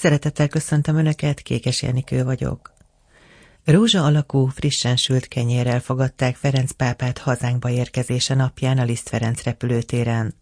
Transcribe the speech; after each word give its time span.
Szeretettel 0.00 0.48
köszöntöm 0.48 0.96
Önöket, 0.96 1.40
Kékes 1.40 1.82
Jenikő 1.82 2.24
vagyok. 2.24 2.72
Rózsa 3.64 4.04
alakú, 4.04 4.46
frissen 4.46 4.96
sült 4.96 5.28
kenyérrel 5.28 5.80
fogadták 5.80 6.36
Ferenc 6.36 6.70
pápát 6.72 7.18
hazánkba 7.18 7.70
érkezése 7.70 8.34
napján 8.34 8.78
a 8.78 8.84
Liszt 8.84 9.08
Ferenc 9.08 9.42
repülőtéren. 9.42 10.34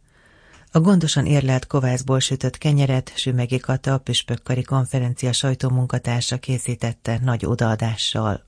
A 0.72 0.80
gondosan 0.80 1.26
érlelt 1.26 1.66
kovászból 1.66 2.20
sütött 2.20 2.58
kenyeret 2.58 3.12
Sümegi 3.14 3.58
Kata, 3.58 3.92
a 3.92 3.98
Püspökkari 3.98 4.62
konferencia 4.62 5.32
sajtómunkatársa 5.32 6.38
készítette 6.38 7.18
nagy 7.22 7.46
odaadással. 7.46 8.46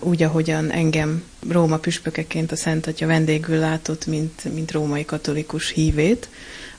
Úgy, 0.00 0.22
ahogyan 0.22 0.70
engem 0.70 1.22
Róma 1.48 1.76
püspökeként 1.76 2.52
a 2.52 2.56
Szent 2.56 2.86
Atya 2.86 3.06
vendégül 3.06 3.58
látott, 3.58 4.06
mint, 4.06 4.54
mint 4.54 4.72
római 4.72 5.04
katolikus 5.04 5.70
hívét, 5.70 6.28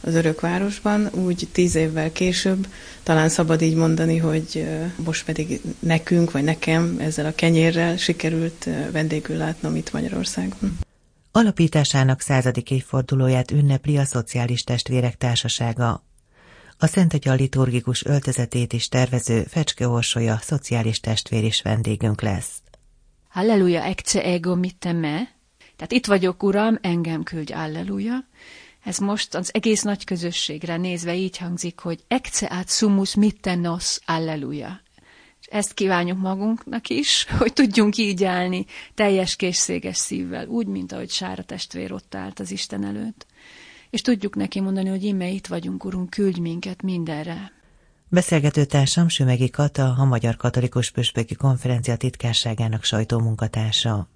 az 0.02 0.16
örökvárosban, 0.16 1.09
úgy 1.13 1.48
tíz 1.52 1.75
évvel 1.75 2.12
később 2.12 2.67
talán 3.04 3.30
szabad 3.30 3.62
így 3.62 3.75
mondani, 3.75 4.17
hogy 4.17 4.67
most 4.95 5.25
pedig 5.25 5.62
nekünk, 5.80 6.31
vagy 6.31 6.43
nekem 6.43 6.95
ezzel 6.99 7.26
a 7.26 7.35
kenyérrel 7.35 7.98
sikerült 7.98 8.70
vendégül 8.91 9.38
látnom 9.38 9.76
itt 9.76 9.91
Magyarországon. 9.91 10.77
Alapításának 11.32 12.21
századik 12.21 12.71
évfordulóját 12.71 13.52
ünnepli 13.52 13.98
a 13.98 14.05
Szociális 14.05 14.63
Testvérek 14.63 15.16
Társasága. 15.18 16.04
A 16.77 16.88
Szent 16.88 17.13
Atya 17.13 17.34
liturgikus 17.34 18.05
öltözetét 18.05 18.73
is 18.73 18.88
tervező 18.88 19.43
Fecske 19.49 19.88
Orsolya 19.88 20.40
szociális 20.41 20.99
testvér 20.99 21.43
is 21.43 21.62
vendégünk 21.62 22.21
lesz. 22.21 22.62
Halleluja, 23.35 23.84
ecce 23.84 24.23
ego 24.23 24.55
mitte 24.55 24.91
me. 24.91 25.35
Tehát 25.76 25.91
itt 25.91 26.05
vagyok, 26.05 26.43
Uram, 26.43 26.77
engem 26.81 27.23
küldj, 27.23 27.53
Alleluja. 27.53 28.27
Ez 28.84 28.98
most 28.98 29.35
az 29.35 29.53
egész 29.53 29.81
nagy 29.81 30.03
közösségre 30.03 30.77
nézve 30.77 31.16
így 31.16 31.38
hangzik, 31.38 31.79
hogy 31.79 32.03
ecce 32.07 32.45
ad 32.45 32.70
sumus 32.70 33.16
mitte 33.16 33.55
nos, 33.55 33.99
Alleluja. 34.05 34.81
És 35.40 35.45
ezt 35.48 35.73
kívánjuk 35.73 36.17
magunknak 36.17 36.90
is, 36.90 37.26
hogy 37.40 37.54
tudjunk 37.54 37.98
így 37.98 38.23
állni 38.23 38.65
teljes 38.93 39.35
készséges 39.35 39.98
szívvel, 39.98 40.48
úgy, 40.48 40.67
mint 40.67 40.91
ahogy 40.91 41.10
Sára 41.10 41.43
testvér 41.43 41.91
ott 41.91 42.15
állt 42.15 42.40
az 42.40 42.51
Isten 42.51 42.85
előtt. 42.85 43.26
És 43.90 44.01
tudjuk 44.01 44.35
neki 44.35 44.60
mondani, 44.60 44.90
hogy 44.90 45.04
ime 45.04 45.27
itt 45.27 45.48
vagyunk, 45.48 45.84
Urunk, 45.84 46.10
küldj 46.10 46.40
minket 46.40 46.82
mindenre. 46.82 47.54
Beszélgető 48.16 48.66
társam 48.66 49.08
Sümegi 49.08 49.49
Kata, 49.49 49.96
a 49.98 50.05
Magyar 50.05 50.35
Katolikus 50.38 50.91
Püspöki 50.91 51.35
Konferencia 51.35 51.96
titkárságának 51.96 52.84
sajtómunkatársa. 52.84 54.10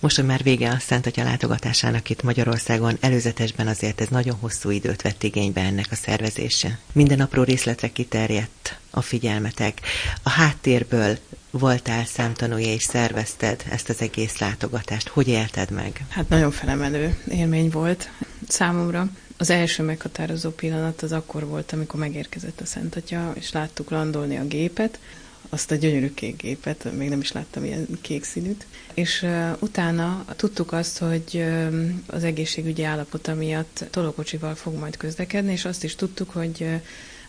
Most, 0.00 0.16
hogy 0.16 0.24
már 0.24 0.42
vége 0.42 0.70
a 0.70 0.78
Szent 0.78 1.06
Atya 1.06 1.22
látogatásának 1.22 2.10
itt 2.10 2.22
Magyarországon, 2.22 2.96
előzetesben 3.00 3.66
azért 3.66 4.00
ez 4.00 4.08
nagyon 4.08 4.36
hosszú 4.40 4.70
időt 4.70 5.02
vett 5.02 5.22
igénybe 5.22 5.60
ennek 5.60 5.86
a 5.90 5.94
szervezése. 5.94 6.78
Minden 6.92 7.20
apró 7.20 7.42
részletre 7.42 7.88
kiterjedt 7.88 8.78
a 8.90 9.00
figyelmetek. 9.00 9.80
A 10.22 10.30
háttérből 10.30 11.18
voltál 11.50 12.04
szemtanúja 12.04 12.72
és 12.72 12.82
szervezted 12.82 13.64
ezt 13.70 13.88
az 13.88 14.00
egész 14.00 14.38
látogatást. 14.38 15.08
Hogy 15.08 15.28
élted 15.28 15.70
meg? 15.70 16.04
Hát 16.08 16.28
nagyon 16.28 16.50
felemelő 16.50 17.18
élmény 17.28 17.70
volt 17.70 18.10
számomra. 18.48 19.08
Az 19.40 19.50
első 19.50 19.82
meghatározó 19.82 20.50
pillanat 20.50 21.02
az 21.02 21.12
akkor 21.12 21.46
volt, 21.46 21.72
amikor 21.72 22.00
megérkezett 22.00 22.60
a 22.60 22.66
Szent 22.66 22.96
Atya, 22.96 23.32
és 23.34 23.52
láttuk 23.52 23.90
landolni 23.90 24.36
a 24.36 24.44
gépet, 24.44 24.98
azt 25.48 25.70
a 25.70 25.74
gyönyörű 25.74 26.14
kék 26.14 26.36
gépet, 26.36 26.96
még 26.96 27.08
nem 27.08 27.20
is 27.20 27.32
láttam 27.32 27.64
ilyen 27.64 27.86
kék 28.00 28.24
színűt. 28.24 28.66
És 28.94 29.22
uh, 29.22 29.50
utána 29.58 30.24
tudtuk 30.36 30.72
azt, 30.72 30.98
hogy 30.98 31.24
uh, 31.34 31.90
az 32.06 32.24
egészségügyi 32.24 32.82
állapota 32.82 33.34
miatt 33.34 33.84
tolókocsival 33.90 34.54
fog 34.54 34.74
majd 34.74 34.96
közlekedni, 34.96 35.52
és 35.52 35.64
azt 35.64 35.84
is 35.84 35.94
tudtuk, 35.94 36.30
hogy 36.30 36.56
uh, 36.60 36.80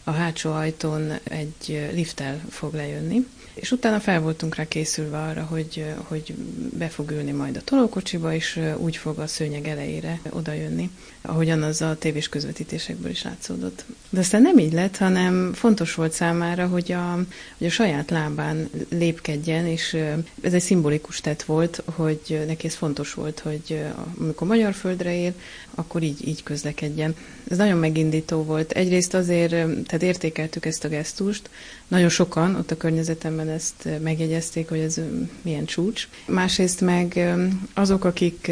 a 0.04 0.12
hátsó 0.12 0.52
ajtón 0.52 1.12
egy 1.24 1.90
lifttel 1.94 2.42
fog 2.50 2.74
lejönni, 2.74 3.26
és 3.54 3.72
utána 3.72 4.00
fel 4.00 4.22
voltunk 4.22 4.56
rá 4.56 4.68
készülve 4.68 5.18
arra, 5.18 5.44
hogy, 5.44 5.86
hogy 6.04 6.34
be 6.78 6.88
fog 6.88 7.12
ülni 7.12 7.32
majd 7.32 7.58
a 7.58 7.62
tolókocsiba, 7.62 8.34
és 8.34 8.60
úgy 8.78 8.96
fog 8.96 9.20
a 9.20 9.28
szőnyeg 9.28 9.68
elejére 9.68 10.20
odajönni, 10.30 10.90
ahogyan 11.22 11.64
az 11.64 11.82
a 11.82 11.96
tévés 12.00 12.30
közvetítésekből 12.30 13.12
is 13.12 13.24
látszódott. 13.24 13.86
De 14.10 14.20
aztán 14.20 14.42
nem 14.42 14.58
így 14.58 14.74
lett, 14.74 14.98
hanem 14.98 15.54
fontos 15.54 15.94
volt 15.96 16.12
számára, 16.12 16.68
hogy 16.68 16.92
a, 16.92 17.14
hogy 17.58 17.68
a 17.68 17.70
saját 17.70 18.10
lábán 18.10 18.70
lépkedjen, 18.90 19.66
és 19.66 19.98
ez 20.42 20.54
egy 20.54 20.62
szimbolikus 20.62 21.22
tett 21.22 21.44
volt, 21.44 21.84
hogy 21.86 22.44
neki 22.48 22.68
ez 22.68 22.76
fontos 22.76 23.14
volt, 23.14 23.40
hogy 23.40 23.86
amikor 24.20 24.48
magyar 24.48 24.74
földre 24.74 25.16
él, 25.16 25.34
akkor 25.76 26.04
így, 26.04 26.28
így 26.28 26.44
közlekedjen. 26.44 27.16
Ez 27.50 27.58
nagyon 27.58 27.78
megindító 27.78 28.44
volt. 28.44 28.72
Egyrészt 28.72 29.14
azért, 29.14 29.50
tehát 29.50 30.04
értékeltük 30.04 30.66
ezt 30.66 30.84
a 30.84 30.88
gesztust, 30.88 31.50
nagyon 31.92 32.10
sokan 32.10 32.56
ott 32.56 32.72
a 32.72 32.78
környezetemben 32.78 33.50
ezt 33.50 33.90
megjegyezték, 34.02 34.70
hogy 34.70 34.80
ez 34.80 35.00
milyen 35.42 35.66
csúcs. 35.66 36.08
Másrészt 36.26 36.82
meg 36.82 37.34
azok, 37.74 38.06
akik 38.06 38.52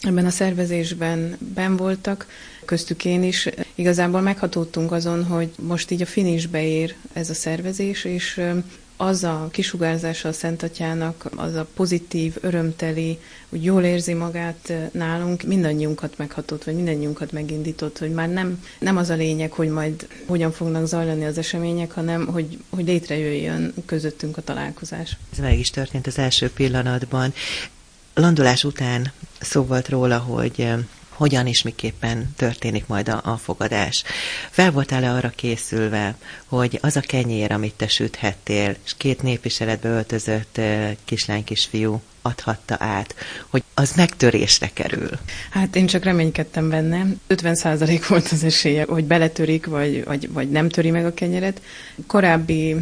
ebben 0.00 0.26
a 0.26 0.30
szervezésben 0.30 1.36
ben 1.54 1.76
voltak, 1.76 2.26
köztük 2.64 3.04
én 3.04 3.22
is, 3.22 3.48
igazából 3.74 4.20
meghatódtunk 4.20 4.92
azon, 4.92 5.24
hogy 5.24 5.50
most 5.58 5.90
így 5.90 6.02
a 6.02 6.06
finisbe 6.06 6.62
ér 6.62 6.94
ez 7.12 7.30
a 7.30 7.34
szervezés, 7.34 8.04
és 8.04 8.40
az 8.96 9.24
a 9.24 9.48
kisugárzása 9.50 10.28
a 10.28 10.32
Szent 10.32 10.62
Atyának, 10.62 11.26
az 11.36 11.54
a 11.54 11.66
pozitív, 11.74 12.36
örömteli, 12.40 13.18
hogy 13.48 13.64
jól 13.64 13.82
érzi 13.82 14.12
magát 14.12 14.72
nálunk, 14.92 15.42
mindannyiunkat 15.42 16.18
meghatott, 16.18 16.64
vagy 16.64 16.74
mindannyiunkat 16.74 17.32
megindított, 17.32 17.98
hogy 17.98 18.12
már 18.12 18.28
nem, 18.28 18.62
nem 18.78 18.96
az 18.96 19.10
a 19.10 19.14
lényeg, 19.14 19.52
hogy 19.52 19.68
majd 19.68 20.08
hogyan 20.26 20.52
fognak 20.52 20.86
zajlani 20.86 21.24
az 21.24 21.38
események, 21.38 21.92
hanem 21.92 22.26
hogy, 22.26 22.58
hogy 22.70 22.84
létrejöjjön 22.84 23.74
közöttünk 23.86 24.36
a 24.36 24.42
találkozás. 24.42 25.16
Ez 25.32 25.38
meg 25.38 25.58
is 25.58 25.70
történt 25.70 26.06
az 26.06 26.18
első 26.18 26.50
pillanatban. 26.50 27.32
Landolás 28.14 28.64
után 28.64 29.12
szó 29.40 29.62
volt 29.64 29.88
róla, 29.88 30.18
hogy 30.18 30.68
hogyan 31.14 31.46
és 31.46 31.62
miképpen 31.62 32.32
történik 32.36 32.86
majd 32.86 33.08
a, 33.08 33.20
a 33.24 33.36
fogadás. 33.36 34.02
Fel 34.50 34.70
voltál-e 34.70 35.10
arra 35.10 35.32
készülve, 35.36 36.14
hogy 36.46 36.78
az 36.82 36.96
a 36.96 37.00
kenyér, 37.00 37.52
amit 37.52 37.74
te 37.74 37.88
süthettél, 37.88 38.76
és 38.84 38.94
két 38.96 39.22
népviseletbe 39.22 39.88
öltözött 39.88 40.60
kislány 41.04 41.44
kisfiú 41.44 42.02
adhatta 42.22 42.76
át, 42.78 43.14
hogy 43.48 43.62
az 43.74 43.92
megtörésre 43.96 44.70
kerül. 44.72 45.10
Hát 45.50 45.76
én 45.76 45.86
csak 45.86 46.04
reménykedtem 46.04 46.68
benne. 46.68 47.06
50% 47.28 48.04
volt 48.08 48.28
az 48.32 48.44
esélye, 48.44 48.84
hogy 48.88 49.04
beletörik, 49.04 49.66
vagy, 49.66 50.04
vagy, 50.04 50.32
vagy 50.32 50.50
nem 50.50 50.68
töri 50.68 50.90
meg 50.90 51.06
a 51.06 51.14
kenyeret. 51.14 51.60
Korábbi 52.06 52.76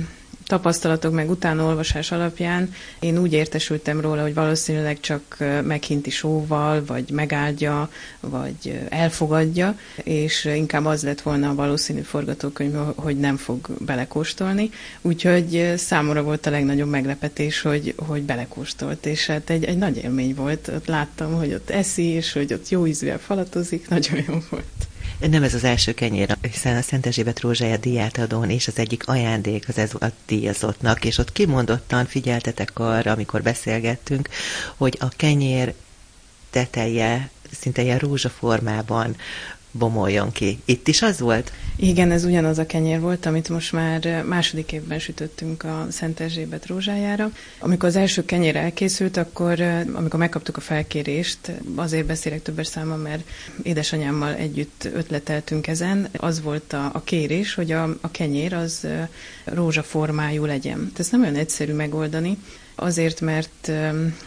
tapasztalatok 0.53 1.13
meg 1.13 1.31
utánolvasás 1.31 2.13
alapján 2.13 2.75
én 3.01 3.19
úgy 3.19 3.33
értesültem 3.33 4.01
róla, 4.01 4.23
hogy 4.23 4.35
valószínűleg 4.35 5.01
csak 5.01 5.37
meghinti 5.65 6.11
sóval, 6.11 6.85
vagy 6.85 7.11
megáldja, 7.11 7.91
vagy 8.21 8.81
elfogadja, 8.89 9.79
és 10.03 10.45
inkább 10.45 10.85
az 10.85 11.03
lett 11.03 11.21
volna 11.21 11.49
a 11.49 11.55
valószínű 11.55 12.01
forgatókönyv, 12.01 12.75
hogy 12.95 13.19
nem 13.19 13.37
fog 13.37 13.69
belekóstolni. 13.79 14.71
Úgyhogy 15.01 15.73
számomra 15.77 16.23
volt 16.23 16.47
a 16.47 16.51
legnagyobb 16.51 16.91
meglepetés, 16.91 17.61
hogy, 17.61 17.95
hogy 17.97 18.23
belekóstolt, 18.23 19.07
és 19.07 19.27
hát 19.27 19.51
egy, 19.51 19.65
egy 19.65 19.79
nagy 19.79 19.97
élmény 19.97 20.35
volt. 20.35 20.69
Ott 20.75 20.87
láttam, 20.87 21.33
hogy 21.33 21.53
ott 21.53 21.71
eszi, 21.71 22.05
és 22.05 22.33
hogy 22.33 22.53
ott 22.53 22.69
jó 22.69 22.87
ízűen 22.87 23.19
falatozik, 23.19 23.89
nagyon 23.89 24.19
jó 24.29 24.39
volt. 24.51 24.92
Nem 25.31 25.43
ez 25.43 25.55
az 25.55 25.65
első 25.65 25.95
kenyér, 25.95 26.37
hiszen 26.41 26.77
a 26.77 26.83
Szent 26.83 27.07
Erzsébet 27.07 27.41
rózsája 27.41 27.77
díját 27.77 28.19
adón, 28.19 28.51
és 28.51 28.69
az 28.69 28.79
egyik 28.79 29.09
ajándék 29.09 29.69
az 29.69 29.79
ez 29.79 29.95
a 29.95 30.07
díjazottnak, 30.27 31.05
és 31.05 31.19
ott 31.19 31.33
kimondottan 31.33 32.07
figyeltetek 32.07 32.79
arra, 32.79 33.13
amikor 33.13 33.43
beszélgettünk, 33.43 34.29
hogy 34.77 34.97
a 35.01 35.09
kenyér 35.09 35.75
teteje 36.51 37.31
szinte 37.61 37.83
ilyen 37.83 37.99
rózsaformában 37.99 39.17
bomoljon 39.73 40.33
ki. 40.33 40.59
Itt 40.65 40.89
is 40.89 41.03
az 41.03 41.21
volt? 41.21 41.53
Igen, 41.77 42.11
ez 42.11 42.25
ugyanaz 42.25 42.59
a 42.59 42.67
kenyér 42.67 43.01
volt, 43.01 43.27
amit 43.27 43.49
most 43.49 43.73
már 43.73 44.25
második 44.29 44.73
évben 44.73 44.99
sütöttünk 44.99 45.65
a 45.65 45.87
Szent 45.91 46.21
Erzsébet 46.21 46.67
rózsájára. 46.67 47.31
Amikor 47.59 47.89
az 47.89 47.97
első 47.97 48.25
kenyér 48.25 48.57
elkészült, 48.57 49.17
akkor 49.17 49.61
amikor 49.95 50.19
megkaptuk 50.19 50.57
a 50.57 50.61
felkérést, 50.61 51.39
azért 51.75 52.07
beszélek 52.07 52.43
többes 52.43 52.67
számon, 52.67 52.99
mert 52.99 53.29
édesanyámmal 53.63 54.35
együtt 54.35 54.89
ötleteltünk 54.95 55.67
ezen, 55.67 56.09
az 56.17 56.43
volt 56.43 56.73
a, 56.73 56.91
a 56.93 57.03
kérés, 57.05 57.55
hogy 57.55 57.73
a, 57.73 57.83
a 58.01 58.11
kenyér 58.11 58.55
az 58.55 58.87
rózsaformájú 59.45 60.45
legyen. 60.45 60.93
Ez 60.99 61.11
nem 61.11 61.23
olyan 61.23 61.37
egyszerű 61.37 61.73
megoldani, 61.73 62.39
Azért, 62.75 63.21
mert 63.21 63.73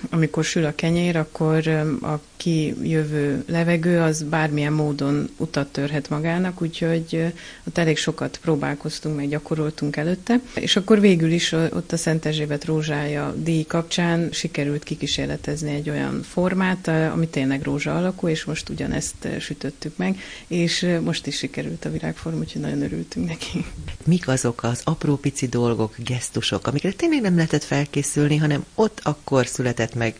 amikor 0.09 0.44
sül 0.44 0.65
a 0.65 0.75
kenyér, 0.75 1.15
akkor 1.18 1.68
a 2.01 2.19
kijövő 2.38 3.44
levegő 3.47 4.00
az 4.00 4.24
bármilyen 4.24 4.74
módon 4.74 5.30
utat 5.38 5.68
törhet 5.68 6.09
magának, 6.09 6.62
úgyhogy 6.62 7.33
ott 7.68 7.77
elég 7.77 7.97
sokat 7.97 8.39
próbálkoztunk, 8.42 9.15
meg 9.15 9.30
gyakoroltunk 9.30 9.95
előtte. 9.95 10.39
És 10.56 10.75
akkor 10.75 11.00
végül 11.00 11.31
is 11.31 11.51
ott 11.51 11.92
a 11.92 11.97
Szent 11.97 12.25
Erzsébet 12.25 12.65
rózsája 12.65 13.36
díj 13.38 13.63
kapcsán 13.63 14.30
sikerült 14.31 14.83
kikísérletezni 14.83 15.74
egy 15.74 15.89
olyan 15.89 16.21
formát, 16.21 16.88
ami 16.88 17.27
tényleg 17.27 17.63
rózsa 17.63 17.95
alakú, 17.98 18.27
és 18.27 18.44
most 18.44 18.69
ugyanezt 18.69 19.27
sütöttük 19.39 19.98
meg, 19.98 20.19
és 20.48 20.98
most 21.03 21.27
is 21.27 21.38
sikerült 21.38 21.86
a 21.86 21.91
virágform, 21.91 22.39
úgyhogy 22.39 22.62
nagyon 22.62 22.81
örültünk 22.81 23.27
neki. 23.27 23.65
Mik 24.06 24.27
azok 24.27 24.63
az 24.63 24.81
apró 24.83 25.15
pici 25.15 25.48
dolgok, 25.48 25.95
gesztusok, 25.98 26.68
amikre 26.68 26.91
tényleg 26.91 27.21
nem 27.21 27.36
lehetett 27.36 27.63
felkészülni, 27.63 28.35
hanem 28.38 28.66
ott 28.76 29.00
akkor 29.04 29.48
született 29.48 29.94
meg 29.94 30.16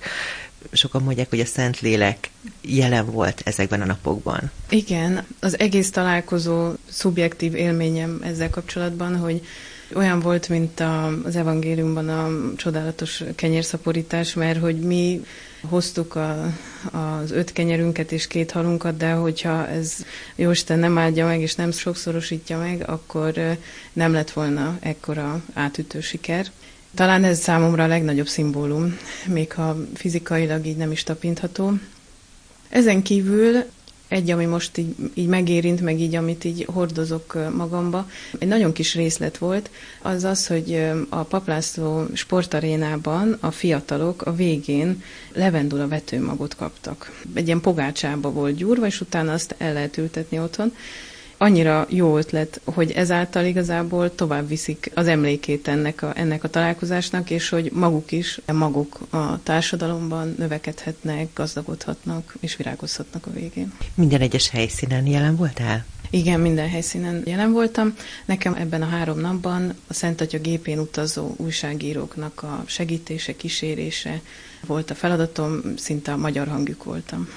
sokan 0.72 1.04
mondják, 1.04 1.30
hogy 1.30 1.40
a 1.40 1.46
Szentlélek 1.46 2.30
jelen 2.62 3.06
volt 3.06 3.42
ezekben 3.46 3.82
a 3.82 3.86
napokban. 3.86 4.52
Igen, 4.70 5.26
az 5.40 5.60
egész 5.60 5.92
találkozó 5.92 6.72
szubjektív 6.90 7.56
élményem 7.56 8.20
ezzel 8.24 8.50
kapcsolatban, 8.50 9.18
hogy 9.18 9.42
olyan 9.94 10.20
volt, 10.20 10.50
mint 10.50 10.84
az 11.24 11.36
evangéliumban 11.36 12.10
a 12.10 12.56
csodálatos 12.56 13.24
kenyérszaporítás, 13.36 14.34
mert 14.34 14.60
hogy 14.60 14.80
mi 14.80 15.22
hoztuk 15.62 16.16
a, 16.16 16.54
az 16.92 17.32
öt 17.32 17.54
kenyerünket 17.54 18.12
és 18.12 18.28
két 18.28 18.52
halunkat, 18.52 18.98
de 18.98 19.12
hogyha 19.12 19.68
ez 19.68 19.94
Jóisten 20.36 20.80
nem 20.80 20.98
áldja 20.98 21.26
meg, 21.26 21.42
és 21.42 21.56
nem 21.56 21.72
sokszorosítja 21.72 22.58
meg, 22.58 22.84
akkor 22.90 23.58
nem 23.94 24.14
lett 24.14 24.32
volna 24.32 24.78
ekkora 24.80 25.44
átütő 25.54 26.02
siker. 26.02 26.52
Talán 26.96 27.24
ez 27.24 27.40
számomra 27.40 27.84
a 27.84 27.88
legnagyobb 27.88 28.28
szimbólum, 28.28 28.98
még 29.28 29.52
ha 29.54 29.78
fizikailag 29.94 30.66
így 30.66 30.78
nem 30.78 30.92
is 30.92 31.04
tapintható. 31.04 31.74
Ezen 32.70 33.02
kívül 33.02 33.64
egy, 34.08 34.32
ami 34.32 34.46
most 34.46 34.78
így, 34.78 34.96
így 35.14 35.28
megérint, 35.28 35.82
meg 35.82 36.00
így, 36.00 36.16
amit 36.16 36.44
így 36.44 36.66
hordozok 36.74 37.38
magamba, 37.56 38.10
egy 38.40 38.48
nagyon 38.48 38.72
kis 38.72 38.96
részlet 38.96 39.38
volt, 39.38 39.70
az 40.02 40.24
az, 40.24 40.48
hogy 40.48 40.90
a 41.10 41.24
Paplászló 41.24 42.06
sportarénában 42.14 43.38
a 43.40 43.52
fiatalok 43.52 44.22
a 44.22 44.36
végén 44.36 45.04
levendula 45.34 45.88
vetőmagot 45.88 46.56
kaptak. 46.56 47.22
Egy 47.34 47.46
ilyen 47.46 47.62
pogácsába 47.62 48.32
volt 48.32 48.56
gyúrva, 48.56 48.86
és 48.86 49.02
utána 49.02 49.34
azt 49.34 49.56
el 49.58 49.74
lehet 49.74 49.98
ültetni 49.98 50.40
otthon 50.40 50.74
annyira 51.38 51.86
jó 51.90 52.18
ötlet, 52.18 52.62
hogy 52.64 52.92
ezáltal 52.92 53.46
igazából 53.46 54.16
tovább 54.16 54.48
viszik 54.48 54.92
az 54.94 55.08
emlékét 55.08 55.68
ennek 55.68 56.02
a, 56.02 56.12
ennek 56.16 56.44
a 56.44 56.50
találkozásnak, 56.50 57.30
és 57.30 57.50
hogy 57.50 57.72
maguk 57.74 58.12
is, 58.12 58.40
maguk 58.54 59.00
a 59.10 59.44
társadalomban 59.44 60.36
növekedhetnek, 60.38 61.28
gazdagodhatnak, 61.34 62.36
és 62.40 62.56
virágozhatnak 62.56 63.26
a 63.26 63.32
végén. 63.32 63.74
Minden 63.96 64.22
egyes 64.22 64.50
helyszínen 64.50 65.06
jelen 65.06 65.36
voltál? 65.36 65.86
Igen, 66.10 66.40
minden 66.40 66.70
helyszínen 66.70 67.22
jelen 67.26 67.52
voltam. 67.52 67.94
Nekem 68.26 68.54
ebben 68.54 68.82
a 68.82 68.86
három 68.86 69.20
napban 69.20 69.74
a 69.88 69.94
Szent 69.94 70.22
Atya 70.22 70.40
gépén 70.40 70.80
utazó 70.80 71.34
újságíróknak 71.38 72.44
a 72.44 72.64
segítése, 72.66 73.36
kísérése 73.36 74.22
volt 74.66 74.90
a 74.90 74.96
feladatom, 74.96 75.62
szinte 75.78 76.12
a 76.12 76.18
magyar 76.18 76.48
hangjuk 76.48 76.84
voltam. 76.84 77.28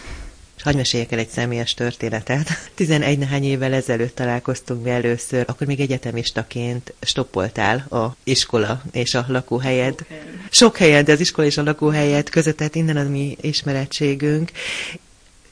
És 0.68 0.74
hagyj 0.74 0.82
meséljek 0.82 1.12
el 1.12 1.18
egy 1.18 1.28
személyes 1.28 1.74
történetet. 1.74 2.48
11 2.74 3.18
nehány 3.18 3.44
évvel 3.44 3.72
ezelőtt 3.72 4.14
találkoztunk 4.14 4.84
mi 4.84 4.90
először, 4.90 5.44
akkor 5.46 5.66
még 5.66 5.80
egyetemistaként 5.80 6.92
stoppoltál 7.00 7.76
a 7.76 8.16
iskola 8.24 8.82
és 8.92 9.14
a 9.14 9.24
lakóhelyed. 9.28 9.94
Sok 9.98 10.06
helyen. 10.08 10.46
Sok 10.50 10.76
helyen, 10.76 11.04
de 11.04 11.12
az 11.12 11.20
iskola 11.20 11.46
és 11.46 11.56
a 11.56 11.62
lakóhelyed 11.62 12.28
között, 12.28 12.56
tehát 12.56 12.74
innen 12.74 12.96
a 12.96 13.02
mi 13.02 13.36
ismerettségünk. 13.40 14.50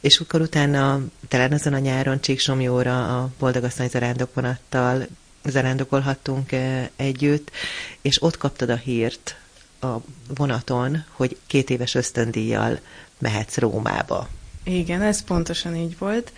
És 0.00 0.18
akkor 0.18 0.40
utána, 0.40 1.00
talán 1.28 1.52
azon 1.52 1.72
a 1.72 1.78
nyáron 1.78 2.20
Csíksomjóra 2.20 3.20
a 3.20 3.30
Boldogasszony 3.38 3.88
zarándokvonattal 3.88 5.06
zarándokolhattunk 5.44 6.52
eh, 6.52 6.88
együtt, 6.96 7.50
és 8.02 8.22
ott 8.22 8.36
kaptad 8.36 8.70
a 8.70 8.76
hírt 8.76 9.36
a 9.80 9.96
vonaton, 10.34 11.04
hogy 11.10 11.36
két 11.46 11.70
éves 11.70 11.94
ösztöndíjjal 11.94 12.78
mehetsz 13.18 13.56
Rómába. 13.56 14.28
Igen, 14.68 15.02
ez 15.02 15.22
pontosan 15.22 15.76
így 15.76 15.98
volt. 15.98 16.32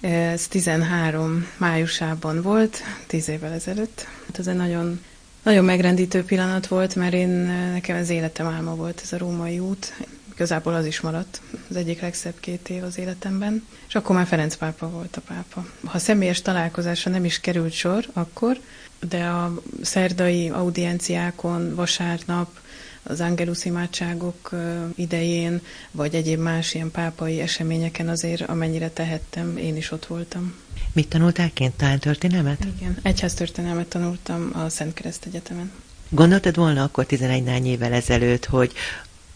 Ez 0.00 0.46
13 0.46 1.46
májusában 1.56 2.42
volt, 2.42 2.82
10 3.06 3.28
évvel 3.28 3.52
ezelőtt. 3.52 4.06
Hát 4.26 4.38
ez 4.38 4.46
egy 4.46 4.56
nagyon, 4.56 5.00
nagyon 5.42 5.64
megrendítő 5.64 6.24
pillanat 6.24 6.66
volt, 6.66 6.94
mert 6.94 7.12
én, 7.12 7.28
nekem 7.72 7.96
az 7.96 8.10
életem 8.10 8.46
álma 8.46 8.74
volt 8.74 9.00
ez 9.04 9.12
a 9.12 9.18
római 9.18 9.58
út. 9.58 9.92
Igazából 10.34 10.74
az 10.74 10.86
is 10.86 11.00
maradt, 11.00 11.40
az 11.70 11.76
egyik 11.76 12.00
legszebb 12.00 12.40
két 12.40 12.68
év 12.68 12.82
az 12.82 12.98
életemben. 12.98 13.66
És 13.88 13.94
akkor 13.94 14.16
már 14.16 14.26
Ferenc 14.26 14.56
pápa 14.56 14.90
volt 14.90 15.16
a 15.16 15.20
pápa. 15.20 15.66
Ha 15.84 15.98
személyes 15.98 16.42
találkozásra 16.42 17.10
nem 17.10 17.24
is 17.24 17.40
került 17.40 17.72
sor, 17.72 18.06
akkor, 18.12 18.60
de 19.08 19.24
a 19.24 19.54
szerdai 19.82 20.48
audienciákon 20.48 21.74
vasárnap 21.74 22.58
az 23.04 23.20
Angelus 23.20 23.64
imádságok 23.64 24.50
idején, 24.94 25.60
vagy 25.90 26.14
egyéb 26.14 26.40
más 26.40 26.74
ilyen 26.74 26.90
pápai 26.90 27.40
eseményeken 27.40 28.08
azért, 28.08 28.40
amennyire 28.40 28.88
tehettem, 28.88 29.56
én 29.56 29.76
is 29.76 29.90
ott 29.90 30.06
voltam. 30.06 30.54
Mit 30.92 31.08
tanultál 31.08 31.50
kint? 31.52 31.74
Talán 31.74 31.98
történelmet? 31.98 32.66
Igen, 32.76 32.98
egyháztörténelmet 33.02 33.86
tanultam 33.86 34.50
a 34.54 34.68
Szent 34.68 34.94
Kereszt 34.94 35.26
Egyetemen. 35.26 35.72
Gondoltad 36.08 36.56
volna 36.56 36.82
akkor 36.82 37.06
11 37.06 37.66
évvel 37.66 37.92
ezelőtt, 37.92 38.44
hogy 38.44 38.72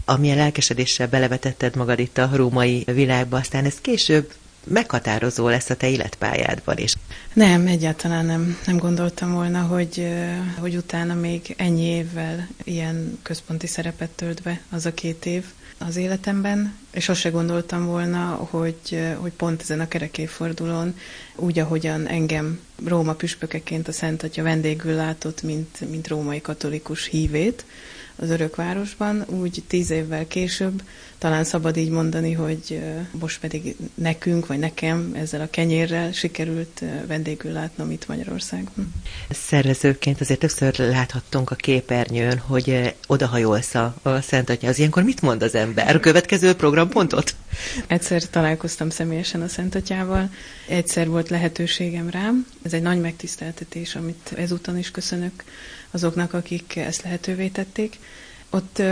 amilyen 0.05 0.37
lelkesedéssel 0.37 1.09
belevetetted 1.09 1.77
magad 1.77 1.99
itt 1.99 2.19
a 2.19 2.31
római 2.33 2.85
világba, 2.87 3.37
aztán 3.37 3.65
ez 3.65 3.81
később 3.81 4.33
meghatározó 4.69 5.49
lesz 5.49 5.71
a 5.71 5.77
te 5.77 5.89
életpályádban 5.89 6.79
is. 6.79 6.95
Nem, 7.33 7.67
egyáltalán 7.67 8.25
nem, 8.25 8.59
nem 8.67 8.77
gondoltam 8.77 9.33
volna, 9.33 9.61
hogy, 9.61 10.09
hogy 10.59 10.77
utána 10.77 11.15
még 11.15 11.55
ennyi 11.57 11.83
évvel 11.83 12.49
ilyen 12.65 13.19
központi 13.23 13.67
szerepet 13.67 14.11
tölt 14.11 14.43
be 14.43 14.61
az 14.71 14.87
a 14.87 14.95
két 14.95 15.27
év 15.27 15.45
az 15.79 15.97
életemben, 15.97 16.75
és 16.91 17.09
azt 17.09 17.21
se 17.21 17.29
gondoltam 17.29 17.87
volna, 17.87 18.49
hogy, 18.51 19.01
hogy 19.17 19.33
pont 19.33 19.61
ezen 19.61 19.81
a 19.81 19.89
kerekéfordulón, 19.89 20.95
úgy, 21.35 21.59
ahogyan 21.59 22.09
engem 22.09 22.61
Róma 22.85 23.13
püspökeként 23.13 23.89
a 23.89 23.93
Szent 23.93 24.23
Atya 24.23 24.43
vendégül 24.43 24.95
látott, 24.95 25.43
mint, 25.43 25.91
mint 25.91 26.09
római 26.09 26.41
katolikus 26.41 27.07
hívét, 27.07 27.65
az 28.21 28.31
örökvárosban, 28.31 29.25
úgy 29.29 29.63
tíz 29.67 29.91
évvel 29.91 30.27
később 30.27 30.83
talán 31.19 31.45
szabad 31.45 31.77
így 31.77 31.91
mondani, 31.91 32.33
hogy 32.33 32.81
most 33.11 33.41
pedig 33.41 33.77
nekünk, 33.95 34.47
vagy 34.47 34.59
nekem 34.59 35.13
ezzel 35.15 35.41
a 35.41 35.51
kenyérrel 35.51 36.13
sikerült 36.13 36.83
vendégül 37.07 37.53
látnom 37.53 37.91
itt 37.91 38.09
Magyarországon. 38.09 38.93
Szervezőként 39.31 40.21
azért 40.21 40.39
többször 40.39 40.79
láthattunk 40.79 41.51
a 41.51 41.55
képernyőn, 41.55 42.39
hogy 42.39 42.95
odahajolsz 43.07 43.75
a, 43.75 43.95
a 44.03 44.21
Szent. 44.21 44.63
Az 44.63 44.79
ilyenkor 44.79 45.03
mit 45.03 45.23
mond 45.23 45.43
az 45.43 45.55
ember? 45.55 45.97
A 45.97 46.01
következő 46.01 46.55
programpontot? 46.55 47.35
Egyszer 47.87 48.23
találkoztam 48.23 48.91
személyesen 48.91 49.43
a 49.43 49.49
Szent 49.49 49.75
Atyával, 49.75 50.31
egyszer 50.69 51.09
volt 51.09 51.29
lehetőségem 51.29 52.11
rám. 52.11 52.47
Ez 52.63 52.73
egy 52.73 52.83
nagy 52.83 53.01
megtiszteltetés, 53.01 53.95
amit 53.95 54.33
ezúton 54.37 54.79
is 54.79 54.91
köszönök 54.91 55.45
azoknak, 55.91 56.33
akik 56.33 56.77
ezt 56.77 57.03
lehetővé 57.03 57.49
tették. 57.49 57.99
Ott 58.51 58.83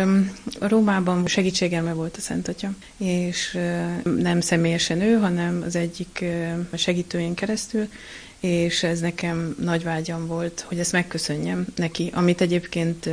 Rómában 0.61 1.27
segítségemre 1.27 1.93
volt 1.93 2.17
a 2.17 2.21
Szent 2.21 2.49
Atya, 2.49 2.71
és 2.97 3.59
nem 4.03 4.41
személyesen 4.41 5.01
ő, 5.01 5.19
hanem 5.19 5.63
az 5.67 5.77
egyik 5.77 6.25
segítőjén 6.75 7.35
keresztül, 7.35 7.89
és 8.41 8.83
ez 8.83 9.01
nekem 9.01 9.55
nagy 9.61 9.83
vágyam 9.85 10.27
volt, 10.27 10.65
hogy 10.69 10.79
ezt 10.79 10.93
megköszönjem 10.93 11.67
neki, 11.77 12.11
amit 12.15 12.41
egyébként 12.41 13.09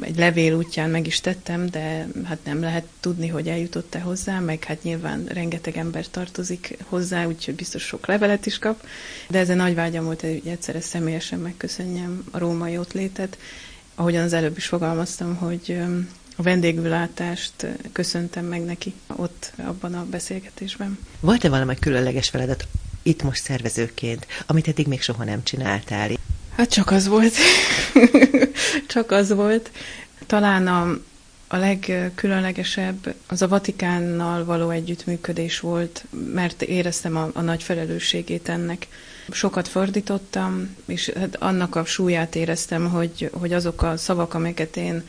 egy 0.00 0.16
levél 0.16 0.54
útján 0.54 0.90
meg 0.90 1.06
is 1.06 1.20
tettem, 1.20 1.66
de 1.70 2.06
hát 2.24 2.38
nem 2.44 2.60
lehet 2.60 2.84
tudni, 3.00 3.28
hogy 3.28 3.48
eljutott-e 3.48 4.00
hozzá, 4.00 4.38
meg 4.38 4.64
hát 4.64 4.82
nyilván 4.82 5.24
rengeteg 5.24 5.76
ember 5.76 6.08
tartozik 6.08 6.76
hozzá, 6.84 7.26
úgyhogy 7.26 7.54
biztos 7.54 7.82
sok 7.82 8.06
levelet 8.06 8.46
is 8.46 8.58
kap, 8.58 8.86
de 9.28 9.38
ez 9.38 9.48
a 9.48 9.54
nagy 9.54 9.74
vágyam 9.74 10.04
volt, 10.04 10.20
hogy 10.20 10.42
egyszerre 10.44 10.80
személyesen 10.80 11.38
megköszönjem 11.38 12.24
a 12.30 12.38
római 12.38 12.78
ott 12.78 12.92
létet. 12.92 13.38
Ahogyan 13.94 14.24
az 14.24 14.32
előbb 14.32 14.56
is 14.56 14.66
fogalmaztam, 14.66 15.34
hogy 15.34 15.78
a 16.36 16.42
vendégülátást 16.42 17.66
köszöntem 17.92 18.44
meg 18.44 18.64
neki 18.64 18.94
ott 19.16 19.52
abban 19.56 19.94
a 19.94 20.06
beszélgetésben. 20.10 20.98
Volt-e 21.20 21.48
valami 21.48 21.74
különleges 21.78 22.28
feladat 22.28 22.66
itt 23.02 23.22
most 23.22 23.42
szervezőként, 23.42 24.26
amit 24.46 24.68
eddig 24.68 24.86
még 24.86 25.02
soha 25.02 25.24
nem 25.24 25.42
csináltál? 25.42 26.10
Hát 26.56 26.70
csak 26.70 26.90
az 26.90 27.08
volt. 27.08 27.34
csak 28.86 29.10
az 29.10 29.32
volt. 29.32 29.70
Talán 30.26 30.66
a, 30.66 30.98
a 31.48 31.56
legkülönlegesebb 31.56 33.14
az 33.26 33.42
a 33.42 33.48
Vatikánnal 33.48 34.44
való 34.44 34.70
együttműködés 34.70 35.60
volt, 35.60 36.04
mert 36.34 36.62
éreztem 36.62 37.16
a, 37.16 37.30
a 37.32 37.40
nagy 37.40 37.62
felelősségét 37.62 38.48
ennek. 38.48 38.88
Sokat 39.30 39.68
fordítottam, 39.68 40.76
és 40.84 41.12
hát 41.16 41.36
annak 41.36 41.76
a 41.76 41.84
súlyát 41.84 42.34
éreztem, 42.34 42.90
hogy, 42.90 43.30
hogy 43.32 43.52
azok 43.52 43.82
a 43.82 43.96
szavak, 43.96 44.34
amiket 44.34 44.76
én 44.76 45.02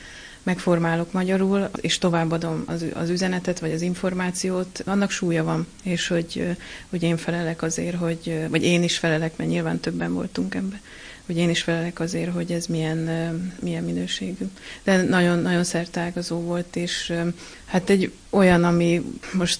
megformálok 0.44 1.12
magyarul, 1.12 1.70
és 1.82 1.98
továbbadom 1.98 2.64
az, 2.68 2.86
az 2.94 3.10
üzenetet, 3.10 3.60
vagy 3.60 3.72
az 3.72 3.82
információt, 3.82 4.84
annak 4.86 5.12
súlya 5.12 5.44
van, 5.44 5.68
és 5.84 6.08
hogy, 6.08 6.58
hogy 6.90 7.04
én 7.04 7.18
felelek 7.18 7.62
azért, 7.62 7.96
hogy, 7.96 8.46
vagy 8.50 8.64
én 8.64 8.84
is 8.84 8.98
felelek, 8.98 9.38
mert 9.38 9.50
nyilván 9.50 9.80
többen 9.80 10.14
voltunk 10.14 10.56
ebbe, 10.56 10.82
hogy 11.26 11.38
én 11.38 11.50
is 11.50 11.62
felelek 11.62 12.00
azért, 12.00 12.32
hogy 12.32 12.52
ez 12.52 12.66
milyen, 12.66 12.98
milyen 13.62 13.84
minőségű. 13.84 14.46
De 14.84 15.02
nagyon, 15.02 15.40
nagyon 15.40 15.64
szertágazó 15.64 16.40
volt, 16.40 16.76
és 16.76 17.14
hát 17.66 17.90
egy 17.90 18.12
olyan, 18.30 18.64
ami 18.64 19.02
most 19.34 19.60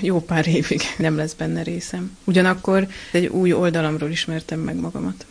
jó 0.00 0.20
pár 0.20 0.46
évig 0.46 0.80
nem 0.98 1.16
lesz 1.16 1.34
benne 1.34 1.62
részem. 1.62 2.16
Ugyanakkor 2.24 2.88
egy 3.12 3.26
új 3.26 3.52
oldalamról 3.52 4.10
ismertem 4.10 4.60
meg 4.60 4.76
magamat. 4.76 5.26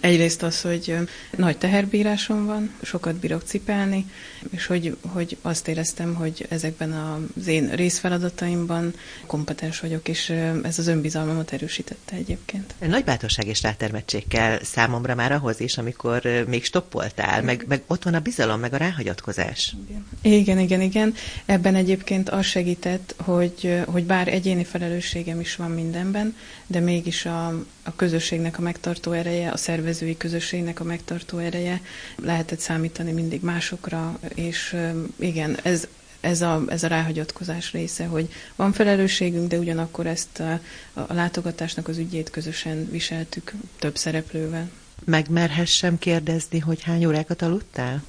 Egyrészt 0.00 0.42
az, 0.42 0.60
hogy 0.60 0.96
nagy 1.36 1.58
teherbírásom 1.58 2.46
van, 2.46 2.70
sokat 2.82 3.14
bírok 3.14 3.42
cipelni, 3.44 4.06
és 4.50 4.66
hogy, 4.66 4.96
hogy 5.00 5.36
azt 5.42 5.68
éreztem, 5.68 6.14
hogy 6.14 6.46
ezekben 6.48 6.92
az 6.92 7.46
én 7.46 7.70
részfeladataimban 7.70 8.94
kompetens 9.26 9.80
vagyok, 9.80 10.08
és 10.08 10.30
ez 10.62 10.78
az 10.78 10.86
önbizalmamat 10.86 11.52
erősítette 11.52 12.16
egyébként. 12.16 12.74
Nagy 12.86 13.04
bátorság 13.04 13.46
és 13.46 13.62
rátermettség 13.62 14.28
kell 14.28 14.58
számomra 14.62 15.14
már 15.14 15.32
ahhoz 15.32 15.60
is, 15.60 15.78
amikor 15.78 16.44
még 16.46 16.64
stoppoltál, 16.64 17.42
meg, 17.42 17.64
meg 17.68 17.82
ott 17.86 18.02
van 18.02 18.14
a 18.14 18.20
bizalom, 18.20 18.60
meg 18.60 18.72
a 18.74 18.76
ráhagyatkozás. 18.76 19.76
Igen, 20.22 20.58
igen, 20.58 20.80
igen. 20.80 21.14
Ebben 21.46 21.74
egyébként 21.74 22.28
az 22.28 22.44
segített, 22.44 23.14
hogy, 23.18 23.82
hogy 23.86 24.04
bár 24.04 24.28
egyéni 24.28 24.64
felelősségem 24.64 25.40
is 25.40 25.56
van 25.56 25.70
mindenben, 25.70 26.36
de 26.66 26.80
mégis 26.80 27.26
a, 27.26 27.46
a 27.82 27.94
közösségnek 27.96 28.58
a 28.58 28.62
megtartó 28.62 29.12
ereje, 29.12 29.50
a 29.50 29.56
szervezői 29.56 30.16
közösségnek 30.16 30.80
a 30.80 30.84
megtartó 30.84 31.38
ereje, 31.38 31.80
lehetett 32.16 32.58
számítani 32.58 33.12
mindig 33.12 33.42
másokra, 33.42 34.18
és 34.38 34.76
igen, 35.16 35.58
ez, 35.62 35.86
ez 36.20 36.42
a, 36.42 36.62
ez 36.68 36.82
a 36.82 36.88
ráhagyatkozás 36.88 37.72
része, 37.72 38.04
hogy 38.04 38.28
van 38.56 38.72
felelősségünk, 38.72 39.48
de 39.48 39.58
ugyanakkor 39.58 40.06
ezt 40.06 40.40
a, 40.40 40.60
a 40.92 41.12
látogatásnak 41.14 41.88
az 41.88 41.98
ügyét 41.98 42.30
közösen 42.30 42.88
viseltük 42.90 43.52
több 43.78 43.96
szereplővel. 43.96 44.70
Megmerhessem 45.04 45.98
kérdezni, 45.98 46.58
hogy 46.58 46.82
hány 46.82 47.04
órákat 47.04 47.42
aludtál? 47.42 48.04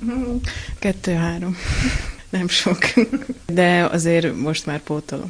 Kettő-három. 0.79 1.57
Nem 2.29 2.47
sok. 2.47 2.77
De 3.45 3.85
azért 3.85 4.35
most 4.35 4.65
már 4.65 4.79
pótolom. 4.79 5.29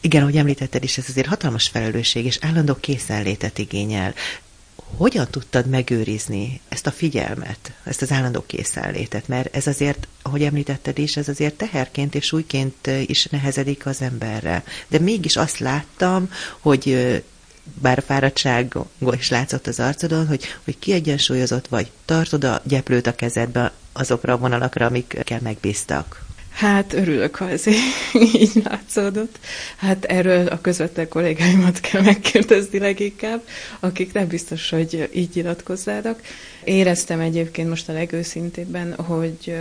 Igen, 0.00 0.22
ahogy 0.22 0.36
említetted 0.36 0.84
is, 0.84 0.98
ez 0.98 1.04
azért 1.08 1.26
hatalmas 1.26 1.68
felelősség, 1.68 2.24
és 2.24 2.38
állandó 2.40 2.74
készenlétet 2.74 3.58
igényel. 3.58 4.14
Hogyan 4.96 5.26
tudtad 5.30 5.66
megőrizni 5.66 6.60
ezt 6.68 6.86
a 6.86 6.90
figyelmet, 6.90 7.72
ezt 7.84 8.02
az 8.02 8.12
állandó 8.12 8.44
készenlétet? 8.46 9.28
Mert 9.28 9.56
ez 9.56 9.66
azért, 9.66 10.08
ahogy 10.22 10.42
említetted 10.42 10.98
is, 10.98 11.16
ez 11.16 11.28
azért 11.28 11.54
teherként 11.54 12.14
és 12.14 12.32
újként 12.32 12.86
is 13.06 13.24
nehezedik 13.24 13.86
az 13.86 14.00
emberre. 14.00 14.64
De 14.88 14.98
mégis 14.98 15.36
azt 15.36 15.58
láttam, 15.58 16.30
hogy 16.60 17.22
bár 17.80 17.98
a 17.98 18.02
fáradtság 18.02 18.74
is 19.18 19.30
látszott 19.30 19.66
az 19.66 19.80
arcodon, 19.80 20.26
hogy, 20.26 20.44
hogy 20.64 20.78
kiegyensúlyozott 20.78 21.68
vagy, 21.68 21.90
tartod 22.04 22.44
a 22.44 22.60
gyeplőt 22.64 23.06
a 23.06 23.14
kezedbe 23.14 23.72
azokra 23.92 24.32
a 24.32 24.38
vonalakra, 24.38 24.86
amikkel 24.86 25.40
megbíztak. 25.42 26.24
Hát 26.54 26.92
örülök, 26.92 27.36
ha 27.36 27.48
ez 27.50 27.66
így 28.42 28.62
látszódott. 28.64 29.38
Hát 29.76 30.04
erről 30.04 30.46
a 30.46 30.60
közvetlen 30.60 31.08
kollégáimat 31.08 31.80
kell 31.80 32.02
megkérdezni 32.02 32.78
leginkább, 32.78 33.42
akik 33.80 34.12
nem 34.12 34.26
biztos, 34.26 34.70
hogy 34.70 35.08
így 35.14 35.30
nyilatkozzának. 35.34 36.20
Éreztem 36.64 37.20
egyébként 37.20 37.68
most 37.68 37.88
a 37.88 37.92
legőszintébben, 37.92 38.94
hogy 38.94 39.56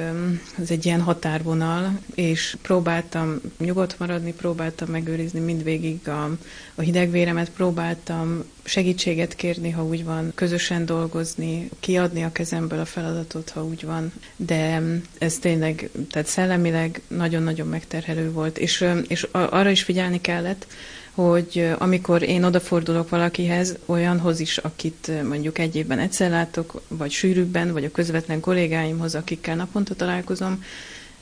ez 0.61 0.71
egy 0.71 0.85
ilyen 0.85 1.01
határvonal, 1.01 1.99
és 2.15 2.57
próbáltam 2.61 3.41
nyugodt 3.59 3.99
maradni, 3.99 4.33
próbáltam 4.33 4.89
megőrizni 4.89 5.39
mindvégig 5.39 6.07
a, 6.07 6.29
a 6.75 6.81
hidegvéremet, 6.81 7.49
próbáltam 7.49 8.43
segítséget 8.63 9.35
kérni, 9.35 9.69
ha 9.69 9.85
úgy 9.85 10.03
van, 10.03 10.31
közösen 10.35 10.85
dolgozni, 10.85 11.69
kiadni 11.79 12.23
a 12.23 12.31
kezemből 12.31 12.79
a 12.79 12.85
feladatot, 12.85 13.49
ha 13.49 13.63
úgy 13.63 13.85
van, 13.85 14.13
de 14.35 14.81
ez 15.17 15.37
tényleg, 15.37 15.89
tehát 16.11 16.27
szellemileg 16.27 17.01
nagyon-nagyon 17.07 17.67
megterhelő 17.67 18.31
volt, 18.31 18.57
és, 18.57 18.85
és 19.07 19.27
arra 19.31 19.69
is 19.69 19.83
figyelni 19.83 20.21
kellett, 20.21 20.67
hogy 21.13 21.73
amikor 21.77 22.21
én 22.21 22.43
odafordulok 22.43 23.09
valakihez, 23.09 23.77
olyanhoz 23.85 24.39
is, 24.39 24.57
akit 24.57 25.11
mondjuk 25.23 25.57
egy 25.57 25.75
évben 25.75 25.99
egyszer 25.99 26.29
látok, 26.29 26.81
vagy 26.87 27.11
sűrűbben, 27.11 27.73
vagy 27.73 27.83
a 27.83 27.91
közvetlen 27.91 28.39
kollégáimhoz, 28.39 29.15
akikkel 29.15 29.55
naponta 29.55 29.95
találkozom, 29.95 30.63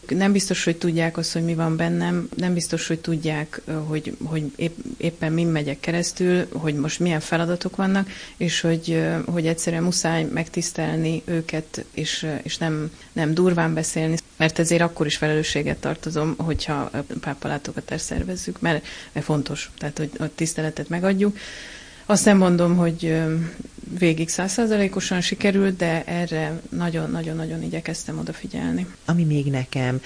nem 0.08 0.32
biztos, 0.32 0.64
hogy 0.64 0.78
tudják 0.78 1.18
azt, 1.18 1.34
hogy 1.34 1.44
mi 1.44 1.54
van 1.54 1.76
bennem, 1.76 2.30
nem 2.36 2.54
biztos, 2.54 2.88
hogy 2.88 3.00
tudják, 3.00 3.62
hogy, 3.88 4.18
hogy 4.24 4.44
épp, 4.56 4.78
éppen 4.98 5.34
min 5.34 5.48
megyek 5.48 5.80
keresztül, 5.80 6.48
hogy 6.52 6.76
most 6.76 7.00
milyen 7.00 7.20
feladatok 7.20 7.76
vannak, 7.76 8.10
és 8.38 8.62
hogy, 8.62 9.04
hogy 9.26 9.48
egyszerűen 9.48 9.84
muszáj 9.84 10.24
megtisztelni 10.24 11.22
őket, 11.26 11.86
és, 11.94 12.28
és 12.44 12.58
nem, 12.58 12.92
nem 13.12 13.34
durván 13.34 13.74
beszélni, 13.74 14.18
mert 14.38 14.60
ezért 14.60 14.82
akkor 14.82 15.06
is 15.06 15.18
felelősséget 15.18 15.78
tartozom, 15.78 16.36
hogyha 16.38 16.92
pápa 17.22 17.48
látogatást 17.48 18.04
szervezzük, 18.06 18.60
mert, 18.60 18.86
mert 19.12 19.26
fontos, 19.26 19.72
tehát 19.78 19.98
hogy 19.98 20.10
a 20.18 20.36
tiszteletet 20.36 20.90
megadjuk. 20.90 21.38
Azt 22.06 22.26
nem 22.26 22.38
mondom, 22.38 22.76
hogy 22.76 23.22
végig 24.00 24.30
százszázalékosan 24.30 25.22
sikerült, 25.22 25.76
de 25.76 26.04
erre 26.06 26.62
nagyon-nagyon-nagyon 26.70 27.64
igyekeztem 27.64 28.20
odafigyelni. 28.20 28.88
Ami 29.06 29.24
még 29.24 29.46
nekem 29.46 30.02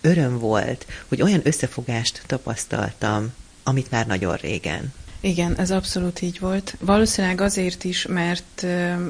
öröm 0.00 0.38
volt, 0.38 0.86
hogy 1.08 1.22
olyan 1.22 1.40
összefogást 1.44 2.22
tapasztaltam, 2.26 3.32
amit 3.62 3.90
már 3.90 4.06
nagyon 4.06 4.36
régen. 4.36 4.92
Igen, 5.20 5.58
ez 5.58 5.70
abszolút 5.70 6.22
így 6.22 6.38
volt. 6.38 6.76
Valószínűleg 6.80 7.40
azért 7.40 7.84
is, 7.84 8.06
mert, 8.06 8.66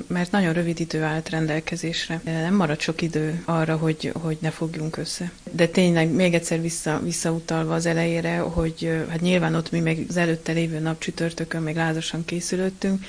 mert 0.07 0.31
nagyon 0.31 0.53
rövid 0.53 0.81
idő 0.81 1.03
állt 1.03 1.29
rendelkezésre. 1.29 2.21
Nem 2.25 2.55
maradt 2.55 2.81
sok 2.81 3.03
idő 3.03 3.43
arra, 3.45 3.77
hogy, 3.77 4.13
hogy 4.21 4.39
ne 4.41 4.51
fogjunk 4.51 4.97
össze. 4.97 5.31
De 5.53 5.67
tényleg 5.67 6.09
még 6.09 6.35
egyszer 6.35 6.61
vissza, 6.61 7.01
visszautalva 7.03 7.75
az 7.75 7.87
elejére, 7.87 8.39
hogy 8.39 9.05
hát 9.09 9.21
nyilván 9.21 9.55
ott 9.55 9.71
mi 9.71 9.81
még 9.81 10.07
az 10.09 10.17
előtte 10.17 10.53
lévő 10.53 10.79
nap 10.79 10.99
csütörtökön 10.99 11.63
még 11.63 11.77
lázasan 11.77 12.25
készülöttünk, 12.25 13.05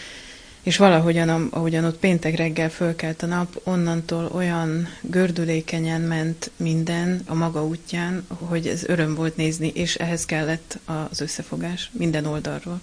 és 0.62 0.78
valahogyan, 0.78 1.30
ahogyan 1.30 1.84
ott 1.84 1.98
péntek 1.98 2.36
reggel 2.36 2.70
fölkelt 2.70 3.24
a 3.24 3.26
nap, 3.26 3.62
onnantól 3.64 4.30
olyan 4.34 4.88
gördülékenyen 5.02 6.02
ment 6.02 6.52
minden 6.56 7.22
a 7.26 7.34
maga 7.34 7.66
útján, 7.66 8.26
hogy 8.28 8.68
ez 8.68 8.84
öröm 8.84 9.16
volt 9.16 9.36
nézni, 9.36 9.68
és 9.68 9.96
ehhez 9.96 10.26
kellett 10.26 10.80
az 10.86 11.22
összefogás 11.22 11.90
minden 11.94 12.26
oldalról. 12.26 12.82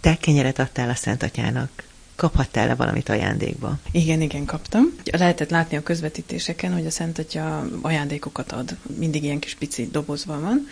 Te 0.00 0.16
kenyeret 0.16 0.58
adtál 0.58 0.90
a 0.90 0.94
Szent 0.94 1.22
Atyának. 1.22 1.82
Kaphattál-e 2.14 2.74
valamit 2.74 3.08
ajándékba? 3.08 3.78
Igen, 3.90 4.20
igen, 4.20 4.44
kaptam. 4.44 4.94
Lehetett 5.04 5.50
látni 5.50 5.76
a 5.76 5.82
közvetítéseken, 5.82 6.72
hogy 6.72 6.86
a 6.86 6.90
Szent 6.90 7.18
Atya 7.18 7.68
ajándékokat 7.82 8.52
ad. 8.52 8.76
Mindig 8.96 9.22
ilyen 9.24 9.38
kis 9.38 9.54
pici 9.54 9.88
dobozban 9.90 10.40
van, 10.40 10.66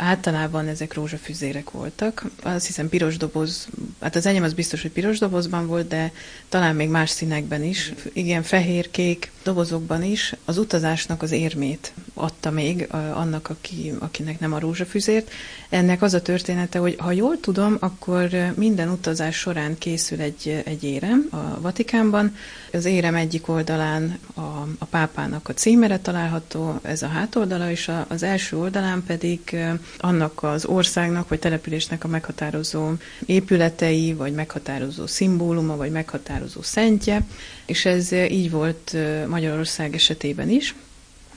Általában 0.00 0.68
ezek 0.68 0.94
rózsafüzérek 0.94 1.70
voltak. 1.70 2.24
Azt 2.42 2.66
hiszem 2.66 2.88
piros 2.88 3.16
doboz, 3.16 3.68
hát 4.00 4.16
az 4.16 4.26
enyém 4.26 4.42
az 4.42 4.52
biztos, 4.52 4.82
hogy 4.82 4.90
piros 4.90 5.18
dobozban 5.18 5.66
volt, 5.66 5.88
de 5.88 6.12
talán 6.48 6.74
még 6.76 6.88
más 6.88 7.10
színekben 7.10 7.64
is. 7.64 7.92
Igen, 8.12 8.42
fehér-kék 8.42 9.30
dobozokban 9.42 10.02
is. 10.02 10.34
Az 10.44 10.58
utazásnak 10.58 11.22
az 11.22 11.30
érmét 11.30 11.92
adta 12.18 12.50
még 12.50 12.88
annak, 13.14 13.50
aki, 13.50 13.92
akinek 13.98 14.40
nem 14.40 14.52
a 14.52 14.58
rózsafüzért. 14.58 15.30
Ennek 15.68 16.02
az 16.02 16.14
a 16.14 16.22
története, 16.22 16.78
hogy 16.78 16.94
ha 16.98 17.12
jól 17.12 17.40
tudom, 17.40 17.76
akkor 17.80 18.28
minden 18.54 18.88
utazás 18.88 19.36
során 19.36 19.78
készül 19.78 20.20
egy, 20.20 20.62
egy 20.64 20.84
érem 20.84 21.28
a 21.30 21.60
Vatikánban. 21.60 22.36
Az 22.72 22.84
érem 22.84 23.14
egyik 23.14 23.48
oldalán 23.48 24.18
a, 24.34 24.40
a 24.78 24.84
pápának 24.90 25.48
a 25.48 25.52
címere 25.52 25.98
található, 25.98 26.78
ez 26.82 27.02
a 27.02 27.08
hátoldala, 27.08 27.70
és 27.70 27.88
a, 27.88 28.04
az 28.08 28.22
első 28.22 28.58
oldalán 28.58 29.04
pedig 29.06 29.56
annak 29.98 30.42
az 30.42 30.64
országnak 30.64 31.28
vagy 31.28 31.38
településnek 31.38 32.04
a 32.04 32.08
meghatározó 32.08 32.92
épületei, 33.26 34.14
vagy 34.14 34.32
meghatározó 34.32 35.06
szimbóluma, 35.06 35.76
vagy 35.76 35.90
meghatározó 35.90 36.62
szentje, 36.62 37.26
és 37.66 37.84
ez 37.84 38.12
így 38.12 38.50
volt 38.50 38.96
Magyarország 39.28 39.94
esetében 39.94 40.48
is. 40.48 40.74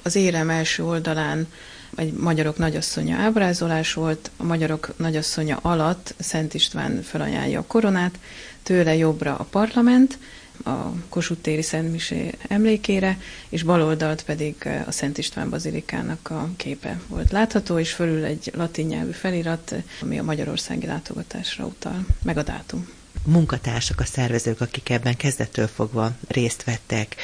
Az 0.02 0.16
érem 0.16 0.50
első 0.50 0.86
oldalán 0.86 1.48
egy 1.96 2.14
magyarok 2.14 2.58
nagyasszonya 2.58 3.18
ábrázolás 3.18 3.94
volt, 3.94 4.32
a 4.38 4.44
magyarok 4.44 4.94
nagyasszonya 4.98 5.60
alatt 5.62 6.14
Szent 6.20 6.54
István 6.54 7.02
felajánlja 7.02 7.60
a 7.60 7.66
koronát, 7.68 8.20
tőle 8.64 8.96
jobbra 8.96 9.36
a 9.36 9.44
parlament, 9.44 10.18
a 10.64 10.92
Kossuth 11.10 11.42
téri 11.42 11.62
Szent 11.62 11.92
Misé 11.92 12.32
emlékére, 12.48 13.18
és 13.50 13.64
baloldalt 13.64 14.24
pedig 14.24 14.56
a 14.86 14.92
Szent 14.92 15.18
István 15.18 15.50
Bazilikának 15.50 16.30
a 16.30 16.50
képe 16.56 17.00
volt 17.08 17.32
látható, 17.32 17.80
és 17.80 17.92
fölül 17.92 18.24
egy 18.24 18.52
latin 18.56 18.86
nyelvű 18.86 19.12
felirat, 19.12 19.76
ami 20.02 20.20
a 20.20 20.24
magyarországi 20.24 20.86
látogatásra 20.86 21.66
utal, 21.66 22.06
meg 22.24 22.38
a 22.38 22.44
dátum. 22.44 22.90
Munkatársak, 23.26 24.00
a 24.00 24.06
szervezők, 24.06 24.62
akik 24.62 24.90
ebben 24.90 25.16
kezdettől 25.16 25.68
fogva 25.68 26.12
részt 26.28 26.64
vettek, 26.64 27.16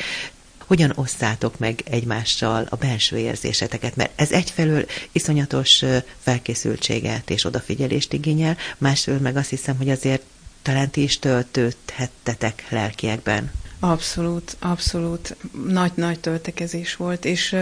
hogyan 0.67 0.91
osszátok 0.95 1.59
meg 1.59 1.81
egymással 1.85 2.67
a 2.69 2.75
belső 2.75 3.17
érzéseteket, 3.17 3.95
mert 3.95 4.11
ez 4.15 4.31
egyfelől 4.31 4.85
iszonyatos 5.11 5.83
felkészültséget 6.19 7.29
és 7.29 7.45
odafigyelést 7.45 8.13
igényel, 8.13 8.57
másfelől 8.77 9.19
meg 9.19 9.37
azt 9.37 9.49
hiszem, 9.49 9.77
hogy 9.77 9.89
azért 9.89 10.21
talán 10.61 10.89
ti 10.89 11.01
is 11.01 11.19
töltődhettetek 11.19 12.65
lelkiekben. 12.69 13.51
Abszolút, 13.79 14.55
abszolút. 14.59 15.35
Nagy-nagy 15.67 16.19
töltekezés 16.19 16.95
volt, 16.95 17.25
és 17.25 17.55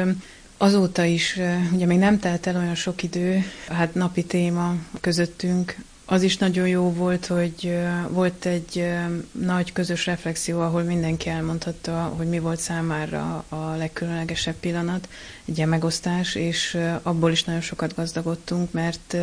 azóta 0.57 1.03
is, 1.03 1.39
ugye 1.71 1.85
még 1.85 1.97
nem 1.97 2.19
telt 2.19 2.47
el 2.47 2.55
olyan 2.55 2.75
sok 2.75 3.03
idő, 3.03 3.51
hát 3.67 3.93
napi 3.93 4.23
téma 4.23 4.75
közöttünk, 5.01 5.75
az 6.05 6.21
is 6.21 6.37
nagyon 6.37 6.67
jó 6.67 6.93
volt, 6.93 7.25
hogy 7.25 7.77
volt 8.09 8.45
egy 8.45 8.87
nagy 9.31 9.73
közös 9.73 10.05
reflexió, 10.05 10.61
ahol 10.61 10.81
mindenki 10.81 11.29
elmondhatta, 11.29 12.13
hogy 12.17 12.27
mi 12.27 12.39
volt 12.39 12.59
számára 12.59 13.45
a 13.49 13.75
legkülönlegesebb 13.77 14.55
pillanat, 14.55 15.09
egy 15.45 15.57
ilyen 15.57 15.69
megosztás, 15.69 16.35
és 16.35 16.77
abból 17.01 17.31
is 17.31 17.43
nagyon 17.43 17.61
sokat 17.61 17.95
gazdagodtunk, 17.95 18.71
mert 18.71 19.17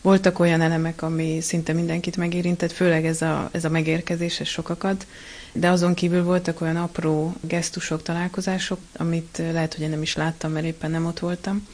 voltak 0.00 0.38
olyan 0.38 0.60
elemek, 0.60 1.02
ami 1.02 1.40
szinte 1.40 1.72
mindenkit 1.72 2.16
megérintett, 2.16 2.72
főleg 2.72 3.06
ez 3.06 3.22
a, 3.22 3.48
ez 3.52 3.64
a 3.64 3.70
megérkezés, 3.70 4.40
ez 4.40 4.46
sokakat, 4.46 5.06
de 5.52 5.68
azon 5.68 5.94
kívül 5.94 6.24
voltak 6.24 6.60
olyan 6.60 6.76
apró 6.76 7.34
gesztusok, 7.40 8.02
találkozások, 8.02 8.78
amit 8.96 9.42
lehet, 9.52 9.74
hogy 9.74 9.82
én 9.82 9.90
nem 9.90 10.02
is 10.02 10.16
láttam, 10.16 10.52
mert 10.52 10.66
éppen 10.66 10.90
nem 10.90 11.06
ott 11.06 11.18
voltam, 11.18 11.66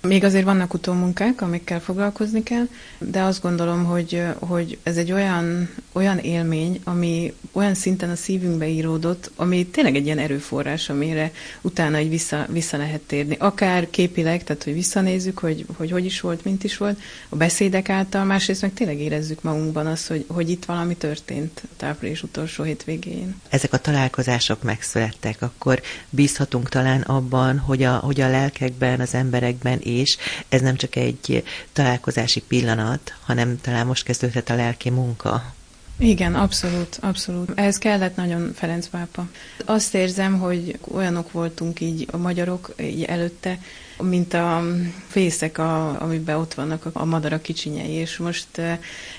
még 0.00 0.24
azért 0.24 0.44
vannak 0.44 0.74
utómunkák, 0.74 1.40
amikkel 1.40 1.80
foglalkozni 1.80 2.42
kell, 2.42 2.68
de 2.98 3.22
azt 3.22 3.42
gondolom, 3.42 3.84
hogy, 3.84 4.22
hogy 4.38 4.78
ez 4.82 4.96
egy 4.96 5.12
olyan, 5.12 5.68
olyan 5.92 6.18
élmény, 6.18 6.80
ami 6.84 7.34
olyan 7.52 7.74
szinten 7.74 8.10
a 8.10 8.16
szívünkbe 8.16 8.68
íródott, 8.68 9.30
ami 9.36 9.66
tényleg 9.66 9.96
egy 9.96 10.04
ilyen 10.04 10.18
erőforrás, 10.18 10.88
amire 10.88 11.32
utána 11.60 12.00
így 12.00 12.08
vissza, 12.08 12.46
vissza 12.48 12.76
lehet 12.76 13.00
térni. 13.00 13.36
Akár 13.38 13.90
képileg, 13.90 14.44
tehát 14.44 14.64
hogy 14.64 14.72
visszanézzük, 14.72 15.38
hogy, 15.38 15.66
hogy 15.76 15.90
hogy 15.90 16.04
is 16.04 16.20
volt, 16.20 16.44
mint 16.44 16.64
is 16.64 16.76
volt, 16.76 17.00
a 17.28 17.36
beszédek 17.36 17.88
által, 17.88 18.24
másrészt 18.24 18.62
meg 18.62 18.72
tényleg 18.72 19.00
érezzük 19.00 19.42
magunkban 19.42 19.86
azt, 19.86 20.08
hogy, 20.08 20.24
hogy 20.28 20.50
itt 20.50 20.64
valami 20.64 20.96
történt 20.96 21.62
a 21.64 21.68
táplés 21.76 22.22
utolsó 22.22 22.64
hétvégén. 22.64 23.36
Ezek 23.48 23.72
a 23.72 23.78
találkozások 23.78 24.62
megszülettek, 24.62 25.42
akkor 25.42 25.82
bízhatunk 26.10 26.68
talán 26.68 27.00
abban, 27.00 27.58
hogy 27.58 27.82
a, 27.82 27.96
hogy 27.96 28.20
a 28.20 28.28
lelkekben, 28.28 29.00
az 29.00 29.14
emberekben 29.14 29.78
és 29.96 30.16
ez 30.48 30.60
nem 30.60 30.76
csak 30.76 30.96
egy 30.96 31.44
találkozási 31.72 32.40
pillanat, 32.40 33.14
hanem 33.24 33.60
talán 33.60 33.86
most 33.86 34.04
kezdődhet 34.04 34.50
a 34.50 34.54
lelki 34.54 34.90
munka. 34.90 35.54
Igen, 35.98 36.34
abszolút, 36.34 36.98
abszolút. 37.00 37.52
Ehhez 37.54 37.78
kellett 37.78 38.16
nagyon 38.16 38.52
Ferenc 38.54 38.86
pápa. 38.86 39.28
Azt 39.64 39.94
érzem, 39.94 40.38
hogy 40.38 40.78
olyanok 40.90 41.32
voltunk 41.32 41.80
így 41.80 42.08
a 42.10 42.16
magyarok 42.16 42.74
így 42.80 43.02
előtte, 43.02 43.58
mint 44.02 44.34
a 44.34 44.64
fészek, 45.06 45.58
a, 45.58 46.02
amiben 46.02 46.36
ott 46.36 46.54
vannak 46.54 46.86
a 46.92 47.04
madarak 47.04 47.42
kicsinyei, 47.42 47.90
és 47.90 48.16
most 48.16 48.60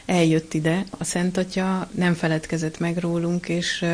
eljött 0.06 0.54
ide 0.54 0.84
a 0.90 1.04
Szent 1.04 1.38
Atya, 1.38 1.90
nem 1.92 2.14
feledkezett 2.14 2.80
meg 2.80 2.98
rólunk, 2.98 3.50
és 3.50 3.86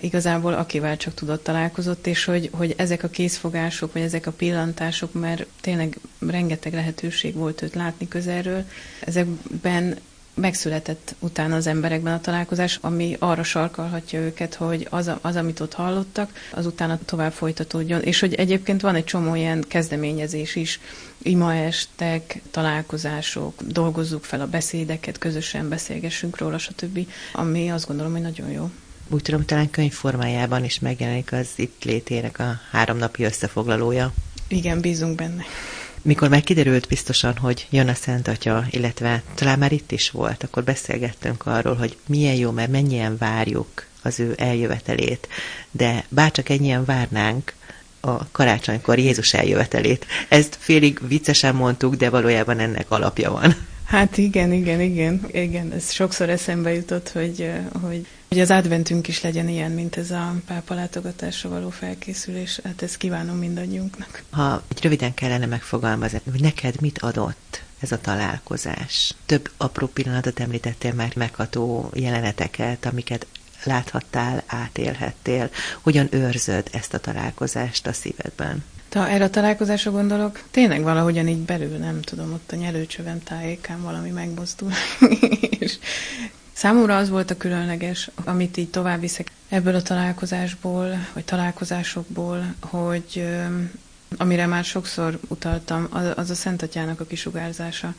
igazából 0.00 0.52
akivel 0.54 0.96
csak 0.96 1.14
tudott 1.14 1.42
találkozott, 1.42 2.06
és 2.06 2.24
hogy, 2.24 2.50
hogy 2.52 2.74
ezek 2.76 3.02
a 3.02 3.08
készfogások, 3.08 3.92
vagy 3.92 4.02
ezek 4.02 4.26
a 4.26 4.32
pillantások, 4.32 5.12
mert 5.12 5.46
tényleg 5.60 5.98
rengeteg 6.18 6.72
lehetőség 6.72 7.34
volt 7.34 7.62
őt 7.62 7.74
látni 7.74 8.08
közelről, 8.08 8.64
ezekben 9.00 9.98
megszületett 10.40 11.14
utána 11.18 11.56
az 11.56 11.66
emberekben 11.66 12.14
a 12.14 12.20
találkozás, 12.20 12.78
ami 12.80 13.16
arra 13.18 13.42
sarkalhatja 13.42 14.20
őket, 14.20 14.54
hogy 14.54 14.86
az, 14.90 15.10
az 15.20 15.36
amit 15.36 15.60
ott 15.60 15.72
hallottak, 15.72 16.32
az 16.52 16.66
utána 16.66 16.98
tovább 17.04 17.32
folytatódjon. 17.32 18.02
És 18.02 18.20
hogy 18.20 18.34
egyébként 18.34 18.80
van 18.80 18.94
egy 18.94 19.04
csomó 19.04 19.34
ilyen 19.34 19.64
kezdeményezés 19.68 20.56
is, 20.56 20.80
imaestek, 21.22 22.40
találkozások, 22.50 23.62
dolgozzuk 23.62 24.24
fel 24.24 24.40
a 24.40 24.46
beszédeket, 24.46 25.18
közösen 25.18 25.68
beszélgessünk 25.68 26.38
róla, 26.38 26.58
stb., 26.58 27.06
ami 27.32 27.70
azt 27.70 27.86
gondolom, 27.86 28.12
hogy 28.12 28.20
nagyon 28.20 28.50
jó. 28.50 28.70
Úgy 29.08 29.22
tudom, 29.22 29.44
talán 29.44 29.70
könyv 29.70 29.92
formájában 29.92 30.64
is 30.64 30.78
megjelenik 30.78 31.32
az 31.32 31.48
itt 31.56 31.84
létének 31.84 32.38
a 32.38 32.60
háromnapi 32.70 33.22
összefoglalója. 33.22 34.12
Igen, 34.48 34.80
bízunk 34.80 35.14
benne. 35.14 35.42
Mikor 36.02 36.28
már 36.28 36.42
kiderült 36.42 36.88
biztosan, 36.88 37.36
hogy 37.36 37.66
jön 37.70 37.88
a 37.88 37.94
Szent 37.94 38.28
Atya, 38.28 38.66
illetve 38.70 39.22
talán 39.34 39.58
már 39.58 39.72
itt 39.72 39.92
is 39.92 40.10
volt, 40.10 40.42
akkor 40.42 40.64
beszélgettünk 40.64 41.46
arról, 41.46 41.74
hogy 41.74 41.96
milyen 42.06 42.34
jó, 42.34 42.50
mert 42.50 42.70
mennyien 42.70 43.16
várjuk 43.18 43.86
az 44.02 44.20
ő 44.20 44.34
eljövetelét, 44.36 45.28
de 45.70 46.04
bárcsak 46.08 46.48
ennyien 46.48 46.84
várnánk 46.84 47.52
a 48.00 48.30
karácsonykor 48.30 48.98
Jézus 48.98 49.34
eljövetelét. 49.34 50.06
Ezt 50.28 50.56
félig 50.60 50.98
viccesen 51.08 51.54
mondtuk, 51.54 51.94
de 51.94 52.10
valójában 52.10 52.58
ennek 52.58 52.90
alapja 52.90 53.30
van. 53.30 53.56
Hát 53.90 54.16
igen, 54.16 54.52
igen, 54.52 54.80
igen, 54.80 55.26
igen, 55.30 55.72
ez 55.72 55.92
sokszor 55.92 56.28
eszembe 56.28 56.74
jutott, 56.74 57.08
hogy, 57.08 57.50
hogy, 57.82 58.06
hogy 58.28 58.40
az 58.40 58.50
adventünk 58.50 59.08
is 59.08 59.22
legyen 59.22 59.48
ilyen, 59.48 59.70
mint 59.70 59.96
ez 59.96 60.10
a 60.10 60.34
pápa 60.46 60.74
látogatásra 60.74 61.48
való 61.48 61.70
felkészülés. 61.70 62.60
Hát 62.64 62.82
ezt 62.82 62.96
kívánom 62.96 63.36
mindannyiunknak. 63.36 64.22
Ha 64.30 64.62
egy 64.68 64.82
röviden 64.82 65.14
kellene 65.14 65.46
megfogalmazni, 65.46 66.20
hogy 66.30 66.40
neked 66.40 66.80
mit 66.80 66.98
adott 66.98 67.62
ez 67.80 67.92
a 67.92 68.00
találkozás? 68.00 69.14
Több 69.26 69.50
apró 69.56 69.86
pillanatot 69.86 70.40
említettél 70.40 70.92
már 70.92 71.12
megható 71.16 71.90
jeleneteket, 71.94 72.86
amiket 72.86 73.26
láthattál, 73.64 74.42
átélhettél. 74.46 75.50
Hogyan 75.80 76.08
őrzöd 76.10 76.68
ezt 76.72 76.94
a 76.94 76.98
találkozást 76.98 77.86
a 77.86 77.92
szívedben? 77.92 78.64
Ha 78.90 79.08
erre 79.08 79.24
a 79.24 79.30
találkozásra 79.30 79.90
gondolok, 79.90 80.42
tényleg 80.50 80.82
valahogyan 80.82 81.28
így 81.28 81.38
belül, 81.38 81.76
nem 81.76 82.00
tudom, 82.00 82.32
ott 82.32 82.52
a 82.52 82.56
nyelőcsövem 82.56 83.22
tájékán 83.22 83.82
valami 83.82 84.10
megmozdul. 84.10 84.70
és 85.60 85.78
számomra 86.52 86.96
az 86.96 87.08
volt 87.08 87.30
a 87.30 87.36
különleges, 87.36 88.10
amit 88.24 88.56
így 88.56 88.70
tovább 88.70 89.00
viszek 89.00 89.30
ebből 89.48 89.74
a 89.74 89.82
találkozásból, 89.82 91.06
vagy 91.12 91.24
találkozásokból, 91.24 92.54
hogy 92.60 93.28
amire 94.16 94.46
már 94.46 94.64
sokszor 94.64 95.18
utaltam, 95.28 95.88
az 96.16 96.30
a 96.30 96.34
Szent 96.34 96.62
Atyának 96.62 97.00
a 97.00 97.06
kisugárzása 97.06 97.94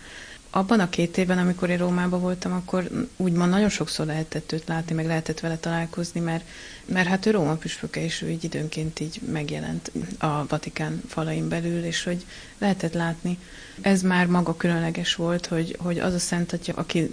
abban 0.54 0.80
a 0.80 0.90
két 0.90 1.18
évben, 1.18 1.38
amikor 1.38 1.70
én 1.70 1.78
Rómában 1.78 2.22
voltam, 2.22 2.52
akkor 2.52 3.08
úgymond 3.18 3.50
nagyon 3.50 3.70
sokszor 3.70 4.06
lehetett 4.06 4.52
őt 4.52 4.68
látni, 4.68 4.96
meg 4.96 5.06
lehetett 5.06 5.40
vele 5.40 5.58
találkozni, 5.58 6.20
mert, 6.20 6.44
mert 6.86 7.08
hát 7.08 7.26
ő 7.26 7.32
Róma 7.32 7.54
püspöke, 7.54 8.04
és 8.04 8.22
ő 8.22 8.30
így 8.30 8.44
időnként 8.44 9.00
így 9.00 9.22
megjelent 9.32 9.92
a 10.18 10.48
Vatikán 10.48 11.02
falain 11.08 11.50
belül, 11.50 11.84
és 11.84 12.04
hogy 12.04 12.26
lehetett 12.58 12.94
látni. 12.94 13.38
Ez 13.82 14.02
már 14.02 14.26
maga 14.26 14.56
különleges 14.56 15.16
volt, 15.16 15.46
hogy, 15.46 15.76
hogy 15.80 16.00
az 16.00 16.14
a 16.14 16.20
Szent 16.20 16.54
Atya, 16.54 16.74
aki 16.76 17.10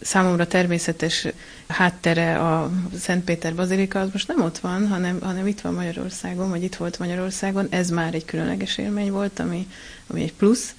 számomra 0.00 0.46
természetes 0.46 1.26
háttere 1.66 2.38
a 2.38 2.70
Szent 2.98 3.24
Péter 3.24 3.54
Bazilika, 3.54 4.00
az 4.00 4.08
most 4.12 4.28
nem 4.28 4.42
ott 4.42 4.58
van, 4.58 4.88
hanem, 4.88 5.20
hanem 5.20 5.46
itt 5.46 5.60
van 5.60 5.74
Magyarországon, 5.74 6.50
vagy 6.50 6.62
itt 6.62 6.76
volt 6.76 6.98
Magyarországon. 6.98 7.66
Ez 7.70 7.90
már 7.90 8.14
egy 8.14 8.24
különleges 8.24 8.78
élmény 8.78 9.10
volt, 9.10 9.38
ami, 9.38 9.68
ami 10.06 10.22
egy 10.22 10.34
plusz 10.34 10.74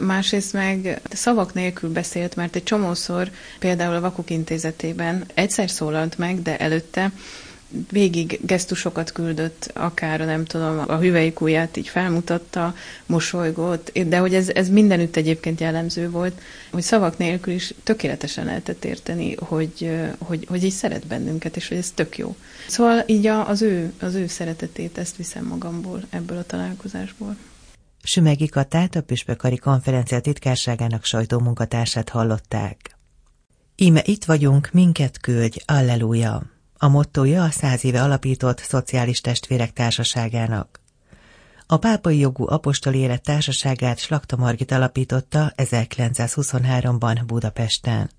másrészt 0.00 0.52
meg 0.52 1.00
szavak 1.12 1.54
nélkül 1.54 1.90
beszélt, 1.92 2.36
mert 2.36 2.56
egy 2.56 2.62
csomószor 2.62 3.30
például 3.58 3.94
a 3.94 4.00
Vakuk 4.00 4.30
Intézetében 4.30 5.24
egyszer 5.34 5.70
szólalt 5.70 6.18
meg, 6.18 6.42
de 6.42 6.58
előtte 6.58 7.12
végig 7.90 8.40
gesztusokat 8.42 9.12
küldött, 9.12 9.70
akár 9.74 10.20
nem 10.20 10.44
tudom, 10.44 10.82
a 10.86 10.96
hüvelykúját 10.96 11.76
így 11.76 11.88
felmutatta, 11.88 12.74
mosolygott, 13.06 13.98
de 13.98 14.18
hogy 14.18 14.34
ez, 14.34 14.48
ez 14.48 14.68
mindenütt 14.68 15.16
egyébként 15.16 15.60
jellemző 15.60 16.10
volt, 16.10 16.40
hogy 16.70 16.82
szavak 16.82 17.18
nélkül 17.18 17.54
is 17.54 17.74
tökéletesen 17.82 18.44
lehetett 18.44 18.84
érteni, 18.84 19.34
hogy, 19.38 19.90
hogy, 20.18 20.46
hogy 20.48 20.64
így 20.64 20.72
szeret 20.72 21.06
bennünket, 21.06 21.56
és 21.56 21.68
hogy 21.68 21.76
ez 21.76 21.92
tök 21.94 22.18
jó. 22.18 22.36
Szóval 22.68 23.02
így 23.06 23.26
az 23.26 23.62
ő, 23.62 23.92
az 24.00 24.14
ő 24.14 24.26
szeretetét, 24.26 24.98
ezt 24.98 25.16
viszem 25.16 25.44
magamból 25.44 26.02
ebből 26.10 26.38
a 26.38 26.46
találkozásból. 26.46 27.36
Sümegi 28.06 28.46
Katát, 28.46 28.94
a 28.94 29.02
Püspökari 29.02 29.56
Konferencia 29.56 30.20
titkárságának 30.20 31.04
sajtómunkatársát 31.04 32.08
hallották. 32.08 32.96
Íme 33.76 34.02
itt 34.04 34.24
vagyunk, 34.24 34.70
minket 34.72 35.20
küldj, 35.20 35.58
alleluja! 35.64 36.42
A 36.78 36.88
mottoja 36.88 37.42
a 37.42 37.50
száz 37.50 37.84
éve 37.84 38.02
alapított 38.02 38.58
Szociális 38.58 39.20
Testvérek 39.20 39.72
Társaságának. 39.72 40.80
A 41.66 41.76
pápai 41.76 42.18
jogú 42.18 42.48
apostoli 42.48 42.98
élet 42.98 43.22
társaságát 43.22 43.98
Slakta 43.98 44.36
Margit 44.36 44.72
alapította 44.72 45.52
1923-ban 45.56 47.22
Budapesten. 47.26 48.10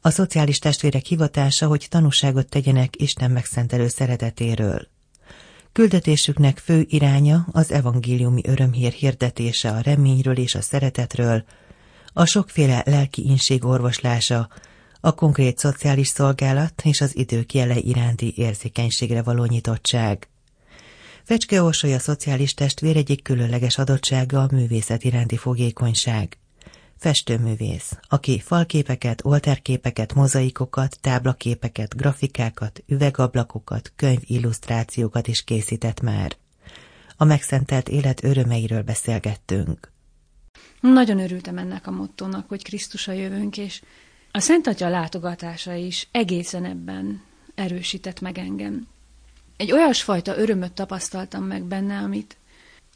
A 0.00 0.10
szociális 0.10 0.58
testvérek 0.58 1.04
hivatása, 1.04 1.66
hogy 1.66 1.86
tanúságot 1.90 2.48
tegyenek 2.48 3.00
Isten 3.00 3.30
megszentelő 3.30 3.88
szeretetéről. 3.88 4.88
Küldetésüknek 5.72 6.58
fő 6.58 6.86
iránya 6.88 7.46
az 7.52 7.72
evangéliumi 7.72 8.40
örömhír 8.44 8.92
hirdetése 8.92 9.70
a 9.70 9.80
reményről 9.80 10.36
és 10.36 10.54
a 10.54 10.60
szeretetről, 10.60 11.44
a 12.12 12.24
sokféle 12.24 12.82
lelki 12.86 13.24
inség 13.24 13.64
orvoslása, 13.64 14.48
a 15.00 15.14
konkrét 15.14 15.58
szociális 15.58 16.08
szolgálat 16.08 16.82
és 16.84 17.00
az 17.00 17.16
idők 17.16 17.54
jele 17.54 17.76
iránti 17.76 18.32
érzékenységre 18.36 19.22
való 19.22 19.44
nyitottság. 19.44 20.28
Fecske 21.24 21.62
Orsolya 21.62 21.98
szociális 21.98 22.54
testvér 22.54 22.96
egyik 22.96 23.22
különleges 23.22 23.78
adottsága 23.78 24.42
a 24.42 24.48
művészet 24.50 25.04
iránti 25.04 25.36
fogékonyság. 25.36 26.38
Festőművész, 26.98 27.98
aki 28.08 28.40
falképeket, 28.40 29.24
olterképeket, 29.24 30.14
mozaikokat, 30.14 30.98
táblaképeket, 31.00 31.96
grafikákat, 31.96 32.82
üvegablakokat, 32.86 33.92
könyvillusztrációkat 33.96 35.26
is 35.28 35.44
készített 35.44 36.00
már. 36.00 36.36
A 37.16 37.24
megszentelt 37.24 37.88
élet 37.88 38.24
örömeiről 38.24 38.82
beszélgettünk. 38.82 39.92
Nagyon 40.80 41.18
örültem 41.18 41.58
ennek 41.58 41.86
a 41.86 41.90
mottónak, 41.90 42.48
hogy 42.48 42.62
Krisztus 42.62 43.08
a 43.08 43.12
jövőnk, 43.12 43.56
és 43.56 43.82
a 44.30 44.40
Szent 44.40 44.66
Atya 44.66 44.88
látogatása 44.88 45.74
is 45.74 46.08
egészen 46.10 46.64
ebben 46.64 47.22
erősített 47.54 48.20
meg 48.20 48.38
engem. 48.38 48.86
Egy 49.56 49.72
olyasfajta 49.72 50.38
örömöt 50.38 50.72
tapasztaltam 50.72 51.44
meg 51.44 51.62
benne, 51.62 51.98
amit, 51.98 52.36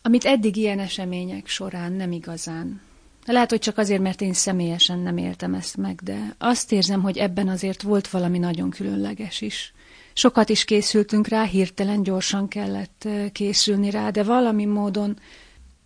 amit 0.02 0.24
eddig 0.24 0.56
ilyen 0.56 0.78
események 0.78 1.46
során 1.46 1.92
nem 1.92 2.12
igazán. 2.12 2.80
Lehet, 3.26 3.50
hogy 3.50 3.58
csak 3.58 3.78
azért, 3.78 4.00
mert 4.02 4.20
én 4.20 4.32
személyesen 4.32 4.98
nem 4.98 5.16
éltem 5.16 5.54
ezt 5.54 5.76
meg, 5.76 6.00
de 6.02 6.34
azt 6.38 6.72
érzem, 6.72 7.02
hogy 7.02 7.18
ebben 7.18 7.48
azért 7.48 7.82
volt 7.82 8.08
valami 8.08 8.38
nagyon 8.38 8.70
különleges 8.70 9.40
is. 9.40 9.72
Sokat 10.12 10.48
is 10.48 10.64
készültünk 10.64 11.28
rá, 11.28 11.44
hirtelen 11.44 12.02
gyorsan 12.02 12.48
kellett 12.48 13.08
készülni 13.32 13.90
rá, 13.90 14.10
de 14.10 14.22
valami 14.22 14.64
módon 14.64 15.18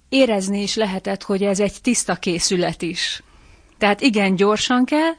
érezni 0.09 0.62
is 0.62 0.75
lehetett, 0.75 1.22
hogy 1.22 1.42
ez 1.42 1.61
egy 1.61 1.81
tiszta 1.83 2.14
készület 2.14 2.83
is. 2.83 3.22
Tehát 3.79 4.01
igen, 4.01 4.35
gyorsan 4.35 4.85
kell, 4.85 5.12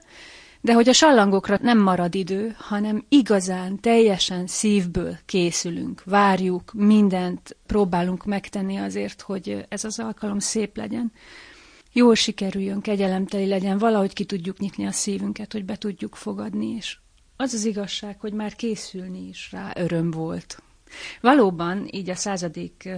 de 0.62 0.74
hogy 0.74 0.90
a 0.90 0.94
sallangokra 0.94 1.58
nem 1.62 1.80
marad 1.80 2.16
idő, 2.16 2.56
hanem 2.58 3.06
igazán, 3.10 3.80
teljesen 3.80 4.48
szívből 4.48 5.18
készülünk, 5.26 6.02
várjuk, 6.06 6.72
mindent 6.74 7.56
próbálunk 7.66 8.26
megtenni 8.26 8.78
azért, 8.78 9.22
hogy 9.22 9.66
ez 9.70 9.84
az 9.84 10.00
alkalom 10.00 10.40
szép 10.40 10.78
legyen. 10.78 11.12
Jól 11.98 12.16
sikerüljön, 12.16 12.82
kegyelemteli 12.82 13.48
legyen, 13.48 13.78
valahogy 13.78 14.14
ki 14.14 14.26
tudjuk 14.26 14.58
nyitni 14.58 14.86
a 14.86 14.92
szívünket, 14.92 15.52
hogy 15.52 15.66
be 15.66 15.76
tudjuk 15.76 16.16
fogadni, 16.16 16.68
és 16.68 16.98
az 17.36 17.54
az 17.54 17.66
igazság, 17.66 18.20
hogy 18.20 18.34
már 18.34 18.56
készülni 18.56 19.28
is 19.28 19.52
rá 19.52 19.72
öröm 19.76 20.12
volt. 20.12 20.64
Valóban, 21.22 21.88
így 21.92 22.10
a 22.10 22.16
századik 22.16 22.90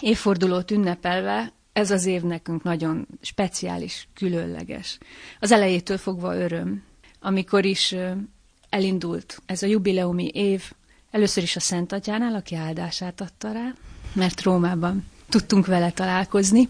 évfordulót 0.00 0.70
ünnepelve, 0.70 1.52
ez 1.72 1.90
az 1.90 2.06
év 2.06 2.22
nekünk 2.22 2.62
nagyon 2.62 3.06
speciális, 3.20 4.08
különleges. 4.14 4.98
Az 5.40 5.52
elejétől 5.52 5.98
fogva 5.98 6.36
öröm, 6.36 6.82
amikor 7.20 7.64
is 7.64 7.94
elindult 8.68 9.42
ez 9.46 9.62
a 9.62 9.66
jubileumi 9.66 10.28
év, 10.28 10.72
először 11.10 11.42
is 11.42 11.56
a 11.56 11.60
Szent 11.60 11.92
Atyánál, 11.92 12.34
aki 12.34 12.54
áldását 12.54 13.20
adta 13.20 13.52
rá, 13.52 13.74
mert 14.12 14.42
Rómában 14.42 15.06
tudtunk 15.28 15.66
vele 15.66 15.90
találkozni. 15.90 16.68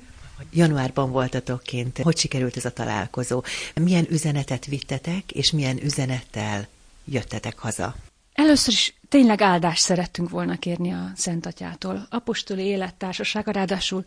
Januárban 0.52 1.10
voltatok 1.10 1.62
kint. 1.62 1.98
Hogy 1.98 2.16
sikerült 2.16 2.56
ez 2.56 2.64
a 2.64 2.72
találkozó? 2.72 3.42
Milyen 3.80 4.06
üzenetet 4.10 4.66
vittetek, 4.66 5.32
és 5.32 5.52
milyen 5.52 5.82
üzenettel 5.82 6.68
jöttetek 7.04 7.58
haza? 7.58 7.94
Először 8.32 8.72
is 8.72 8.94
tényleg 9.08 9.40
áldást 9.40 9.82
szerettünk 9.82 10.30
volna 10.30 10.56
kérni 10.56 10.92
a 10.92 11.12
Szent 11.14 11.46
Atyától. 11.46 12.06
Apostoli 12.10 12.62
élettársasága, 12.62 13.50
ráadásul 13.50 14.04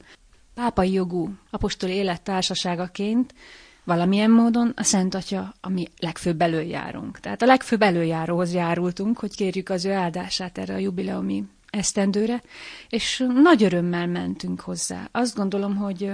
pápai 0.54 0.92
jogú 0.92 1.34
apostoli 1.50 1.94
élettársaságaként 1.94 3.34
valamilyen 3.84 4.32
módon 4.32 4.74
a 4.76 4.84
Szent 4.84 5.16
Atya 5.16 5.54
a 5.62 5.70
mi 5.70 5.88
legfőbb 6.00 6.42
előjárunk. 6.42 7.20
Tehát 7.20 7.42
a 7.42 7.46
legfőbb 7.46 7.82
előjáróhoz 7.82 8.54
járultunk, 8.54 9.20
hogy 9.20 9.36
kérjük 9.36 9.70
az 9.70 9.86
ő 9.86 9.92
áldását 9.92 10.58
erre 10.58 10.74
a 10.74 10.78
jubileumi 10.78 11.44
esztendőre, 11.74 12.42
és 12.90 13.26
nagy 13.44 13.64
örömmel 13.64 14.08
mentünk 14.08 14.60
hozzá. 14.60 15.08
Azt 15.12 15.36
gondolom, 15.36 15.76
hogy 15.76 16.14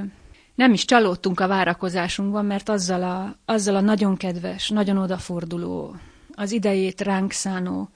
nem 0.55 0.73
is 0.73 0.85
csalódtunk 0.85 1.39
a 1.39 1.47
várakozásunkban, 1.47 2.45
mert 2.45 2.69
azzal 2.69 3.03
a, 3.03 3.37
azzal 3.45 3.75
a 3.75 3.81
nagyon 3.81 4.17
kedves, 4.17 4.69
nagyon 4.69 4.97
odaforduló, 4.97 5.95
az 6.33 6.51
idejét 6.51 7.01
ránk 7.01 7.31
szánó, 7.31 7.89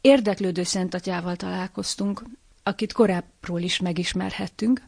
érdeklődő 0.00 0.62
szentatyával 0.62 1.36
találkoztunk, 1.36 2.22
akit 2.62 2.92
korábbról 2.92 3.60
is 3.60 3.80
megismerhettünk, 3.80 4.82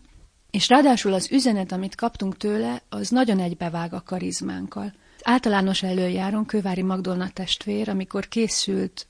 és 0.50 0.68
ráadásul 0.68 1.12
az 1.12 1.32
üzenet, 1.32 1.72
amit 1.72 1.94
kaptunk 1.94 2.36
tőle, 2.36 2.82
az 2.88 3.08
nagyon 3.08 3.38
egybevág 3.38 3.92
a 3.92 4.02
karizmánkkal. 4.06 4.92
Általános 5.22 5.82
előjáron 5.82 6.46
Kővári 6.46 6.82
Magdolna 6.82 7.28
testvér, 7.28 7.88
amikor 7.88 8.28
készült 8.28 9.06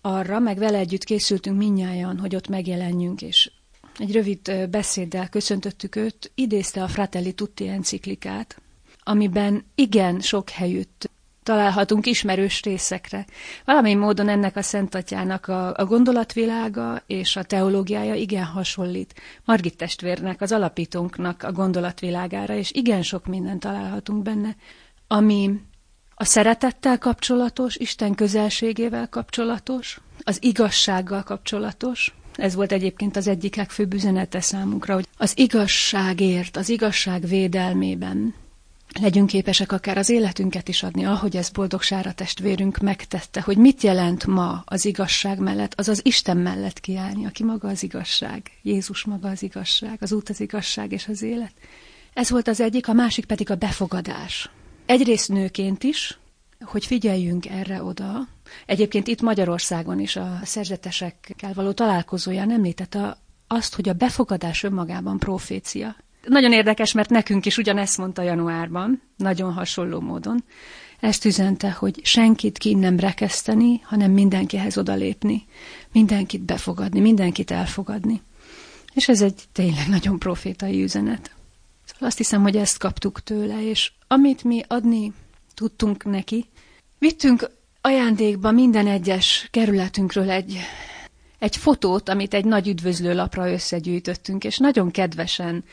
arra, 0.00 0.38
meg 0.38 0.58
vele 0.58 0.78
együtt 0.78 1.04
készültünk 1.04 1.58
minnyáján, 1.58 2.18
hogy 2.18 2.34
ott 2.34 2.48
megjelenjünk, 2.48 3.22
és 3.22 3.50
egy 3.98 4.12
rövid 4.12 4.68
beszéddel 4.70 5.28
köszöntöttük 5.28 5.96
őt, 5.96 6.30
idézte 6.34 6.82
a 6.82 6.88
Fratelli 6.88 7.32
Tutti 7.32 7.68
enciklikát, 7.68 8.60
amiben 9.02 9.64
igen 9.74 10.20
sok 10.20 10.50
helyütt 10.50 11.10
találhatunk 11.48 12.06
ismerős 12.06 12.62
részekre. 12.62 13.26
Valami 13.64 13.94
módon 13.94 14.28
ennek 14.28 14.56
a 14.56 14.62
Szentatyának 14.62 15.46
a, 15.46 15.74
a 15.74 15.84
gondolatvilága 15.84 17.02
és 17.06 17.36
a 17.36 17.42
teológiája 17.42 18.14
igen 18.14 18.44
hasonlít 18.44 19.14
Margit 19.44 19.76
testvérnek, 19.76 20.40
az 20.40 20.52
alapítónknak 20.52 21.42
a 21.42 21.52
gondolatvilágára, 21.52 22.54
és 22.54 22.72
igen 22.72 23.02
sok 23.02 23.26
mindent 23.26 23.60
találhatunk 23.60 24.22
benne, 24.22 24.56
ami 25.06 25.60
a 26.20 26.24
szeretettel 26.24 26.98
kapcsolatos, 26.98 27.76
Isten 27.76 28.14
közelségével 28.14 29.08
kapcsolatos, 29.08 30.00
az 30.22 30.38
igazsággal 30.40 31.22
kapcsolatos, 31.22 32.14
ez 32.36 32.54
volt 32.54 32.72
egyébként 32.72 33.16
az 33.16 33.26
egyik 33.26 33.56
legfőbb 33.56 33.94
üzenete 33.94 34.40
számunkra, 34.40 34.94
hogy 34.94 35.06
az 35.16 35.32
igazságért, 35.36 36.56
az 36.56 36.68
igazság 36.68 37.26
védelmében 37.26 38.34
legyünk 39.00 39.26
képesek 39.26 39.72
akár 39.72 39.98
az 39.98 40.08
életünket 40.08 40.68
is 40.68 40.82
adni, 40.82 41.04
ahogy 41.04 41.36
ez 41.36 41.48
boldogsára 41.48 42.12
testvérünk 42.12 42.78
megtette, 42.78 43.40
hogy 43.40 43.56
mit 43.56 43.82
jelent 43.82 44.26
ma 44.26 44.62
az 44.64 44.84
igazság 44.84 45.38
mellett, 45.38 45.72
az 45.76 45.88
az 45.88 46.00
Isten 46.04 46.36
mellett 46.36 46.80
kiállni, 46.80 47.26
aki 47.26 47.44
maga 47.44 47.68
az 47.68 47.82
igazság, 47.82 48.50
Jézus 48.62 49.04
maga 49.04 49.28
az 49.28 49.42
igazság, 49.42 49.98
az 50.00 50.12
út 50.12 50.28
az 50.28 50.40
igazság 50.40 50.92
és 50.92 51.08
az 51.08 51.22
élet. 51.22 51.52
Ez 52.12 52.30
volt 52.30 52.48
az 52.48 52.60
egyik, 52.60 52.88
a 52.88 52.92
másik 52.92 53.24
pedig 53.24 53.50
a 53.50 53.54
befogadás. 53.54 54.50
Egyrészt 54.88 55.28
nőként 55.28 55.82
is, 55.82 56.18
hogy 56.60 56.86
figyeljünk 56.86 57.46
erre 57.46 57.82
oda. 57.82 58.28
Egyébként 58.66 59.06
itt 59.06 59.20
Magyarországon 59.20 60.00
is 60.00 60.16
a 60.16 60.38
szerzetesekkel 60.42 61.52
való 61.54 61.72
találkozóján 61.72 62.50
említette 62.50 63.18
azt, 63.46 63.74
hogy 63.74 63.88
a 63.88 63.92
befogadás 63.92 64.62
önmagában 64.62 65.18
profécia. 65.18 65.96
Nagyon 66.24 66.52
érdekes, 66.52 66.92
mert 66.92 67.10
nekünk 67.10 67.46
is 67.46 67.56
ugyanezt 67.56 67.98
mondta 67.98 68.22
januárban, 68.22 69.02
nagyon 69.16 69.52
hasonló 69.52 70.00
módon. 70.00 70.44
Ezt 71.00 71.24
üzente, 71.24 71.70
hogy 71.70 72.00
senkit 72.04 72.58
ki 72.58 72.74
nem 72.74 72.98
rekeszteni, 72.98 73.80
hanem 73.84 74.10
mindenkihez 74.10 74.78
odalépni, 74.78 75.46
mindenkit 75.92 76.40
befogadni, 76.42 77.00
mindenkit 77.00 77.50
elfogadni. 77.50 78.22
És 78.94 79.08
ez 79.08 79.22
egy 79.22 79.42
tényleg 79.52 79.88
nagyon 79.88 80.18
profétai 80.18 80.82
üzenet. 80.82 81.36
Azt 82.00 82.16
hiszem, 82.16 82.42
hogy 82.42 82.56
ezt 82.56 82.78
kaptuk 82.78 83.22
tőle, 83.22 83.62
és 83.68 83.92
amit 84.06 84.44
mi 84.44 84.62
adni 84.68 85.12
tudtunk 85.54 86.04
neki, 86.04 86.44
vittünk 86.98 87.50
ajándékba 87.80 88.50
minden 88.50 88.86
egyes 88.86 89.48
kerületünkről 89.50 90.30
egy, 90.30 90.58
egy 91.38 91.56
fotót, 91.56 92.08
amit 92.08 92.34
egy 92.34 92.44
nagy 92.44 92.68
üdvözlőlapra 92.68 93.50
összegyűjtöttünk, 93.52 94.44
és 94.44 94.58
nagyon 94.58 94.90
kedvesen 94.90 95.64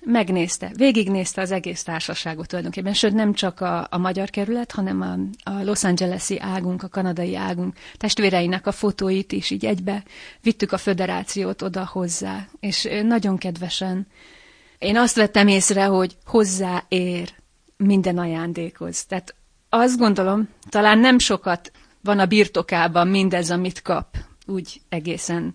megnézte, 0.00 0.70
végignézte 0.76 1.40
az 1.40 1.50
egész 1.50 1.82
társaságot 1.82 2.46
tulajdonképpen, 2.48 2.92
sőt 2.92 3.12
nem 3.12 3.32
csak 3.32 3.60
a, 3.60 3.86
a 3.90 3.98
magyar 3.98 4.30
kerület, 4.30 4.72
hanem 4.72 5.00
a, 5.00 5.12
a 5.50 5.62
Los 5.62 5.84
Angeles-i 5.84 6.38
águnk, 6.40 6.82
a 6.82 6.88
kanadai 6.88 7.36
águnk 7.36 7.76
testvéreinek 7.96 8.66
a 8.66 8.72
fotóit 8.72 9.32
is 9.32 9.50
így 9.50 9.64
egybe 9.66 10.02
vittük 10.40 10.72
a 10.72 10.78
föderációt 10.78 11.62
oda 11.62 11.86
hozzá, 11.92 12.48
és 12.60 12.88
nagyon 13.02 13.36
kedvesen. 13.38 14.06
Én 14.78 14.96
azt 14.96 15.16
vettem 15.16 15.48
észre, 15.48 15.84
hogy 15.84 16.16
hozzáér 16.24 17.34
minden 17.76 18.18
ajándékhoz. 18.18 19.04
Tehát 19.04 19.34
azt 19.68 19.98
gondolom, 19.98 20.48
talán 20.68 20.98
nem 20.98 21.18
sokat 21.18 21.72
van 22.02 22.18
a 22.18 22.26
birtokában 22.26 23.08
mindez, 23.08 23.50
amit 23.50 23.82
kap, 23.82 24.16
úgy 24.46 24.80
egészen 24.88 25.54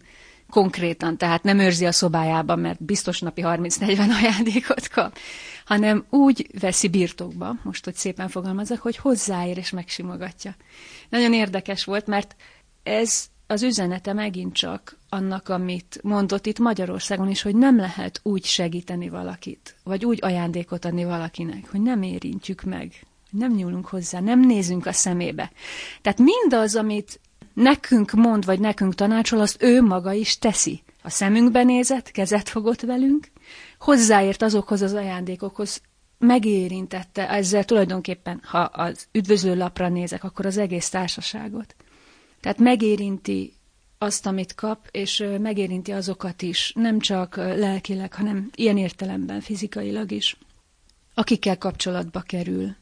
konkrétan, 0.50 1.18
tehát 1.18 1.44
nem 1.44 1.60
őrzi 1.60 1.86
a 1.86 1.92
szobájában, 1.92 2.60
mert 2.60 2.84
biztos 2.84 3.20
napi 3.20 3.42
30-40 3.46 4.10
ajándékot 4.22 4.88
kap, 4.88 5.18
hanem 5.66 6.06
úgy 6.10 6.48
veszi 6.60 6.88
birtokba, 6.88 7.56
most, 7.64 7.84
hogy 7.84 7.96
szépen 7.96 8.28
fogalmazok, 8.30 8.80
hogy 8.80 8.98
hozzáér 8.98 9.58
és 9.58 9.70
megsimogatja. 9.70 10.56
Nagyon 11.10 11.34
érdekes 11.34 11.84
volt, 11.84 12.08
mert 12.08 12.36
ez 12.84 13.26
az 13.52 13.64
üzenete 13.64 14.14
megint 14.14 14.54
csak 14.54 14.98
annak, 15.10 15.50
amit 15.50 16.00
mondott 16.04 16.46
itt 16.46 16.60
Magyarországon 16.60 17.30
is, 17.30 17.42
hogy 17.42 17.56
nem 17.56 17.78
lehet 17.78 18.20
úgy 18.24 18.46
segíteni 18.46 19.10
valakit, 19.10 19.76
vagy 19.84 20.06
úgy 20.06 20.20
ajándékot 20.22 20.86
adni 20.86 21.04
valakinek, 21.04 21.70
hogy 21.72 21.82
nem 21.82 22.02
érintjük 22.02 22.62
meg, 22.64 22.94
nem 23.30 23.52
nyúlunk 23.52 23.88
hozzá, 23.88 24.20
nem 24.20 24.40
nézünk 24.40 24.86
a 24.86 24.92
szemébe. 24.92 25.52
Tehát 26.02 26.20
mindaz, 26.20 26.76
amit 26.76 27.20
nekünk 27.54 28.12
mond, 28.12 28.46
vagy 28.46 28.60
nekünk 28.60 28.96
tanácsol, 28.96 29.40
azt 29.40 29.64
ő 29.64 29.82
maga 29.82 30.14
is 30.14 30.38
teszi. 30.38 30.84
a 31.04 31.10
szemünkbe 31.10 31.64
nézett, 31.64 32.12
kezet 32.12 32.50
fogott 32.50 32.82
velünk, 32.82 33.28
hozzáért 33.80 34.42
azokhoz 34.42 34.82
az 34.82 34.94
ajándékokhoz, 34.94 35.82
megérintette 36.18 37.30
ezzel 37.30 37.64
tulajdonképpen, 37.64 38.42
ha 38.44 38.60
az 38.60 39.08
üdvözlő 39.12 39.56
lapra 39.56 39.90
nézek, 39.90 40.24
akkor 40.24 40.46
az 40.46 40.58
egész 40.58 40.90
társaságot. 40.90 41.76
Tehát 42.42 42.58
megérinti 42.58 43.54
azt, 43.98 44.26
amit 44.26 44.56
kap, 44.56 44.88
és 44.92 45.24
megérinti 45.40 45.92
azokat 45.92 46.42
is, 46.42 46.72
nem 46.76 47.00
csak 47.00 47.36
lelkileg, 47.36 48.14
hanem 48.14 48.50
ilyen 48.56 48.78
értelemben, 48.78 49.42
fizikailag 49.42 50.12
is, 50.12 50.38
akikkel 51.14 51.58
kapcsolatba 51.58 52.20
kerül. 52.22 52.76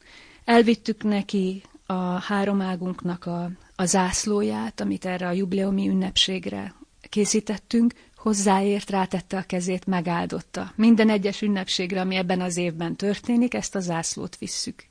Elvittük 0.46 1.04
neki 1.04 1.62
a 1.86 1.94
három 2.20 2.62
águnknak 2.62 3.26
a, 3.26 3.52
a 3.76 3.86
zászlóját, 3.86 4.80
amit 4.80 5.06
erre 5.06 5.28
a 5.28 5.32
jubileumi 5.32 5.88
ünnepségre 5.88 6.74
készítettünk, 7.10 7.94
hozzáért, 8.16 8.90
rátette 8.90 9.38
a 9.38 9.42
kezét, 9.42 9.86
megáldotta. 9.86 10.72
Minden 10.76 11.10
egyes 11.10 11.42
ünnepségre, 11.42 12.02
ami 12.02 12.16
ebben 12.16 12.42
az 12.42 12.58
évben 12.58 12.96
történik, 12.96 13.54
ezt 13.54 13.76
a 13.76 13.80
zászlót 13.80 14.38
visszük. 14.38 14.89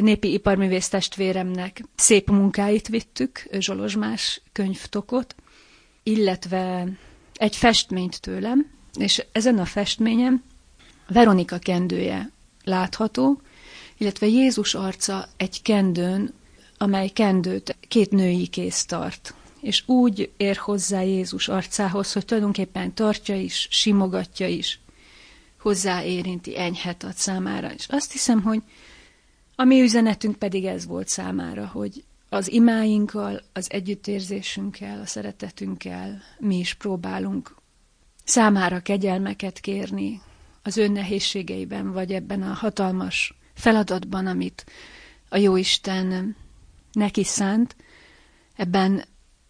Népi 0.00 0.32
iparművész 0.32 0.88
testvéremnek 0.88 1.82
szép 1.96 2.30
munkáit 2.30 2.88
vittük, 2.88 3.46
Zsolozsmás 3.58 4.40
könyvtokot, 4.52 5.34
illetve 6.02 6.88
egy 7.34 7.56
festményt 7.56 8.20
tőlem, 8.20 8.70
és 8.98 9.24
ezen 9.32 9.58
a 9.58 9.64
festményen 9.64 10.42
Veronika 11.08 11.58
kendője 11.58 12.30
látható, 12.64 13.40
illetve 13.98 14.26
Jézus 14.26 14.74
arca 14.74 15.28
egy 15.36 15.62
kendőn, 15.62 16.32
amely 16.78 17.08
kendőt 17.08 17.76
két 17.88 18.10
női 18.10 18.46
kéz 18.46 18.84
tart. 18.84 19.34
És 19.60 19.88
úgy 19.88 20.30
ér 20.36 20.56
hozzá 20.56 21.02
Jézus 21.02 21.48
arcához, 21.48 22.12
hogy 22.12 22.24
tulajdonképpen 22.24 22.94
tartja 22.94 23.36
is, 23.36 23.68
simogatja 23.70 24.46
is, 24.46 24.80
hozzáérinti, 25.58 26.58
enyhet 26.58 27.02
ad 27.02 27.14
számára. 27.14 27.72
És 27.72 27.86
azt 27.88 28.12
hiszem, 28.12 28.42
hogy 28.42 28.62
a 29.56 29.64
mi 29.64 29.80
üzenetünk 29.82 30.36
pedig 30.36 30.64
ez 30.64 30.86
volt 30.86 31.08
számára, 31.08 31.66
hogy 31.66 32.04
az 32.28 32.52
imáinkkal, 32.52 33.42
az 33.52 33.70
együttérzésünkkel, 33.70 35.00
a 35.00 35.06
szeretetünkkel 35.06 36.22
mi 36.38 36.58
is 36.58 36.74
próbálunk 36.74 37.54
számára 38.24 38.80
kegyelmeket 38.80 39.60
kérni 39.60 40.20
az 40.62 40.76
ön 40.76 40.92
nehézségeiben, 40.92 41.92
vagy 41.92 42.12
ebben 42.12 42.42
a 42.42 42.52
hatalmas 42.52 43.34
feladatban, 43.54 44.26
amit 44.26 44.64
a 45.28 45.36
Jóisten 45.36 46.36
neki 46.92 47.24
szánt, 47.24 47.76
ebben 48.56 49.04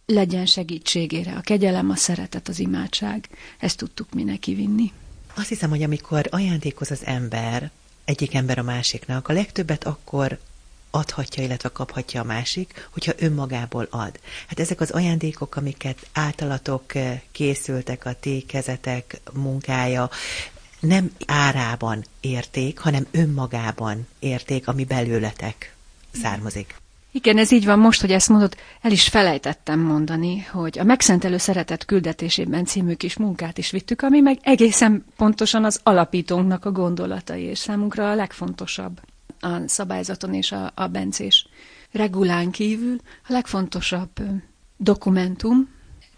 legyen 0.07 0.47
segítségére. 0.47 1.33
A 1.37 1.41
kegyelem, 1.41 1.91
a 1.91 1.97
szeretet, 1.97 2.49
az 2.49 2.59
imádság, 2.59 3.29
ezt 3.59 3.77
tudtuk 3.77 4.13
mi 4.13 4.23
neki 4.23 4.55
vinni. 4.55 4.93
Azt 5.35 5.49
hiszem, 5.49 5.71
hogy 5.71 5.83
amikor 5.83 6.27
ajándékoz 6.31 6.91
az 6.91 7.05
ember, 7.05 7.71
egyik 8.05 8.35
ember 8.35 8.59
a 8.59 8.63
másiknak, 8.63 9.29
a 9.29 9.33
legtöbbet 9.33 9.85
akkor 9.85 10.39
adhatja, 10.91 11.43
illetve 11.43 11.69
kaphatja 11.69 12.21
a 12.21 12.25
másik, 12.25 12.89
hogyha 12.93 13.13
önmagából 13.17 13.87
ad. 13.91 14.21
Hát 14.47 14.61
ezek 14.61 14.81
az 14.81 14.91
ajándékok, 14.91 15.57
amiket 15.57 16.07
általatok 16.13 16.95
eh, 16.95 17.21
készültek, 17.33 18.05
a 18.05 18.15
ti 18.21 18.45
kezetek 18.49 19.21
munkája, 19.33 20.11
nem 20.81 21.13
árában 21.27 22.05
érték, 22.21 22.79
hanem 22.79 23.07
önmagában 23.11 24.07
érték, 24.19 24.69
ami 24.69 24.85
belőletek 24.85 25.75
származik. 26.23 26.83
Igen, 27.17 27.39
ez 27.39 27.51
így 27.53 27.65
van 27.65 27.79
most, 27.79 28.01
hogy 28.01 28.11
ezt 28.13 28.29
mondod, 28.29 28.57
el 28.81 28.91
is 28.91 29.09
felejtettem 29.09 29.81
mondani, 29.81 30.41
hogy 30.41 30.79
a 30.79 30.85
Megszentelő 30.85 31.37
Szeretet 31.37 31.85
küldetésében 31.85 32.65
című 32.65 32.95
kis 32.95 33.17
munkát 33.17 33.59
is 33.59 33.71
vittük, 33.71 34.03
ami 34.03 34.21
meg 34.21 34.39
egészen 34.43 35.05
pontosan 35.17 35.65
az 35.65 35.81
alapítónknak 35.83 36.65
a 36.65 36.73
gondolatai, 36.73 37.43
és 37.43 37.59
számunkra 37.59 38.11
a 38.11 38.15
legfontosabb 38.15 39.01
a 39.41 39.49
szabályzaton 39.67 40.35
és 40.35 40.53
a, 40.53 40.73
a 40.75 40.87
bencés 40.87 41.47
regulán 41.93 42.51
kívül 42.51 42.97
a 43.29 43.33
legfontosabb 43.33 44.11
dokumentum, 44.77 45.69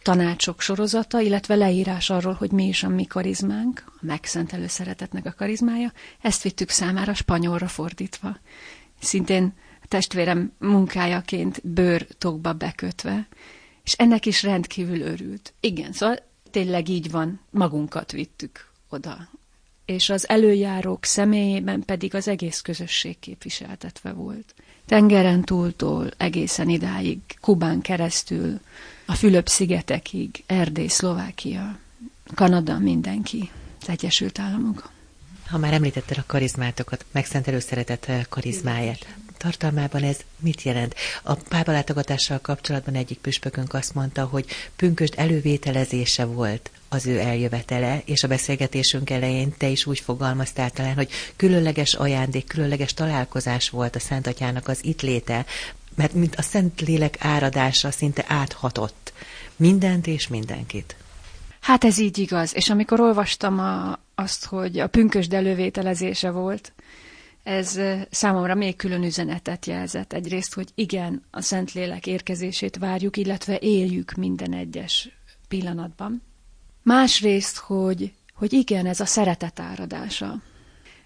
tanácsok 0.02 0.61
sorozata, 0.61 1.20
illetve 1.20 1.54
leírás 1.54 2.11
arról, 2.11 2.32
hogy 2.32 2.50
mi 2.50 2.66
is 2.66 2.82
a 2.82 2.88
mi 2.88 3.04
karizmánk, 3.04 3.82
a 3.87 3.98
megszentelő 4.00 4.66
szeretetnek 4.66 5.26
a 5.26 5.35
karizmája, 5.37 5.92
ezt 6.20 6.42
vittük 6.42 6.68
számára 6.70 7.14
spanyolra 7.14 7.68
fordítva. 7.68 8.37
Szintén 9.00 9.52
testvérem 9.88 10.53
munkájaként 10.59 11.68
bőrtokba 11.68 12.53
bekötve, 12.53 13.29
és 13.85 13.92
ennek 13.92 14.27
is 14.27 14.42
rendkívül 14.42 15.01
örült. 15.01 15.53
Igen, 15.61 15.92
szóval 15.92 16.18
tényleg 16.51 16.88
így 16.88 17.11
van, 17.11 17.40
magunkat 17.51 18.12
vittük 18.12 18.70
oda 18.88 19.29
és 19.87 20.11
az 20.11 20.29
előjárók 20.29 21.05
személyében 21.05 21.83
pedig 21.85 22.14
az 22.14 22.29
egész 22.29 22.61
közösség 22.61 23.18
képviseltetve 23.18 24.12
volt. 24.12 24.55
Tengeren 24.87 25.42
túltól 25.42 26.11
egészen 26.16 26.68
idáig, 26.68 27.18
Kubán 27.40 27.81
keresztül, 27.81 28.61
a 29.07 29.14
Fülöp-szigetekig, 29.14 30.42
Erdély, 30.46 30.87
Szlovákia, 30.87 31.79
Kanada, 32.35 32.79
mindenki, 32.79 33.51
az 33.81 33.88
Egyesült 33.88 34.38
Államok. 34.38 34.90
Ha 35.49 35.59
már 35.59 35.72
említetted 35.72 36.18
a 36.18 36.25
karizmátokat, 36.27 37.05
megszentelő 37.11 37.59
szeretet 37.59 38.27
karizmáját, 38.29 39.07
tartalmában 39.37 40.03
ez 40.03 40.18
mit 40.38 40.62
jelent? 40.62 40.94
A 41.22 41.35
pápalátogatással 41.35 42.38
kapcsolatban 42.38 42.94
egyik 42.94 43.18
püspökünk 43.18 43.75
azt 43.75 43.94
mondta, 43.94 44.25
hogy 44.25 44.46
pünkösd 44.77 45.14
elővételezése 45.16 46.25
volt 46.25 46.70
az 46.88 47.07
ő 47.07 47.18
eljövetele, 47.18 48.03
és 48.05 48.22
a 48.22 48.29
beszélgetésünk 48.29 49.11
elején 49.11 49.55
te 49.59 49.66
is 49.66 49.87
úgy 49.87 50.01
fogalmaztál 50.01 50.70
talán, 50.70 50.94
hogy 50.94 51.11
különleges 51.37 51.94
ajándék, 51.94 52.46
különleges 52.46 52.94
találkozás 52.94 53.70
volt 53.70 53.96
a 53.96 54.01
Szent 54.01 54.27
Atyának 54.27 54.68
az 54.68 54.85
itt 54.85 55.03
léte, 55.03 55.44
mert 55.94 56.12
mint 56.12 56.35
a 56.35 56.42
Szent 56.42 56.81
Lélek 56.81 57.16
áradása 57.18 57.90
szinte 57.90 58.25
áthatott 58.29 59.12
mindent 59.57 60.07
és 60.07 60.29
mindenkit. 60.29 60.96
Hát 61.61 61.85
ez 61.85 61.99
így 61.99 62.18
igaz, 62.18 62.55
és 62.55 62.70
amikor 62.70 63.01
olvastam 63.01 63.59
a, 63.59 63.99
azt, 64.14 64.44
hogy 64.44 64.79
a 64.79 64.87
pünkösd 64.87 65.33
elővételezése 65.33 66.31
volt, 66.31 66.72
ez 67.46 67.80
számomra 68.11 68.54
még 68.54 68.76
külön 68.76 69.02
üzenetet 69.02 69.66
jelzett. 69.66 70.12
Egyrészt, 70.12 70.54
hogy 70.54 70.68
igen, 70.74 71.22
a 71.30 71.40
Szentlélek 71.40 72.06
érkezését 72.06 72.76
várjuk, 72.76 73.16
illetve 73.16 73.59
éljük 73.59 74.12
minden 74.12 74.52
egyes 74.52 75.09
pillanatban. 75.48 76.22
Másrészt, 76.82 77.56
hogy, 77.56 78.12
hogy 78.35 78.52
igen, 78.52 78.87
ez 78.87 79.00
a 79.00 79.06
szeretet 79.06 79.61
áradása. 79.61 80.42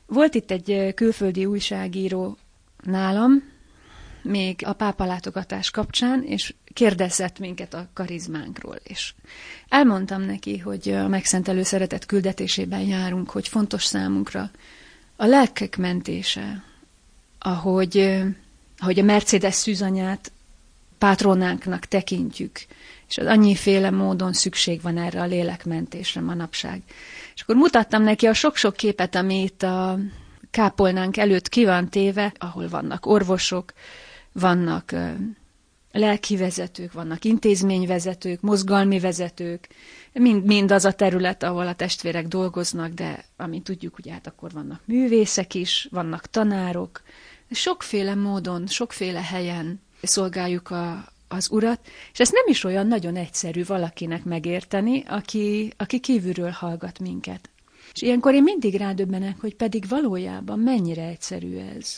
Volt 0.06 0.34
itt 0.34 0.50
egy 0.50 0.94
külföldi 0.94 1.44
újságíró 1.46 2.36
nálam, 2.82 3.42
még 4.22 4.60
a 4.64 4.72
pápa 4.72 5.04
látogatás 5.04 5.70
kapcsán, 5.70 6.22
és 6.22 6.54
kérdezett 6.72 7.38
minket 7.38 7.74
a 7.74 7.88
karizmánkról, 7.92 8.76
és 8.82 9.14
elmondtam 9.68 10.22
neki, 10.22 10.58
hogy 10.58 10.88
a 10.88 11.08
megszentelő 11.08 11.62
szeretet 11.62 12.06
küldetésében 12.06 12.80
járunk, 12.80 13.30
hogy 13.30 13.48
fontos 13.48 13.84
számunkra 13.84 14.50
a 15.20 15.26
lelkek 15.26 15.76
mentése, 15.76 16.64
ahogy, 17.38 18.22
ahogy 18.78 18.98
a 18.98 19.02
Mercedes 19.02 19.54
szűzanyát 19.54 20.32
pátronánknak 20.98 21.86
tekintjük, 21.86 22.58
és 23.08 23.18
az 23.18 23.26
annyiféle 23.26 23.90
módon 23.90 24.32
szükség 24.32 24.82
van 24.82 24.98
erre 24.98 25.20
a 25.20 25.24
lélekmentésre 25.24 26.20
manapság. 26.20 26.82
És 27.34 27.42
akkor 27.42 27.54
mutattam 27.56 28.02
neki 28.02 28.26
a 28.26 28.34
sok-sok 28.34 28.76
képet, 28.76 29.14
amit 29.14 29.62
a 29.62 29.98
kápolnánk 30.50 31.16
előtt 31.16 31.48
ki 31.48 31.64
van 31.64 31.88
téve, 31.88 32.32
ahol 32.38 32.68
vannak 32.68 33.06
orvosok, 33.06 33.72
vannak 34.32 34.94
lelki 35.92 36.36
vezetők, 36.36 36.92
vannak 36.92 37.24
intézményvezetők, 37.24 38.40
mozgalmi 38.40 38.98
vezetők, 38.98 39.68
mind, 40.12 40.44
mind 40.44 40.70
az 40.70 40.84
a 40.84 40.92
terület, 40.92 41.42
ahol 41.42 41.66
a 41.66 41.74
testvérek 41.74 42.26
dolgoznak, 42.26 42.92
de 42.92 43.24
amit 43.36 43.62
tudjuk, 43.62 43.94
hogy 43.94 44.08
hát 44.08 44.26
akkor 44.26 44.50
vannak 44.52 44.80
művészek 44.84 45.54
is, 45.54 45.88
vannak 45.90 46.26
tanárok, 46.26 47.02
sokféle 47.50 48.14
módon, 48.14 48.66
sokféle 48.66 49.22
helyen 49.22 49.80
szolgáljuk 50.02 50.70
a, 50.70 51.12
az 51.28 51.50
urat, 51.50 51.80
és 52.12 52.18
ez 52.18 52.30
nem 52.30 52.44
is 52.46 52.64
olyan 52.64 52.86
nagyon 52.86 53.16
egyszerű 53.16 53.64
valakinek 53.64 54.24
megérteni, 54.24 55.04
aki, 55.08 55.72
aki 55.76 56.00
kívülről 56.00 56.50
hallgat 56.50 56.98
minket. 56.98 57.50
És 57.92 58.02
ilyenkor 58.02 58.34
én 58.34 58.42
mindig 58.42 58.74
rádöbbenek, 58.74 59.40
hogy 59.40 59.54
pedig 59.54 59.88
valójában 59.88 60.58
mennyire 60.58 61.02
egyszerű 61.02 61.56
ez. 61.56 61.96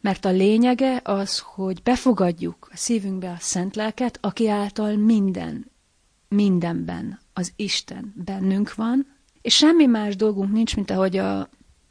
Mert 0.00 0.24
a 0.24 0.30
lényege 0.30 1.00
az, 1.04 1.38
hogy 1.38 1.82
befogadjuk 1.82 2.68
a 2.72 2.76
szívünkbe 2.76 3.30
a 3.30 3.36
szent 3.38 3.76
lelket, 3.76 4.18
aki 4.22 4.48
által 4.48 4.96
minden, 4.96 5.70
mindenben 6.28 7.18
az 7.32 7.52
Isten 7.56 8.14
bennünk 8.24 8.74
van, 8.74 9.16
és 9.42 9.54
semmi 9.54 9.86
más 9.86 10.16
dolgunk 10.16 10.52
nincs, 10.52 10.76
mint 10.76 10.90
ahogy 10.90 11.16
a, 11.16 11.38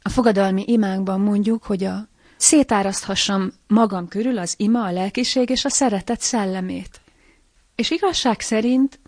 a 0.02 0.08
fogadalmi 0.08 0.64
imánkban 0.66 1.20
mondjuk, 1.20 1.62
hogy 1.62 1.84
a 1.84 2.08
szétáraszthassam 2.36 3.52
magam 3.66 4.08
körül 4.08 4.38
az 4.38 4.54
ima, 4.56 4.84
a 4.84 4.92
lelkiség 4.92 5.50
és 5.50 5.64
a 5.64 5.68
szeretet 5.70 6.20
szellemét. 6.20 7.00
És 7.74 7.90
igazság 7.90 8.40
szerint 8.40 9.00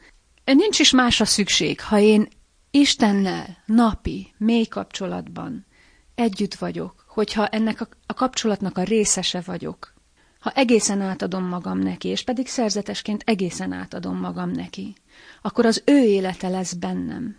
nincs 0.45 0.79
is 0.79 0.91
másra 0.91 1.25
szükség, 1.25 1.81
ha 1.81 1.99
én 1.99 2.29
Istennel 2.71 3.57
napi, 3.67 4.35
mély 4.37 4.65
kapcsolatban 4.65 5.67
együtt 6.15 6.55
vagyok, 6.55 7.00
hogyha 7.11 7.47
ennek 7.47 7.81
a, 7.81 7.89
a 8.07 8.15
kapcsolatnak 8.15 8.79
a 8.79 8.83
részese 8.83 9.41
vagyok, 9.41 9.95
ha 10.41 10.51
egészen 10.51 11.01
átadom 11.01 11.45
magam 11.45 11.79
neki, 11.79 12.09
és 12.09 12.23
pedig 12.23 12.49
szerzetesként 12.49 13.23
egészen 13.27 13.73
átadom 13.73 14.17
magam 14.17 14.51
neki, 14.51 14.95
akkor 15.43 15.67
az 15.67 15.83
ő 15.87 16.05
élete 16.05 16.49
lesz 16.49 16.73
bennem. 16.73 17.37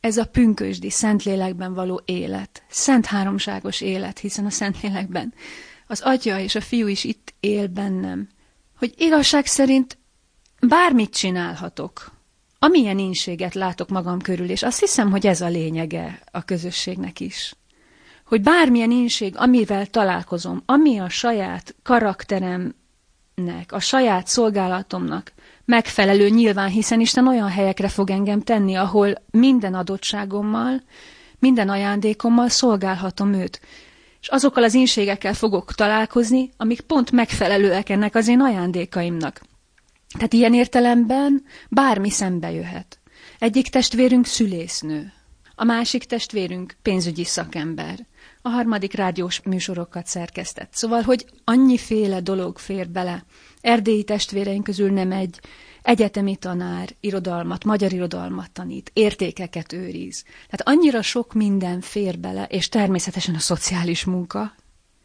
Ez 0.00 0.16
a 0.16 0.26
pünkösdi, 0.26 0.90
Szentlélekben 0.90 1.74
való 1.74 2.00
élet, 2.04 2.62
szent 2.68 3.06
háromságos 3.06 3.80
élet, 3.80 4.18
hiszen 4.18 4.46
a 4.46 4.50
Szentlélekben 4.50 5.34
az 5.86 6.00
Atya 6.00 6.38
és 6.38 6.54
a 6.54 6.60
Fiú 6.60 6.86
is 6.86 7.04
itt 7.04 7.34
él 7.40 7.66
bennem, 7.66 8.28
hogy 8.76 8.94
igazság 8.96 9.46
szerint 9.46 9.98
bármit 10.60 11.14
csinálhatok, 11.14 12.12
amilyen 12.58 12.98
inséget 12.98 13.54
látok 13.54 13.88
magam 13.88 14.20
körül, 14.20 14.50
és 14.50 14.62
azt 14.62 14.80
hiszem, 14.80 15.10
hogy 15.10 15.26
ez 15.26 15.40
a 15.40 15.48
lényege 15.48 16.22
a 16.30 16.42
közösségnek 16.42 17.20
is. 17.20 17.54
Hogy 18.28 18.42
bármilyen 18.42 18.90
inség, 18.90 19.34
amivel 19.36 19.86
találkozom, 19.86 20.62
ami 20.66 20.98
a 20.98 21.08
saját 21.08 21.74
karakteremnek, 21.82 22.74
a 23.68 23.80
saját 23.80 24.26
szolgálatomnak 24.26 25.32
megfelelő 25.64 26.28
nyilván, 26.28 26.68
hiszen 26.68 27.00
Isten 27.00 27.28
olyan 27.28 27.48
helyekre 27.48 27.88
fog 27.88 28.10
engem 28.10 28.40
tenni, 28.40 28.74
ahol 28.74 29.12
minden 29.30 29.74
adottságommal, 29.74 30.82
minden 31.38 31.68
ajándékommal 31.68 32.48
szolgálhatom 32.48 33.32
őt. 33.32 33.60
És 34.20 34.28
azokkal 34.28 34.62
az 34.62 34.74
inségekkel 34.74 35.34
fogok 35.34 35.74
találkozni, 35.74 36.50
amik 36.56 36.80
pont 36.80 37.10
megfelelőek 37.10 37.88
ennek 37.88 38.14
az 38.14 38.28
én 38.28 38.40
ajándékaimnak. 38.40 39.40
Tehát 40.14 40.32
ilyen 40.32 40.54
értelemben 40.54 41.44
bármi 41.68 42.10
szembe 42.10 42.50
jöhet. 42.50 42.98
Egyik 43.38 43.68
testvérünk 43.68 44.26
szülésznő, 44.26 45.12
a 45.54 45.64
másik 45.64 46.04
testvérünk 46.04 46.76
pénzügyi 46.82 47.24
szakember, 47.24 48.06
a 48.48 48.50
harmadik 48.50 48.94
rádiós 48.94 49.40
műsorokat 49.42 50.06
szerkesztett. 50.06 50.72
Szóval, 50.72 51.02
hogy 51.02 51.26
annyiféle 51.44 52.20
dolog 52.20 52.58
fér 52.58 52.88
bele. 52.88 53.24
Erdélyi 53.60 54.04
testvéreink 54.04 54.64
közül 54.64 54.90
nem 54.90 55.12
egy 55.12 55.40
egyetemi 55.82 56.36
tanár 56.36 56.88
irodalmat, 57.00 57.64
magyar 57.64 57.92
irodalmat 57.92 58.50
tanít, 58.50 58.90
értékeket 58.92 59.72
őriz. 59.72 60.22
Tehát 60.22 60.78
annyira 60.78 61.02
sok 61.02 61.32
minden 61.32 61.80
fér 61.80 62.18
bele, 62.18 62.44
és 62.44 62.68
természetesen 62.68 63.34
a 63.34 63.38
szociális 63.38 64.04
munka, 64.04 64.54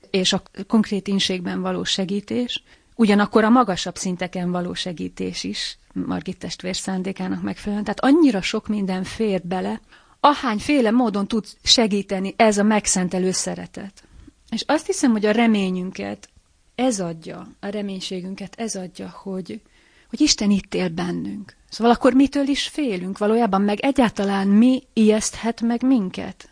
és 0.10 0.34
a 0.34 0.42
konkrét 0.68 1.08
inségben 1.08 1.62
való 1.62 1.84
segítés, 1.84 2.64
Ugyanakkor 2.96 3.44
a 3.44 3.50
magasabb 3.50 3.96
szinteken 3.96 4.52
való 4.52 4.74
segítés 4.74 5.44
is 5.44 5.78
Margit 5.94 6.38
testvér 6.38 6.76
szándékának 6.76 7.42
megfelelően. 7.42 7.84
Tehát 7.84 8.16
annyira 8.16 8.42
sok 8.42 8.68
minden 8.68 9.04
fér 9.04 9.42
bele, 9.44 9.82
ahányféle 10.26 10.92
módon 10.92 11.28
tud 11.28 11.46
segíteni 11.64 12.34
ez 12.38 12.58
a 12.58 12.64
megszentelő 12.64 13.32
szeretet. 13.32 14.04
És 14.50 14.64
azt 14.68 14.86
hiszem, 14.86 15.12
hogy 15.12 15.26
a 15.26 15.32
reményünket 15.32 16.30
ez 16.76 17.00
adja, 17.00 17.48
a 17.60 17.68
reménységünket 17.68 18.54
ez 18.58 18.76
adja, 18.76 19.10
hogy, 19.10 19.62
hogy 20.10 20.22
Isten 20.22 20.52
itt 20.52 20.74
él 20.74 20.90
bennünk. 20.90 21.56
Szóval 21.70 21.94
akkor 21.94 22.14
mitől 22.14 22.48
is 22.48 22.68
félünk 22.68 23.18
valójában, 23.18 23.62
meg 23.62 23.80
egyáltalán 23.80 24.48
mi 24.48 24.84
ijeszthet 24.94 25.62
meg 25.62 25.84
minket? 25.86 26.50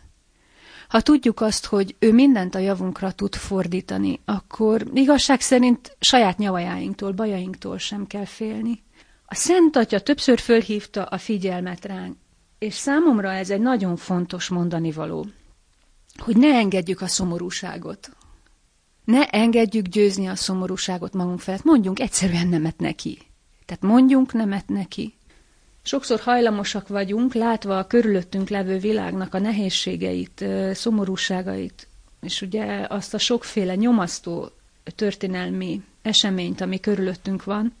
Ha 0.88 1.00
tudjuk 1.00 1.40
azt, 1.40 1.66
hogy 1.66 1.94
ő 1.98 2.12
mindent 2.12 2.54
a 2.54 2.58
javunkra 2.58 3.12
tud 3.12 3.34
fordítani, 3.34 4.20
akkor 4.24 4.86
igazság 4.94 5.40
szerint 5.40 5.96
saját 6.00 6.38
nyavajáinktól, 6.38 7.12
bajainktól 7.12 7.78
sem 7.78 8.06
kell 8.06 8.24
félni. 8.24 8.82
A 9.26 9.34
Szent 9.34 9.76
Atya 9.76 10.00
többször 10.00 10.38
fölhívta 10.38 11.04
a 11.04 11.18
figyelmet 11.18 11.84
ránk, 11.84 12.16
és 12.62 12.74
számomra 12.74 13.32
ez 13.32 13.50
egy 13.50 13.60
nagyon 13.60 13.96
fontos 13.96 14.48
mondani 14.48 14.92
való, 14.92 15.26
hogy 16.16 16.36
ne 16.36 16.48
engedjük 16.48 17.00
a 17.00 17.06
szomorúságot. 17.06 18.10
Ne 19.04 19.28
engedjük 19.28 19.86
győzni 19.86 20.26
a 20.26 20.34
szomorúságot 20.34 21.12
magunk 21.12 21.40
felett, 21.40 21.64
mondjunk 21.64 22.00
egyszerűen 22.00 22.48
nemet 22.48 22.78
neki. 22.78 23.18
Tehát 23.66 23.82
mondjunk 23.82 24.32
nemet 24.32 24.68
neki. 24.68 25.14
Sokszor 25.82 26.20
hajlamosak 26.20 26.88
vagyunk, 26.88 27.34
látva 27.34 27.78
a 27.78 27.86
körülöttünk 27.86 28.48
levő 28.48 28.78
világnak 28.78 29.34
a 29.34 29.38
nehézségeit, 29.38 30.44
szomorúságait, 30.72 31.88
és 32.20 32.42
ugye 32.42 32.86
azt 32.88 33.14
a 33.14 33.18
sokféle 33.18 33.74
nyomasztó 33.74 34.50
történelmi 34.94 35.82
eseményt, 36.02 36.60
ami 36.60 36.80
körülöttünk 36.80 37.44
van, 37.44 37.72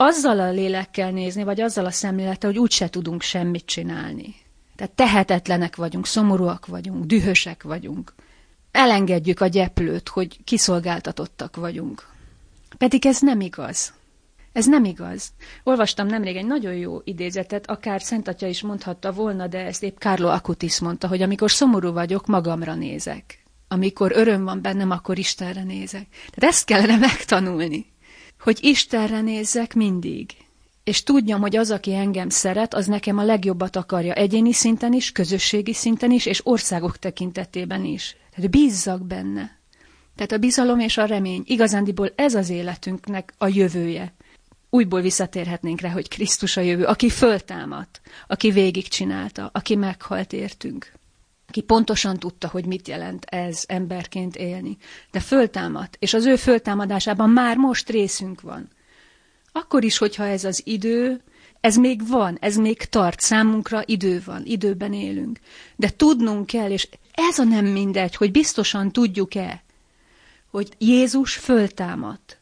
azzal 0.00 0.40
a 0.40 0.50
lélekkel 0.50 1.10
nézni, 1.10 1.42
vagy 1.42 1.60
azzal 1.60 1.84
a 1.84 1.90
szemlélettel, 1.90 2.50
hogy 2.50 2.58
úgyse 2.58 2.88
tudunk 2.88 3.22
semmit 3.22 3.64
csinálni. 3.64 4.34
Tehát 4.76 4.92
tehetetlenek 4.92 5.76
vagyunk, 5.76 6.06
szomorúak 6.06 6.66
vagyunk, 6.66 7.04
dühösek 7.04 7.62
vagyunk. 7.62 8.14
Elengedjük 8.70 9.40
a 9.40 9.46
gyeplőt, 9.46 10.08
hogy 10.08 10.44
kiszolgáltatottak 10.44 11.56
vagyunk. 11.56 12.06
Pedig 12.76 13.06
ez 13.06 13.20
nem 13.20 13.40
igaz. 13.40 13.92
Ez 14.52 14.66
nem 14.66 14.84
igaz. 14.84 15.32
Olvastam 15.64 16.06
nemrég 16.06 16.36
egy 16.36 16.46
nagyon 16.46 16.74
jó 16.74 17.00
idézetet, 17.04 17.70
akár 17.70 18.02
Szent 18.02 18.28
Atya 18.28 18.46
is 18.46 18.62
mondhatta 18.62 19.12
volna, 19.12 19.46
de 19.46 19.58
ezt 19.64 19.82
épp 19.82 19.98
Carlo 19.98 20.28
Acutis 20.28 20.80
mondta, 20.80 21.08
hogy 21.08 21.22
amikor 21.22 21.50
szomorú 21.50 21.92
vagyok, 21.92 22.26
magamra 22.26 22.74
nézek. 22.74 23.42
Amikor 23.68 24.12
öröm 24.14 24.44
van 24.44 24.62
bennem, 24.62 24.90
akkor 24.90 25.18
Istenre 25.18 25.62
nézek. 25.62 26.06
Tehát 26.30 26.54
ezt 26.54 26.64
kellene 26.64 26.96
megtanulni, 27.08 27.86
hogy 28.48 28.64
Istenre 28.64 29.20
nézzek 29.20 29.74
mindig. 29.74 30.30
És 30.84 31.02
tudjam, 31.02 31.40
hogy 31.40 31.56
az, 31.56 31.70
aki 31.70 31.94
engem 31.94 32.28
szeret, 32.28 32.74
az 32.74 32.86
nekem 32.86 33.18
a 33.18 33.24
legjobbat 33.24 33.76
akarja 33.76 34.12
egyéni 34.12 34.52
szinten 34.52 34.92
is, 34.92 35.12
közösségi 35.12 35.72
szinten 35.72 36.10
is, 36.10 36.26
és 36.26 36.46
országok 36.46 36.96
tekintetében 36.96 37.84
is. 37.84 38.16
Tehát 38.34 38.50
bízzak 38.50 39.06
benne. 39.06 39.58
Tehát 40.16 40.32
a 40.32 40.38
bizalom 40.38 40.78
és 40.78 40.96
a 40.96 41.04
remény, 41.04 41.42
igazándiból 41.46 42.12
ez 42.16 42.34
az 42.34 42.50
életünknek 42.50 43.34
a 43.38 43.46
jövője 43.48 44.14
újból 44.70 45.00
visszatérhetnénk 45.00 45.80
rá, 45.80 45.90
hogy 45.90 46.08
Krisztus 46.08 46.56
a 46.56 46.60
jövő, 46.60 46.84
aki 46.84 47.08
föltámadt, 47.08 48.00
aki 48.26 48.50
végigcsinálta, 48.50 49.50
aki 49.52 49.74
meghalt 49.76 50.32
értünk, 50.32 50.92
aki 51.48 51.60
pontosan 51.60 52.16
tudta, 52.16 52.48
hogy 52.48 52.66
mit 52.66 52.88
jelent 52.88 53.24
ez 53.24 53.64
emberként 53.66 54.36
élni, 54.36 54.76
de 55.10 55.20
föltámadt, 55.20 55.96
és 55.98 56.14
az 56.14 56.26
ő 56.26 56.36
föltámadásában 56.36 57.30
már 57.30 57.56
most 57.56 57.88
részünk 57.88 58.40
van. 58.40 58.68
Akkor 59.52 59.84
is, 59.84 59.98
hogyha 59.98 60.26
ez 60.26 60.44
az 60.44 60.62
idő, 60.64 61.22
ez 61.60 61.76
még 61.76 62.08
van, 62.08 62.36
ez 62.40 62.56
még 62.56 62.76
tart, 62.76 63.20
számunkra 63.20 63.82
idő 63.84 64.22
van, 64.24 64.42
időben 64.44 64.92
élünk. 64.92 65.38
De 65.76 65.90
tudnunk 65.90 66.46
kell, 66.46 66.70
és 66.70 66.88
ez 67.12 67.38
a 67.38 67.44
nem 67.44 67.66
mindegy, 67.66 68.16
hogy 68.16 68.30
biztosan 68.30 68.92
tudjuk-e, 68.92 69.62
hogy 70.50 70.68
Jézus 70.78 71.34
föltámadt 71.34 72.38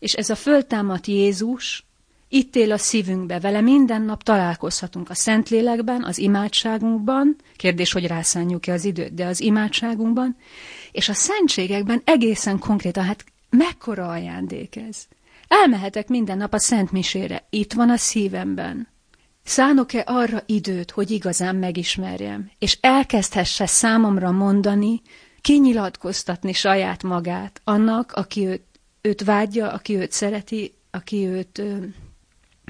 és 0.00 0.12
ez 0.14 0.30
a 0.30 0.34
föltámadt 0.34 1.06
Jézus 1.06 1.84
itt 2.32 2.56
él 2.56 2.72
a 2.72 2.78
szívünkbe, 2.78 3.40
vele 3.40 3.60
minden 3.60 4.02
nap 4.02 4.22
találkozhatunk 4.22 5.10
a 5.10 5.14
Szentlélekben, 5.14 6.04
az 6.04 6.18
imádságunkban, 6.18 7.36
kérdés, 7.56 7.92
hogy 7.92 8.06
rászánjuk-e 8.06 8.72
az 8.72 8.84
időt, 8.84 9.14
de 9.14 9.26
az 9.26 9.40
imádságunkban, 9.40 10.36
és 10.92 11.08
a 11.08 11.14
szentségekben 11.14 12.02
egészen 12.04 12.58
konkrétan, 12.58 13.04
hát 13.04 13.24
mekkora 13.50 14.08
ajándék 14.08 14.76
ez. 14.76 15.06
Elmehetek 15.48 16.08
minden 16.08 16.36
nap 16.36 16.54
a 16.54 16.58
Szent 16.58 16.92
Misére, 16.92 17.46
itt 17.50 17.72
van 17.72 17.90
a 17.90 17.96
szívemben. 17.96 18.88
Szánok-e 19.44 20.02
arra 20.06 20.42
időt, 20.46 20.90
hogy 20.90 21.10
igazán 21.10 21.56
megismerjem, 21.56 22.50
és 22.58 22.78
elkezdhesse 22.80 23.66
számomra 23.66 24.30
mondani, 24.30 25.02
kinyilatkoztatni 25.40 26.52
saját 26.52 27.02
magát 27.02 27.60
annak, 27.64 28.12
aki 28.12 28.46
őt 28.46 28.68
őt 29.00 29.24
vágyja, 29.24 29.72
aki 29.72 29.96
őt 29.96 30.12
szereti, 30.12 30.74
aki 30.90 31.26
őt 31.26 31.62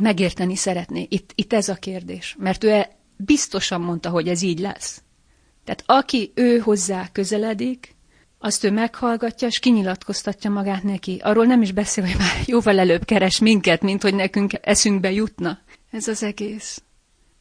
megérteni 0.00 0.56
szeretné. 0.56 1.06
Itt, 1.10 1.32
itt 1.34 1.52
ez 1.52 1.68
a 1.68 1.74
kérdés. 1.74 2.36
Mert 2.38 2.64
ő 2.64 2.70
e, 2.70 2.96
biztosan 3.16 3.80
mondta, 3.80 4.08
hogy 4.10 4.28
ez 4.28 4.42
így 4.42 4.58
lesz. 4.58 5.02
Tehát 5.64 5.82
aki 5.86 6.32
ő 6.34 6.58
hozzá 6.58 7.08
közeledik, 7.12 7.94
azt 8.38 8.64
ő 8.64 8.70
meghallgatja, 8.70 9.48
és 9.48 9.58
kinyilatkoztatja 9.58 10.50
magát 10.50 10.82
neki. 10.82 11.20
Arról 11.22 11.44
nem 11.44 11.62
is 11.62 11.72
beszél, 11.72 12.04
hogy 12.04 12.16
már 12.18 12.42
jóval 12.46 12.78
előbb 12.78 13.04
keres 13.04 13.38
minket, 13.38 13.82
mint 13.82 14.02
hogy 14.02 14.14
nekünk 14.14 14.52
eszünkbe 14.60 15.12
jutna. 15.12 15.58
Ez 15.90 16.08
az 16.08 16.22
egész. 16.22 16.82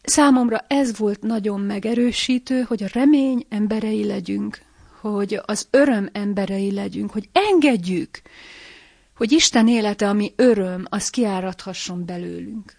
Számomra 0.01 0.65
ez 0.67 0.97
volt 0.97 1.21
nagyon 1.21 1.59
megerősítő, 1.59 2.61
hogy 2.61 2.83
a 2.83 2.89
remény 2.93 3.45
emberei 3.49 4.05
legyünk, 4.05 4.61
hogy 5.01 5.39
az 5.45 5.67
öröm 5.71 6.09
emberei 6.11 6.71
legyünk, 6.71 7.11
hogy 7.11 7.29
engedjük, 7.31 8.21
hogy 9.19 9.31
Isten 9.31 9.67
élete, 9.67 10.09
ami 10.09 10.33
öröm, 10.35 10.85
az 10.89 11.09
kiáradhasson 11.09 12.05
belőlünk. 12.05 12.75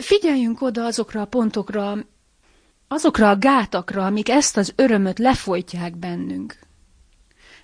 Figyeljünk 0.00 0.60
oda 0.62 0.84
azokra 0.84 1.20
a 1.20 1.26
pontokra, 1.26 1.96
azokra 2.88 3.30
a 3.30 3.38
gátakra, 3.38 4.06
amik 4.06 4.28
ezt 4.28 4.56
az 4.56 4.72
örömöt 4.76 5.18
lefolytják 5.18 5.96
bennünk. 5.96 6.58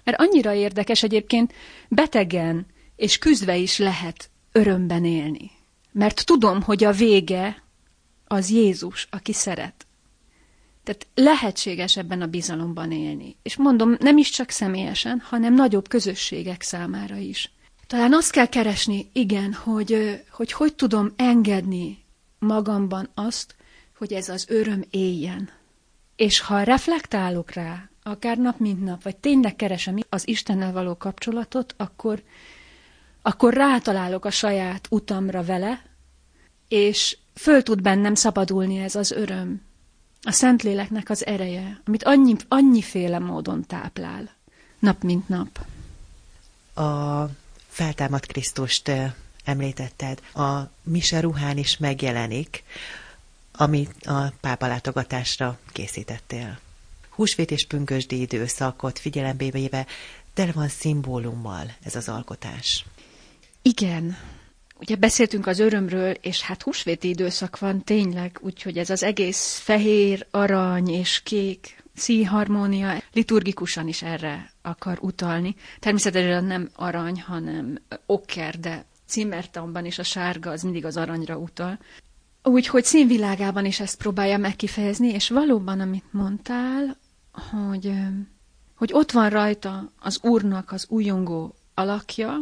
Mert 0.05 0.21
annyira 0.21 0.55
érdekes 0.55 1.03
egyébként 1.03 1.53
betegen 1.89 2.67
és 2.97 3.19
küzdve 3.19 3.57
is 3.57 3.79
lehet 3.79 4.31
örömben 4.53 5.05
élni. 5.05 5.51
Mert 5.93 6.27
tudom, 6.27 6.63
hogy 6.63 6.85
a 6.85 6.93
vége 6.93 7.63
az 8.27 8.51
Jézus, 8.51 9.09
aki 9.11 9.33
szeret. 9.33 9.87
Tehát 10.89 11.07
lehetséges 11.14 11.97
ebben 11.97 12.22
a 12.22 12.26
bizalomban 12.26 12.93
élni. 12.93 13.36
És 13.43 13.57
mondom, 13.57 13.97
nem 13.99 14.16
is 14.16 14.30
csak 14.30 14.51
személyesen, 14.51 15.20
hanem 15.20 15.55
nagyobb 15.55 15.89
közösségek 15.89 16.62
számára 16.62 17.16
is. 17.16 17.51
Talán 17.86 18.12
azt 18.14 18.30
kell 18.30 18.47
keresni, 18.47 19.11
igen, 19.12 19.53
hogy 19.53 20.20
hogy, 20.30 20.53
hogy 20.53 20.74
tudom 20.74 21.12
engedni 21.16 22.05
magamban 22.39 23.09
azt, 23.14 23.55
hogy 23.99 24.12
ez 24.12 24.28
az 24.28 24.47
öröm 24.49 24.84
éljen. 24.91 25.51
És 26.16 26.41
ha 26.41 26.62
reflektálok 26.62 27.51
rá, 27.51 27.89
akár 28.03 28.39
nap 28.39 28.59
mint 28.59 28.84
nap, 28.84 29.03
vagy 29.03 29.16
tényleg 29.16 29.57
keresem 29.57 29.99
az 30.09 30.28
Istennel 30.28 30.72
való 30.72 30.97
kapcsolatot, 30.97 31.74
akkor, 31.76 32.22
akkor 33.22 33.55
rátalálok 33.55 34.24
a 34.24 34.30
saját 34.30 34.86
utamra 34.91 35.43
vele, 35.43 35.82
és 36.68 37.16
föl 37.34 37.62
tud 37.62 37.82
bennem 37.82 38.14
szabadulni 38.14 38.78
ez 38.78 38.95
az 38.95 39.11
öröm, 39.11 39.66
a 40.23 40.33
Szentléleknek 40.33 41.11
az 41.11 41.27
ereje, 41.27 41.81
amit 41.85 42.05
annyi, 42.05 42.37
annyiféle 42.49 43.19
módon 43.19 43.66
táplál, 43.66 44.31
nap 44.79 45.03
mint 45.03 45.29
nap. 45.29 45.66
A 46.75 47.25
feltámadt 47.69 48.27
Krisztust 48.27 48.91
említetted, 49.45 50.21
a 50.35 50.71
Mise 50.83 51.21
ruhán 51.21 51.59
is 51.59 51.77
megjelenik, 51.77 52.62
amit 53.53 54.07
a 54.07 54.33
pápa 54.41 54.66
látogatásra 54.66 55.59
készítettél. 55.73 56.59
Húsvét 57.09 57.51
és 57.51 57.66
pünkösdi 57.66 58.21
időszakot 58.21 58.99
figyelembe 58.99 59.51
véve 59.51 59.87
tele 60.35 60.53
van 60.53 60.69
szimbólummal 60.69 61.75
ez 61.83 61.97
az 61.97 62.09
alkotás. 62.09 62.85
Igen, 63.62 64.16
Ugye 64.81 64.97
beszéltünk 64.97 65.47
az 65.47 65.59
örömről, 65.59 66.11
és 66.11 66.43
hát 66.43 66.62
húsvéti 66.62 67.09
időszak 67.09 67.59
van 67.59 67.85
tényleg, 67.85 68.39
úgyhogy 68.41 68.79
ez 68.79 68.91
az 68.91 69.03
egész 69.03 69.59
fehér, 69.59 70.26
arany 70.31 70.89
és 70.89 71.22
kék 71.22 71.83
színharmónia 71.95 73.03
liturgikusan 73.12 73.89
is 73.89 74.03
erre 74.03 74.53
akar 74.62 74.99
utalni. 75.01 75.55
Természetesen 75.79 76.45
nem 76.45 76.70
arany, 76.74 77.20
hanem 77.20 77.79
okker, 78.07 78.59
de 78.59 78.85
címertamban 79.07 79.85
is 79.85 79.99
a 79.99 80.03
sárga 80.03 80.51
az 80.51 80.62
mindig 80.62 80.85
az 80.85 80.97
aranyra 80.97 81.37
utal. 81.37 81.79
Úgyhogy 82.43 82.85
színvilágában 82.85 83.64
is 83.64 83.81
ezt 83.81 83.99
próbálja 83.99 84.39
megkifejezni, 84.39 85.09
és 85.09 85.29
valóban, 85.29 85.81
amit 85.81 86.12
mondtál, 86.12 86.97
hogy, 87.51 87.93
hogy 88.76 88.91
ott 88.93 89.11
van 89.11 89.31
rajta 89.31 89.93
az 90.01 90.18
úrnak 90.22 90.72
az 90.72 90.87
újongó 90.89 91.55
alakja, 91.74 92.41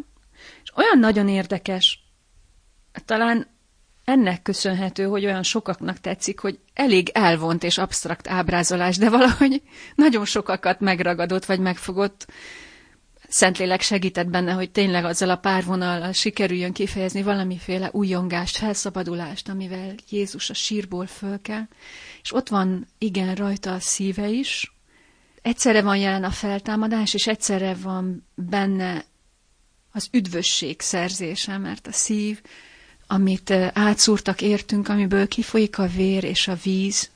és 0.62 0.72
olyan 0.76 0.99
nagyon 0.99 1.28
érdekes, 1.28 2.06
talán 3.05 3.47
ennek 4.07 4.42
köszönhető, 4.42 5.05
hogy 5.05 5.24
olyan 5.24 5.42
sokaknak 5.42 6.01
tetszik, 6.01 6.40
hogy 6.40 6.59
elég 6.74 7.11
elvont 7.12 7.62
és 7.62 7.78
absztrakt 7.78 8.28
ábrázolás, 8.28 8.97
de 8.97 9.11
valahogy 9.11 9.62
nagyon 9.94 10.24
sokakat 10.24 10.80
megragadott 10.80 11.44
vagy 11.44 11.61
megfogott. 11.61 12.26
Szentlélek 13.28 13.80
segített 13.80 14.26
benne, 14.26 14.53
hogy 14.53 14.70
tényleg 14.70 15.05
azzal 15.05 15.30
a 15.30 15.36
párvonallal 15.36 16.12
sikerüljön 16.12 16.72
kifejezni 16.72 17.22
valamiféle 17.22 17.88
újongást, 17.92 18.57
felszabadulást, 18.57 19.49
amivel 19.49 19.94
Jézus 20.11 20.51
a 20.51 20.55
sírból 20.55 21.07
fölkel. 21.07 21.68
És 22.22 22.34
ott 22.34 22.49
van 22.49 22.86
igen 22.99 23.34
rajta 23.34 23.72
a 23.72 23.80
szíve 23.80 24.28
is. 24.28 24.74
Egyszerre 25.42 25.82
van 25.82 25.97
jelen 25.97 26.24
a 26.24 26.30
feltámadás, 26.30 27.14
és 27.14 27.26
egyszerre 27.26 27.74
van 27.74 28.26
benne 28.34 29.05
az 29.92 30.09
üdvösség 30.12 30.80
szerzése, 30.80 31.59
mert 31.59 31.86
a 31.86 31.92
szív 31.92 32.40
amit 33.07 33.51
átszúrtak 33.73 34.43
értünk, 34.43 34.89
amiből 34.89 35.29
kifolyik 35.29 35.79
a 35.79 35.87
vér 35.87 36.25
és 36.25 36.49
a 36.49 36.57
víz, 36.63 37.11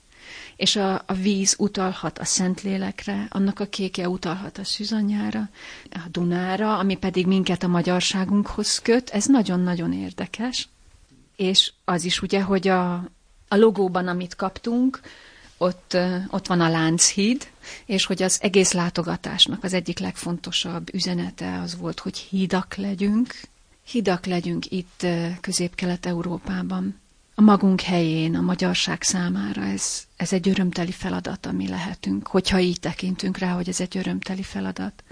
és 0.57 0.76
a, 0.76 1.03
a 1.07 1.14
víz 1.14 1.55
utalhat 1.59 2.18
a 2.18 2.24
Szentlélekre, 2.24 3.26
annak 3.30 3.61
a 3.61 3.66
kékje 3.66 4.09
utalhat 4.09 4.59
a 4.59 4.64
szüzanyára, 4.64 5.49
a 5.91 6.09
Dunára, 6.11 6.78
ami 6.78 6.97
pedig 6.97 7.26
minket 7.26 7.62
a 7.62 7.68
magyarságunkhoz 7.68 8.78
köt. 8.78 9.11
Ez 9.11 9.24
nagyon-nagyon 9.24 9.93
érdekes. 9.93 10.68
És 11.36 11.72
az 11.84 12.05
is 12.05 12.22
ugye, 12.22 12.43
hogy 12.43 12.68
a, 12.68 12.93
a 13.49 13.57
logóban, 13.57 14.09
amit 14.09 14.36
kaptunk, 14.36 15.01
ott, 15.57 15.97
ott 16.28 16.47
van 16.47 16.61
a 16.61 16.68
Lánchíd, 16.68 17.49
és 17.84 18.05
hogy 18.05 18.22
az 18.22 18.38
egész 18.43 18.72
látogatásnak 18.72 19.64
az 19.64 19.72
egyik 19.72 19.99
legfontosabb 19.99 20.95
üzenete 20.95 21.61
az 21.61 21.76
volt, 21.76 22.01
hogy 22.01 22.16
hídak 22.18 22.74
legyünk, 22.74 23.34
hidak 23.84 24.26
legyünk 24.26 24.66
itt 24.70 25.06
Közép-Kelet-Európában. 25.40 27.00
A 27.34 27.40
magunk 27.42 27.80
helyén, 27.80 28.34
a 28.36 28.40
magyarság 28.40 29.02
számára 29.02 29.62
ez, 29.62 30.02
ez 30.16 30.32
egy 30.32 30.48
örömteli 30.48 30.90
feladat, 30.92 31.46
ami 31.46 31.68
lehetünk, 31.68 32.26
hogyha 32.26 32.58
így 32.60 32.80
tekintünk 32.80 33.38
rá, 33.38 33.52
hogy 33.54 33.68
ez 33.68 33.80
egy 33.80 33.96
örömteli 33.96 34.42
feladat. 34.42 35.04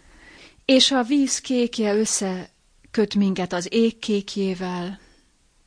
És 0.64 0.90
a 0.90 1.02
víz 1.02 1.38
kékje 1.38 1.94
összeköt 1.94 3.14
minket 3.14 3.52
az 3.52 3.68
ég 3.72 3.98
kékjével, 3.98 4.98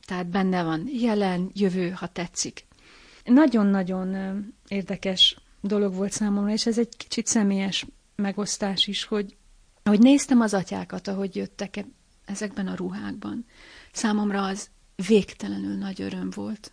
tehát 0.06 0.26
benne 0.26 0.62
van 0.62 0.88
jelen, 0.92 1.50
jövő, 1.54 1.90
ha 1.90 2.06
tetszik. 2.06 2.66
Nagyon-nagyon 3.24 4.16
érdekes 4.68 5.36
dolog 5.60 5.94
volt 5.94 6.12
számomra, 6.12 6.52
és 6.52 6.66
ez 6.66 6.78
egy 6.78 6.96
kicsit 6.96 7.26
személyes 7.26 7.86
megosztás 8.16 8.86
is, 8.86 9.04
hogy 9.04 9.36
ahogy 9.82 9.98
néztem 10.00 10.40
az 10.40 10.54
atyákat, 10.54 11.08
ahogy 11.08 11.36
jöttek 11.36 11.76
ezekben 12.24 12.66
a 12.66 12.74
ruhákban. 12.74 13.46
Számomra 13.92 14.44
az 14.44 14.68
végtelenül 15.06 15.74
nagy 15.76 16.02
öröm 16.02 16.30
volt. 16.30 16.72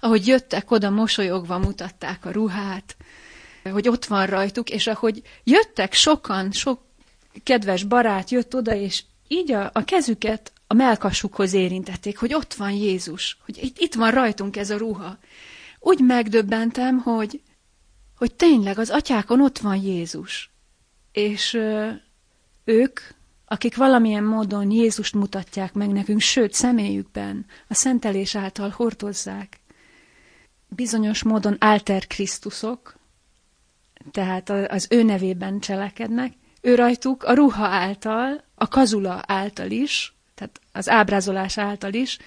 Ahogy 0.00 0.26
jöttek 0.26 0.70
oda, 0.70 0.90
mosolyogva 0.90 1.58
mutatták 1.58 2.24
a 2.24 2.30
ruhát, 2.30 2.96
hogy 3.62 3.88
ott 3.88 4.04
van 4.04 4.26
rajtuk, 4.26 4.70
és 4.70 4.86
ahogy 4.86 5.22
jöttek 5.44 5.92
sokan, 5.92 6.52
sok 6.52 6.82
kedves 7.42 7.84
barát 7.84 8.30
jött 8.30 8.54
oda, 8.54 8.74
és 8.74 9.04
így 9.28 9.52
a, 9.52 9.70
a 9.72 9.84
kezüket 9.84 10.52
a 10.66 10.74
melkasukhoz 10.74 11.52
érintették, 11.52 12.18
hogy 12.18 12.34
ott 12.34 12.54
van 12.54 12.70
Jézus, 12.70 13.38
hogy 13.44 13.62
itt, 13.62 13.78
itt 13.78 13.94
van 13.94 14.10
rajtunk 14.10 14.56
ez 14.56 14.70
a 14.70 14.76
ruha. 14.76 15.18
Úgy 15.78 16.00
megdöbbentem, 16.00 16.98
hogy, 16.98 17.40
hogy 18.16 18.34
tényleg 18.34 18.78
az 18.78 18.90
atyákon 18.90 19.40
ott 19.40 19.58
van 19.58 19.76
Jézus. 19.76 20.50
És 21.12 21.54
ö, 21.54 21.90
ők 22.64 23.00
akik 23.46 23.76
valamilyen 23.76 24.24
módon 24.24 24.70
Jézust 24.70 25.14
mutatják 25.14 25.72
meg 25.72 25.88
nekünk, 25.88 26.20
sőt, 26.20 26.52
személyükben, 26.52 27.46
a 27.68 27.74
szentelés 27.74 28.34
által 28.34 28.68
hordozzák. 28.68 29.60
Bizonyos 30.68 31.22
módon 31.22 31.56
alter 31.58 32.06
Krisztusok, 32.06 32.96
tehát 34.10 34.50
az 34.50 34.86
ő 34.90 35.02
nevében 35.02 35.60
cselekednek, 35.60 36.32
ő 36.60 36.74
rajtuk 36.74 37.22
a 37.22 37.34
ruha 37.34 37.66
által, 37.66 38.44
a 38.54 38.68
kazula 38.68 39.22
által 39.26 39.70
is, 39.70 40.14
tehát 40.34 40.60
az 40.72 40.88
ábrázolás 40.88 41.58
által 41.58 41.92
is, 41.92 42.18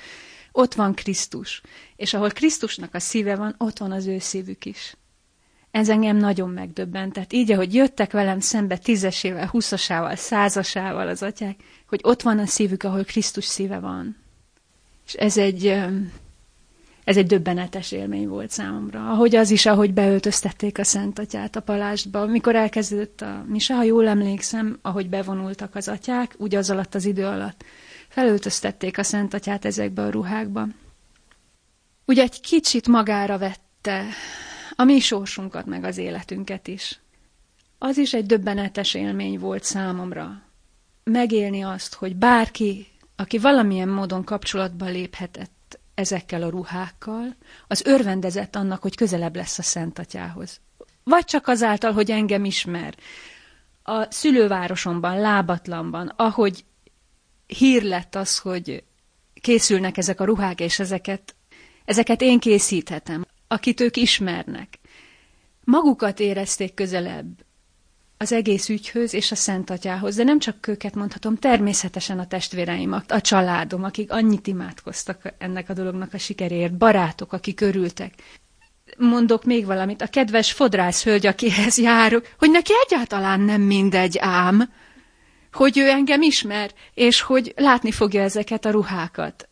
ott 0.51 0.73
van 0.73 0.93
Krisztus. 0.93 1.61
És 1.95 2.13
ahol 2.13 2.29
Krisztusnak 2.29 2.93
a 2.93 2.99
szíve 2.99 3.35
van, 3.35 3.55
ott 3.57 3.77
van 3.77 3.91
az 3.91 4.05
ő 4.05 4.19
szívük 4.19 4.65
is. 4.65 4.95
Ez 5.77 5.89
engem 5.89 6.17
nagyon 6.17 6.49
megdöbbent. 6.49 7.13
Tehát 7.13 7.33
így, 7.33 7.51
ahogy 7.51 7.73
jöttek 7.73 8.11
velem 8.11 8.39
szembe 8.39 8.77
tízesével, 8.77 9.47
huszasával, 9.47 10.15
százasával 10.15 11.07
az 11.07 11.23
atyák, 11.23 11.55
hogy 11.87 11.99
ott 12.03 12.21
van 12.21 12.39
a 12.39 12.45
szívük, 12.45 12.83
ahol 12.83 13.03
Krisztus 13.03 13.45
szíve 13.45 13.79
van. 13.79 14.15
És 15.07 15.13
ez 15.13 15.37
egy, 15.37 15.65
ez 17.03 17.17
egy 17.17 17.25
döbbenetes 17.25 17.91
élmény 17.91 18.27
volt 18.27 18.49
számomra. 18.49 19.09
Ahogy 19.09 19.35
az 19.35 19.49
is, 19.51 19.65
ahogy 19.65 19.93
beöltöztették 19.93 20.77
a 20.77 20.83
Szent 20.83 21.19
Atyát 21.19 21.55
a 21.55 21.61
palástba. 21.61 22.25
Mikor 22.25 22.55
elkezdődött 22.55 23.21
a 23.21 23.43
mise, 23.47 23.73
ha 23.75 23.83
jól 23.83 24.07
emlékszem, 24.07 24.79
ahogy 24.81 25.09
bevonultak 25.09 25.75
az 25.75 25.87
atyák, 25.87 26.35
úgy 26.37 26.55
az 26.55 26.69
alatt 26.69 26.95
az 26.95 27.05
idő 27.05 27.25
alatt, 27.25 27.63
felöltöztették 28.07 28.97
a 28.97 29.03
Szent 29.03 29.33
Atyát 29.33 29.65
ezekbe 29.65 30.01
a 30.01 30.09
ruhákba. 30.09 30.67
Ugye 32.05 32.21
egy 32.21 32.41
kicsit 32.41 32.87
magára 32.87 33.37
vette 33.37 34.05
a 34.79 34.83
mi 34.83 34.99
sorsunkat, 34.99 35.65
meg 35.65 35.83
az 35.83 35.97
életünket 35.97 36.67
is. 36.67 36.99
Az 37.77 37.97
is 37.97 38.13
egy 38.13 38.25
döbbenetes 38.25 38.93
élmény 38.93 39.39
volt 39.39 39.63
számomra. 39.63 40.41
Megélni 41.03 41.61
azt, 41.63 41.93
hogy 41.93 42.15
bárki, 42.15 42.87
aki 43.15 43.37
valamilyen 43.37 43.89
módon 43.89 44.23
kapcsolatba 44.23 44.85
léphetett 44.85 45.79
ezekkel 45.95 46.43
a 46.43 46.49
ruhákkal, 46.49 47.35
az 47.67 47.85
örvendezett 47.85 48.55
annak, 48.55 48.81
hogy 48.81 48.95
közelebb 48.95 49.35
lesz 49.35 49.59
a 49.59 49.63
Szent 49.63 49.99
Atyához. 49.99 50.59
Vagy 51.03 51.25
csak 51.25 51.47
azáltal, 51.47 51.91
hogy 51.91 52.11
engem 52.11 52.45
ismer. 52.45 52.95
A 53.83 54.11
szülővárosomban, 54.11 55.19
lábatlanban, 55.19 56.13
ahogy 56.15 56.65
hír 57.47 57.83
lett 57.83 58.15
az, 58.15 58.37
hogy 58.37 58.83
készülnek 59.41 59.97
ezek 59.97 60.19
a 60.19 60.25
ruhák, 60.25 60.59
és 60.59 60.79
ezeket, 60.79 61.35
ezeket 61.85 62.21
én 62.21 62.39
készíthetem 62.39 63.25
akit 63.47 63.79
ők 63.79 63.97
ismernek. 63.97 64.79
Magukat 65.63 66.19
érezték 66.19 66.73
közelebb 66.73 67.45
az 68.17 68.31
egész 68.31 68.69
ügyhöz 68.69 69.13
és 69.13 69.31
a 69.31 69.35
Szent 69.35 69.69
Atyához, 69.69 70.15
de 70.15 70.23
nem 70.23 70.39
csak 70.39 70.67
őket 70.67 70.95
mondhatom, 70.95 71.35
természetesen 71.35 72.19
a 72.19 72.27
testvéreim, 72.27 73.03
a 73.07 73.21
családom, 73.21 73.83
akik 73.83 74.11
annyit 74.11 74.47
imádkoztak 74.47 75.33
ennek 75.37 75.69
a 75.69 75.73
dolognak 75.73 76.13
a 76.13 76.17
sikeréért, 76.17 76.77
barátok, 76.77 77.33
akik 77.33 77.55
körültek. 77.55 78.13
Mondok 78.97 79.43
még 79.43 79.65
valamit, 79.65 80.01
a 80.01 80.07
kedves 80.07 80.51
fodrász 80.51 81.03
hölgy, 81.03 81.25
akihez 81.25 81.77
járok, 81.77 82.27
hogy 82.37 82.51
neki 82.51 82.71
egyáltalán 82.85 83.39
nem 83.39 83.61
mindegy 83.61 84.17
ám, 84.19 84.73
hogy 85.51 85.77
ő 85.77 85.89
engem 85.89 86.21
ismer, 86.21 86.71
és 86.93 87.21
hogy 87.21 87.53
látni 87.55 87.91
fogja 87.91 88.21
ezeket 88.21 88.65
a 88.65 88.69
ruhákat 88.69 89.46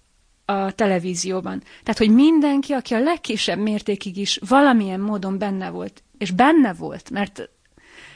a 0.45 0.71
televízióban. 0.71 1.59
Tehát, 1.83 1.97
hogy 1.97 2.09
mindenki, 2.09 2.73
aki 2.73 2.93
a 2.93 2.99
legkisebb 2.99 3.59
mértékig 3.59 4.17
is 4.17 4.39
valamilyen 4.47 4.99
módon 4.99 5.37
benne 5.37 5.69
volt, 5.69 6.03
és 6.17 6.31
benne 6.31 6.73
volt, 6.73 7.09
mert 7.09 7.49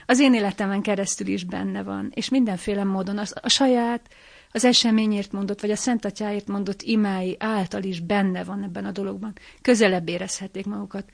az 0.05 0.19
én 0.19 0.33
életemen 0.33 0.81
keresztül 0.81 1.27
is 1.27 1.43
benne 1.43 1.83
van, 1.83 2.11
és 2.13 2.29
mindenféle 2.29 2.83
módon 2.83 3.17
az, 3.17 3.33
a 3.41 3.49
saját, 3.49 4.09
az 4.51 4.65
eseményért 4.65 5.31
mondott, 5.31 5.61
vagy 5.61 5.71
a 5.71 5.75
Szent 5.75 6.47
mondott 6.47 6.81
imái 6.81 7.35
által 7.39 7.83
is 7.83 7.99
benne 7.99 8.43
van 8.43 8.63
ebben 8.63 8.85
a 8.85 8.91
dologban. 8.91 9.33
Közelebb 9.61 10.09
érezhetik 10.09 10.65
magukat 10.65 11.11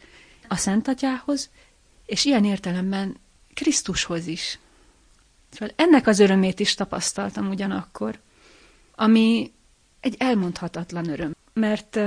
a 0.47 0.55
Szent 0.55 0.87
Atyához, 0.87 1.49
és 2.05 2.25
ilyen 2.25 2.45
értelemben 2.45 3.17
Krisztushoz 3.53 4.27
is. 4.27 4.59
Szóval 5.49 5.73
ennek 5.75 6.07
az 6.07 6.19
örömét 6.19 6.59
is 6.59 6.73
tapasztaltam 6.73 7.49
ugyanakkor, 7.49 8.19
ami 8.95 9.51
egy 10.05 10.15
elmondhatatlan 10.17 11.09
öröm, 11.09 11.35
mert 11.53 11.99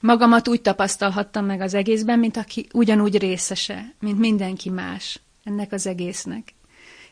magamat 0.00 0.48
úgy 0.48 0.60
tapasztalhattam 0.60 1.44
meg 1.44 1.60
az 1.60 1.74
egészben, 1.74 2.18
mint 2.18 2.36
aki 2.36 2.66
ugyanúgy 2.72 3.18
részese, 3.18 3.94
mint 4.00 4.18
mindenki 4.18 4.70
más 4.70 5.20
ennek 5.44 5.72
az 5.72 5.86
egésznek. 5.86 6.54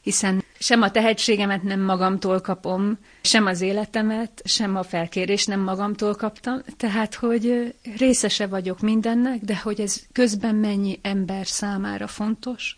Hiszen 0.02 0.44
sem 0.58 0.82
a 0.82 0.90
tehetségemet 0.90 1.62
nem 1.62 1.80
magamtól 1.80 2.40
kapom, 2.40 2.98
sem 3.20 3.46
az 3.46 3.60
életemet, 3.60 4.42
sem 4.44 4.76
a 4.76 4.82
felkérés 4.82 5.46
nem 5.46 5.60
magamtól 5.60 6.14
kaptam, 6.14 6.62
tehát, 6.76 7.14
hogy 7.14 7.74
részese 7.98 8.46
vagyok 8.46 8.80
mindennek, 8.80 9.40
de 9.40 9.56
hogy 9.56 9.80
ez 9.80 10.02
közben 10.12 10.54
mennyi 10.54 10.98
ember 11.02 11.46
számára 11.46 12.06
fontos, 12.06 12.74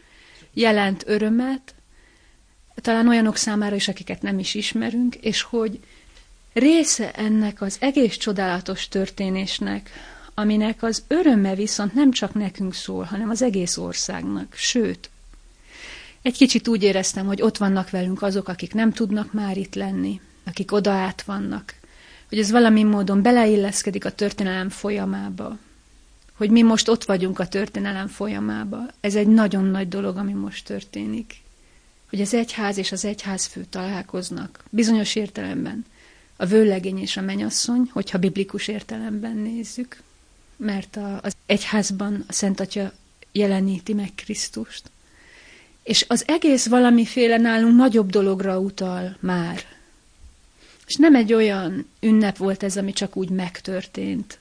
jelent 0.52 1.04
örömet, 1.06 1.74
talán 2.74 3.08
olyanok 3.08 3.36
számára 3.36 3.74
is, 3.74 3.88
akiket 3.88 4.22
nem 4.22 4.38
is 4.38 4.54
ismerünk, 4.54 5.14
és 5.14 5.42
hogy 5.42 5.80
része 6.52 7.12
ennek 7.12 7.60
az 7.60 7.76
egész 7.80 8.16
csodálatos 8.16 8.88
történésnek, 8.88 9.90
aminek 10.34 10.82
az 10.82 11.02
öröme 11.08 11.54
viszont 11.54 11.94
nem 11.94 12.10
csak 12.10 12.34
nekünk 12.34 12.74
szól, 12.74 13.04
hanem 13.04 13.30
az 13.30 13.42
egész 13.42 13.76
országnak, 13.76 14.54
sőt, 14.54 15.10
egy 16.22 16.36
kicsit 16.36 16.68
úgy 16.68 16.82
éreztem, 16.82 17.26
hogy 17.26 17.42
ott 17.42 17.56
vannak 17.56 17.90
velünk 17.90 18.22
azok, 18.22 18.48
akik 18.48 18.74
nem 18.74 18.92
tudnak 18.92 19.32
már 19.32 19.56
itt 19.56 19.74
lenni, 19.74 20.20
akik 20.44 20.72
oda 20.72 20.90
át 20.90 21.22
vannak, 21.22 21.74
hogy 22.28 22.38
ez 22.38 22.50
valami 22.50 22.82
módon 22.82 23.22
beleilleszkedik 23.22 24.04
a 24.04 24.12
történelem 24.12 24.68
folyamába, 24.68 25.58
hogy 26.36 26.50
mi 26.50 26.62
most 26.62 26.88
ott 26.88 27.04
vagyunk 27.04 27.38
a 27.38 27.48
történelem 27.48 28.06
folyamába. 28.06 28.78
Ez 29.00 29.14
egy 29.14 29.26
nagyon 29.26 29.64
nagy 29.64 29.88
dolog, 29.88 30.16
ami 30.16 30.32
most 30.32 30.64
történik. 30.64 31.34
Hogy 32.10 32.20
az 32.20 32.34
egyház 32.34 32.76
és 32.76 32.92
az 32.92 33.04
egyházfő 33.04 33.64
találkoznak, 33.70 34.64
bizonyos 34.70 35.14
értelemben. 35.14 35.84
A 36.40 36.46
vőlegény 36.46 36.98
és 36.98 37.16
a 37.16 37.20
menyasszony, 37.20 37.90
hogyha 37.92 38.18
biblikus 38.18 38.68
értelemben 38.68 39.36
nézzük, 39.36 40.02
mert 40.56 40.96
a, 40.96 41.20
az 41.22 41.36
egyházban 41.46 42.24
a 42.28 42.32
Szent 42.32 42.60
Atya 42.60 42.92
jeleníti 43.32 43.92
meg 43.92 44.10
Krisztust. 44.14 44.90
És 45.82 46.04
az 46.08 46.24
egész 46.26 46.66
valamiféle 46.66 47.36
nálunk 47.36 47.76
nagyobb 47.76 48.10
dologra 48.10 48.58
utal 48.58 49.16
már. 49.20 49.62
És 50.86 50.94
nem 50.96 51.14
egy 51.14 51.32
olyan 51.32 51.86
ünnep 52.00 52.36
volt 52.36 52.62
ez, 52.62 52.76
ami 52.76 52.92
csak 52.92 53.16
úgy 53.16 53.28
megtörtént, 53.28 54.38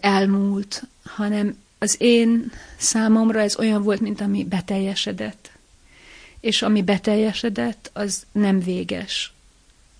elmúlt, 0.00 0.82
hanem 1.04 1.56
az 1.78 1.96
én 1.98 2.52
számomra 2.76 3.40
ez 3.40 3.58
olyan 3.58 3.82
volt, 3.82 4.00
mint 4.00 4.20
ami 4.20 4.44
beteljesedett. 4.44 5.50
És 6.40 6.62
ami 6.62 6.82
beteljesedett, 6.82 7.90
az 7.92 8.26
nem 8.32 8.60
véges, 8.60 9.31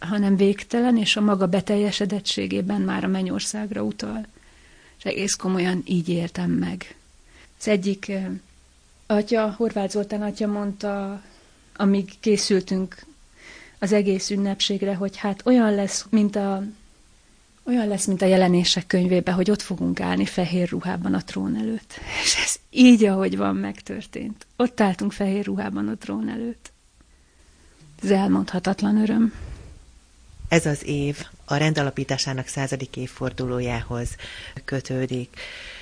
hanem 0.03 0.37
végtelen, 0.37 0.97
és 0.97 1.17
a 1.17 1.21
maga 1.21 1.47
beteljesedettségében 1.47 2.81
már 2.81 3.05
a 3.05 3.09
mennyországra 3.09 3.83
utal. 3.83 4.27
És 4.99 5.05
egész 5.05 5.35
komolyan 5.35 5.83
így 5.85 6.09
éltem 6.09 6.51
meg. 6.51 6.97
Az 7.59 7.69
egyik 7.69 8.09
eh, 8.09 8.27
atya, 9.07 9.55
Horváth 9.57 9.93
Zoltán 9.93 10.23
atya 10.23 10.47
mondta, 10.47 11.23
amíg 11.77 12.11
készültünk 12.21 13.05
az 13.79 13.93
egész 13.93 14.31
ünnepségre, 14.31 14.95
hogy 14.95 15.17
hát 15.17 15.47
olyan 15.47 15.75
lesz, 15.75 16.07
mint 16.11 16.37
a, 16.37 16.63
olyan 17.63 17.89
lesz, 17.89 18.07
mint 18.07 18.23
a 18.23 18.27
jelenések 18.27 18.87
könyvébe, 18.87 19.33
hogy 19.33 19.51
ott 19.51 19.63
fogunk 19.63 20.01
állni 20.01 20.25
fehér 20.25 20.69
ruhában 20.69 21.15
a 21.15 21.25
trón 21.25 21.57
előtt. 21.57 21.93
És 22.25 22.37
ez 22.45 22.55
így, 22.71 23.05
ahogy 23.05 23.37
van, 23.37 23.57
megtörtént. 23.57 24.47
Ott 24.57 24.81
álltunk 24.81 25.13
fehér 25.13 25.45
ruhában 25.45 25.89
a 25.89 25.97
trón 25.97 26.29
előtt. 26.29 26.73
Ez 28.03 28.11
elmondhatatlan 28.11 28.97
öröm. 28.97 29.33
Ez 30.53 30.67
az 30.67 30.87
év 30.87 31.27
a 31.45 31.57
rendalapításának 31.57 32.47
századik 32.47 32.97
évfordulójához 32.97 34.09
kötődik. 34.65 35.41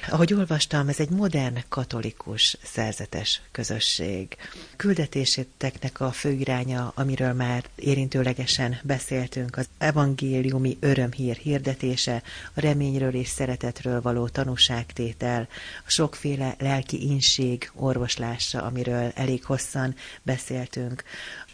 Ahogy 0.08 0.34
olvastam, 0.34 0.88
ez 0.88 1.00
egy 1.00 1.08
modern 1.08 1.64
katolikus 1.68 2.56
szerzetes 2.62 3.42
közösség. 3.52 4.36
Küldetéséteknek 4.76 6.00
a 6.00 6.10
főiránya, 6.10 6.92
amiről 6.94 7.32
már 7.32 7.64
érintőlegesen 7.74 8.78
beszéltünk, 8.82 9.56
az 9.56 9.68
evangéliumi 9.78 10.76
örömhír 10.80 11.36
hirdetése, 11.36 12.22
a 12.54 12.60
reményről 12.60 13.14
és 13.14 13.28
szeretetről 13.28 14.00
való 14.00 14.28
tanúságtétel, 14.28 15.48
a 15.86 15.90
sokféle 15.90 16.54
lelki 16.58 17.10
inség 17.10 17.70
orvoslása, 17.74 18.62
amiről 18.62 19.12
elég 19.14 19.44
hosszan 19.44 19.94
beszéltünk, 20.22 21.04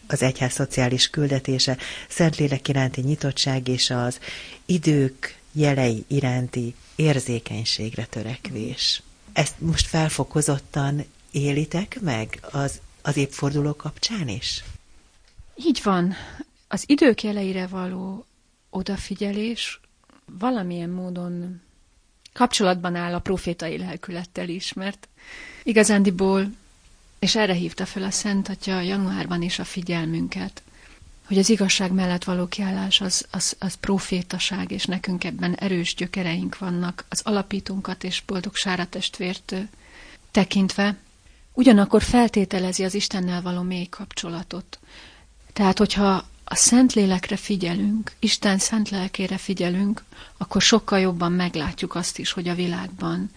az 0.06 0.22
egyház 0.22 0.52
szociális 0.52 1.10
küldetése, 1.10 1.76
Szentlélek 2.08 2.68
iránti 2.68 3.00
nyitottság 3.00 3.68
és 3.68 3.90
az 3.90 4.18
idők 4.66 5.38
jelei 5.52 6.04
iránti 6.08 6.74
érzékenységre 6.96 8.04
törekvés. 8.04 9.02
Ezt 9.32 9.60
most 9.60 9.86
felfokozottan 9.86 11.04
élitek 11.30 11.98
meg 12.00 12.38
az, 12.50 12.80
az 13.02 13.16
évforduló 13.16 13.74
kapcsán 13.74 14.28
is? 14.28 14.64
Így 15.56 15.80
van. 15.82 16.14
Az 16.68 16.84
idők 16.86 17.22
jeleire 17.22 17.66
való 17.66 18.24
odafigyelés 18.70 19.80
valamilyen 20.38 20.90
módon 20.90 21.60
kapcsolatban 22.32 22.94
áll 22.94 23.14
a 23.14 23.18
profétai 23.20 23.78
lelkülettel 23.78 24.48
is, 24.48 24.72
mert 24.72 25.08
igazándiból 25.62 26.50
és 27.18 27.36
erre 27.36 27.52
hívta 27.54 27.86
fel 27.86 28.02
a 28.02 28.10
Szent 28.10 28.48
Atya 28.48 28.80
januárban 28.80 29.42
is 29.42 29.58
a 29.58 29.64
figyelmünket, 29.64 30.62
hogy 31.26 31.38
az 31.38 31.48
igazság 31.48 31.92
mellett 31.92 32.24
való 32.24 32.46
kiállás 32.46 33.00
az, 33.00 33.26
az, 33.30 33.56
az 33.58 33.74
profétaság, 33.74 34.70
és 34.70 34.84
nekünk 34.84 35.24
ebben 35.24 35.54
erős 35.54 35.94
gyökereink 35.94 36.58
vannak, 36.58 37.04
az 37.08 37.20
alapítunkat 37.24 38.04
és 38.04 38.22
boldog 38.26 38.54
Sára 38.54 38.86
testvért 38.86 39.54
tekintve, 40.30 40.96
ugyanakkor 41.52 42.02
feltételezi 42.02 42.84
az 42.84 42.94
Istennel 42.94 43.42
való 43.42 43.62
mély 43.62 43.86
kapcsolatot. 43.86 44.78
Tehát, 45.52 45.78
hogyha 45.78 46.24
a 46.44 46.54
Szent 46.54 46.92
Lélekre 46.92 47.36
figyelünk, 47.36 48.12
Isten 48.18 48.58
Szent 48.58 48.88
Lelkére 48.90 49.36
figyelünk, 49.36 50.04
akkor 50.36 50.62
sokkal 50.62 50.98
jobban 50.98 51.32
meglátjuk 51.32 51.94
azt 51.94 52.18
is, 52.18 52.32
hogy 52.32 52.48
a 52.48 52.54
világban 52.54 53.30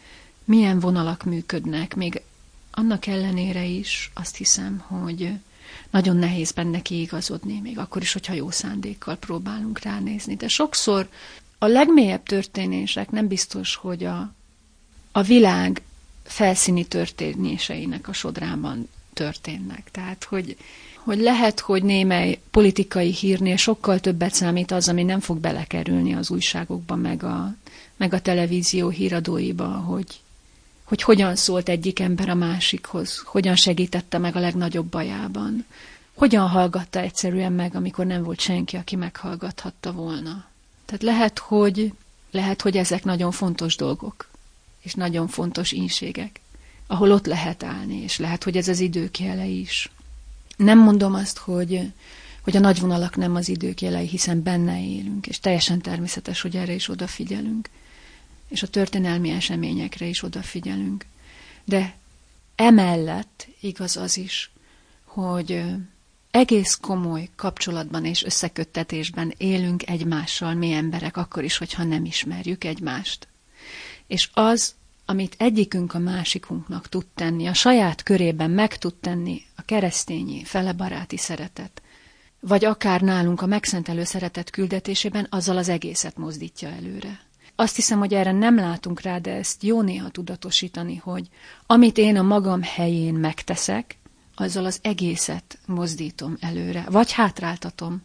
milyen 0.44 0.80
vonalak 0.80 1.24
működnek, 1.24 1.96
még 1.96 2.22
annak 2.80 3.06
ellenére 3.08 3.64
is 3.66 4.12
azt 4.14 4.36
hiszem, 4.36 4.78
hogy 4.88 5.32
nagyon 5.92 6.16
nehéz 6.16 6.52
benne 6.52 6.82
kiigazodni, 6.82 7.60
még 7.60 7.78
akkor 7.78 8.02
is, 8.02 8.14
hogyha 8.14 8.34
jó 8.34 8.50
szándékkal 8.52 9.16
próbálunk 9.18 9.80
ránézni. 9.80 10.36
De 10.36 10.48
sokszor 10.48 11.10
a 11.58 11.66
legmélyebb 11.66 12.24
történések 12.24 13.12
nem 13.12 13.28
biztos, 13.28 13.76
hogy 13.76 14.04
a, 14.04 14.34
a 15.12 15.22
világ 15.22 15.82
felszíni 16.24 16.86
történéseinek 16.86 18.08
a 18.08 18.14
sodrában 18.14 18.90
történnek. 19.14 19.92
Tehát, 19.92 20.24
hogy, 20.24 20.58
hogy 20.96 21.20
lehet, 21.20 21.60
hogy 21.60 21.84
némely 21.84 22.40
politikai 22.52 23.12
hírnél 23.14 23.58
sokkal 23.58 24.00
többet 24.00 24.34
számít 24.34 24.72
az, 24.72 24.88
ami 24.90 25.04
nem 25.04 25.20
fog 25.20 25.38
belekerülni 25.38 26.14
az 26.14 26.30
újságokba, 26.30 26.96
meg 26.96 27.24
a, 27.24 27.56
meg 27.98 28.14
a 28.14 28.22
televízió 28.22 28.90
híradóiba, 28.90 29.68
hogy 29.68 30.06
hogy 30.90 31.02
hogyan 31.02 31.36
szólt 31.36 31.70
egyik 31.70 32.00
ember 32.00 32.30
a 32.30 32.36
másikhoz, 32.36 33.22
hogyan 33.26 33.56
segítette 33.56 34.18
meg 34.18 34.36
a 34.36 34.40
legnagyobb 34.40 34.86
bajában, 34.86 35.66
hogyan 36.14 36.48
hallgatta 36.48 37.00
egyszerűen 37.00 37.52
meg, 37.52 37.76
amikor 37.76 38.06
nem 38.06 38.24
volt 38.24 38.40
senki, 38.40 38.76
aki 38.76 38.96
meghallgathatta 38.96 39.92
volna. 39.92 40.46
Tehát 40.86 41.04
lehet, 41.04 41.40
hogy, 41.40 41.94
lehet, 42.32 42.62
hogy 42.62 42.78
ezek 42.78 43.04
nagyon 43.04 43.32
fontos 43.32 43.76
dolgok, 43.76 44.30
és 44.82 44.94
nagyon 44.94 45.28
fontos 45.28 45.72
ínségek, 45.72 46.40
ahol 46.88 47.12
ott 47.12 47.26
lehet 47.26 47.64
állni, 47.64 48.02
és 48.02 48.18
lehet, 48.18 48.44
hogy 48.44 48.58
ez 48.58 48.68
az 48.68 48.80
idők 48.80 49.20
jele 49.20 49.46
is. 49.46 49.92
Nem 50.58 50.80
mondom 50.80 51.14
azt, 51.14 51.38
hogy, 51.38 51.92
hogy 52.42 52.58
a 52.58 52.60
nagy 52.60 52.80
vonalak 52.80 53.16
nem 53.16 53.36
az 53.36 53.50
idők 53.50 53.82
jelei, 53.82 54.08
hiszen 54.08 54.44
benne 54.44 54.84
élünk, 54.84 55.28
és 55.28 55.40
teljesen 55.40 55.82
természetes, 55.82 56.42
hogy 56.42 56.56
erre 56.56 56.74
is 56.74 56.90
odafigyelünk, 56.90 57.70
és 58.50 58.64
a 58.64 58.68
történelmi 58.68 59.30
eseményekre 59.30 60.06
is 60.06 60.24
odafigyelünk. 60.24 61.06
De 61.66 61.96
emellett 62.56 63.48
igaz 63.60 63.98
az 63.98 64.18
is, 64.18 64.52
hogy 65.04 65.64
egész 66.32 66.76
komoly 66.76 67.30
kapcsolatban 67.36 68.06
és 68.06 68.24
összeköttetésben 68.24 69.34
élünk 69.38 69.90
egymással, 69.90 70.54
mi 70.54 70.72
emberek, 70.72 71.18
akkor 71.18 71.44
is, 71.44 71.58
hogyha 71.58 71.84
nem 71.84 72.06
ismerjük 72.06 72.64
egymást. 72.64 73.28
És 74.08 74.30
az, 74.34 74.76
amit 75.06 75.36
egyikünk 75.38 75.94
a 75.94 76.00
másikunknak 76.00 76.90
tud 76.90 77.06
tenni, 77.16 77.48
a 77.48 77.54
saját 77.54 78.04
körében 78.04 78.52
meg 78.52 78.78
tud 78.78 78.96
tenni 78.96 79.42
a 79.56 79.62
keresztényi, 79.62 80.44
felebaráti 80.44 81.18
szeretet, 81.18 81.82
vagy 82.40 82.66
akár 82.66 83.02
nálunk 83.02 83.42
a 83.42 83.46
megszentelő 83.46 84.04
szeretet 84.04 84.50
küldetésében, 84.50 85.28
azzal 85.30 85.58
az 85.58 85.70
egészet 85.70 86.18
mozdítja 86.18 86.70
előre. 86.70 87.20
Azt 87.60 87.76
hiszem, 87.76 88.00
hogy 88.00 88.14
erre 88.14 88.32
nem 88.32 88.56
látunk 88.56 89.02
rá, 89.02 89.18
de 89.18 89.34
ezt 89.36 89.64
jó 89.64 89.82
néha 89.82 90.10
tudatosítani, 90.10 90.96
hogy 90.96 91.30
amit 91.66 91.98
én 91.98 92.18
a 92.18 92.22
magam 92.22 92.62
helyén 92.62 93.14
megteszek, 93.14 93.98
azzal 94.36 94.66
az 94.66 94.80
egészet 94.82 95.60
mozdítom 95.66 96.38
előre, 96.40 96.86
vagy 96.90 97.12
hátráltatom. 97.12 98.04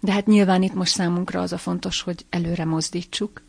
De 0.00 0.12
hát 0.12 0.26
nyilván 0.26 0.62
itt 0.62 0.74
most 0.74 0.92
számunkra 0.92 1.40
az 1.40 1.52
a 1.52 1.58
fontos, 1.58 2.00
hogy 2.00 2.26
előre 2.30 2.64
mozdítsuk. 2.64 3.42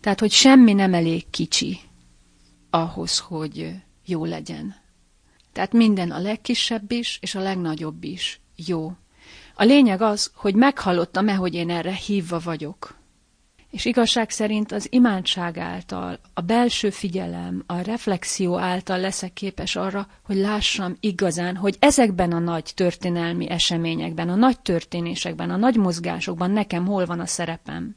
Tehát, 0.00 0.20
hogy 0.20 0.30
semmi 0.30 0.72
nem 0.72 0.94
elég 0.94 1.30
kicsi 1.30 1.78
ahhoz, 2.70 3.18
hogy 3.18 3.74
jó 4.04 4.24
legyen. 4.24 4.76
Tehát 5.52 5.72
minden 5.72 6.10
a 6.10 6.18
legkisebb 6.18 6.90
is, 6.90 7.18
és 7.20 7.34
a 7.34 7.40
legnagyobb 7.40 8.04
is 8.04 8.40
jó. 8.56 8.92
A 9.54 9.64
lényeg 9.64 10.00
az, 10.00 10.30
hogy 10.34 10.54
meghallottam-e, 10.54 11.34
hogy 11.34 11.54
én 11.54 11.70
erre 11.70 11.92
hívva 11.92 12.38
vagyok. 12.38 13.00
És 13.72 13.84
igazság 13.84 14.30
szerint 14.30 14.72
az 14.72 14.86
imádság 14.90 15.58
által, 15.58 16.18
a 16.34 16.40
belső 16.40 16.90
figyelem, 16.90 17.62
a 17.66 17.80
reflexió 17.80 18.58
által 18.58 18.98
leszek 18.98 19.32
képes 19.32 19.76
arra, 19.76 20.08
hogy 20.22 20.36
lássam 20.36 20.96
igazán, 21.00 21.56
hogy 21.56 21.76
ezekben 21.78 22.32
a 22.32 22.38
nagy 22.38 22.72
történelmi 22.74 23.50
eseményekben, 23.50 24.28
a 24.28 24.34
nagy 24.34 24.60
történésekben, 24.60 25.50
a 25.50 25.56
nagy 25.56 25.76
mozgásokban 25.76 26.50
nekem 26.50 26.86
hol 26.86 27.06
van 27.06 27.20
a 27.20 27.26
szerepem. 27.26 27.96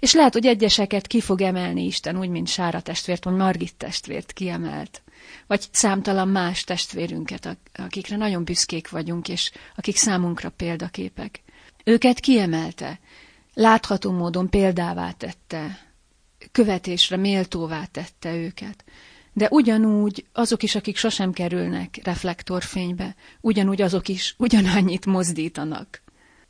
És 0.00 0.12
lehet, 0.12 0.32
hogy 0.32 0.46
egyeseket 0.46 1.06
ki 1.06 1.20
fog 1.20 1.40
emelni 1.40 1.84
Isten, 1.84 2.18
úgy, 2.18 2.28
mint 2.28 2.48
Sára 2.48 2.80
testvért, 2.80 3.24
vagy 3.24 3.34
Margit 3.34 3.76
testvért 3.76 4.32
kiemelt. 4.32 5.02
Vagy 5.46 5.64
számtalan 5.70 6.28
más 6.28 6.64
testvérünket, 6.64 7.58
akikre 7.74 8.16
nagyon 8.16 8.44
büszkék 8.44 8.90
vagyunk, 8.90 9.28
és 9.28 9.50
akik 9.76 9.96
számunkra 9.96 10.50
példaképek. 10.50 11.42
Őket 11.84 12.20
kiemelte, 12.20 12.98
látható 13.54 14.12
módon 14.12 14.50
példává 14.50 15.10
tette, 15.10 15.78
követésre 16.52 17.16
méltóvá 17.16 17.84
tette 17.84 18.34
őket. 18.34 18.84
De 19.32 19.48
ugyanúgy 19.50 20.26
azok 20.32 20.62
is, 20.62 20.74
akik 20.74 20.96
sosem 20.96 21.32
kerülnek 21.32 22.00
reflektorfénybe, 22.02 23.14
ugyanúgy 23.40 23.82
azok 23.82 24.08
is 24.08 24.34
ugyanannyit 24.38 25.06
mozdítanak 25.06 26.02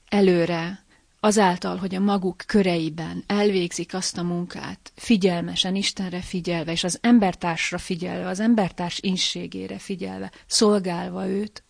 előre, 0.09 0.85
azáltal, 1.21 1.77
hogy 1.77 1.95
a 1.95 2.01
maguk 2.01 2.43
köreiben 2.47 3.25
elvégzik 3.27 3.95
azt 3.95 4.19
a 4.19 4.23
munkát, 4.23 4.93
figyelmesen, 4.97 5.75
Istenre 5.75 6.21
figyelve, 6.21 6.73
és 6.73 6.85
az 6.85 6.99
embertársra 7.03 7.79
figyelve, 7.79 8.29
az 8.29 8.41
embertárs 8.41 8.99
inségére 9.01 9.79
figyelve, 9.79 10.31
szolgálva 10.47 11.29
őt, 11.29 11.63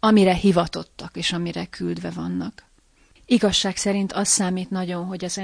amire 0.00 0.34
hivatottak, 0.34 1.16
és 1.16 1.32
amire 1.32 1.66
küldve 1.66 2.10
vannak. 2.10 2.64
Igazság 3.26 3.76
szerint 3.76 4.12
az 4.12 4.28
számít 4.28 4.70
nagyon, 4.70 5.04
hogy 5.04 5.24
az 5.24 5.40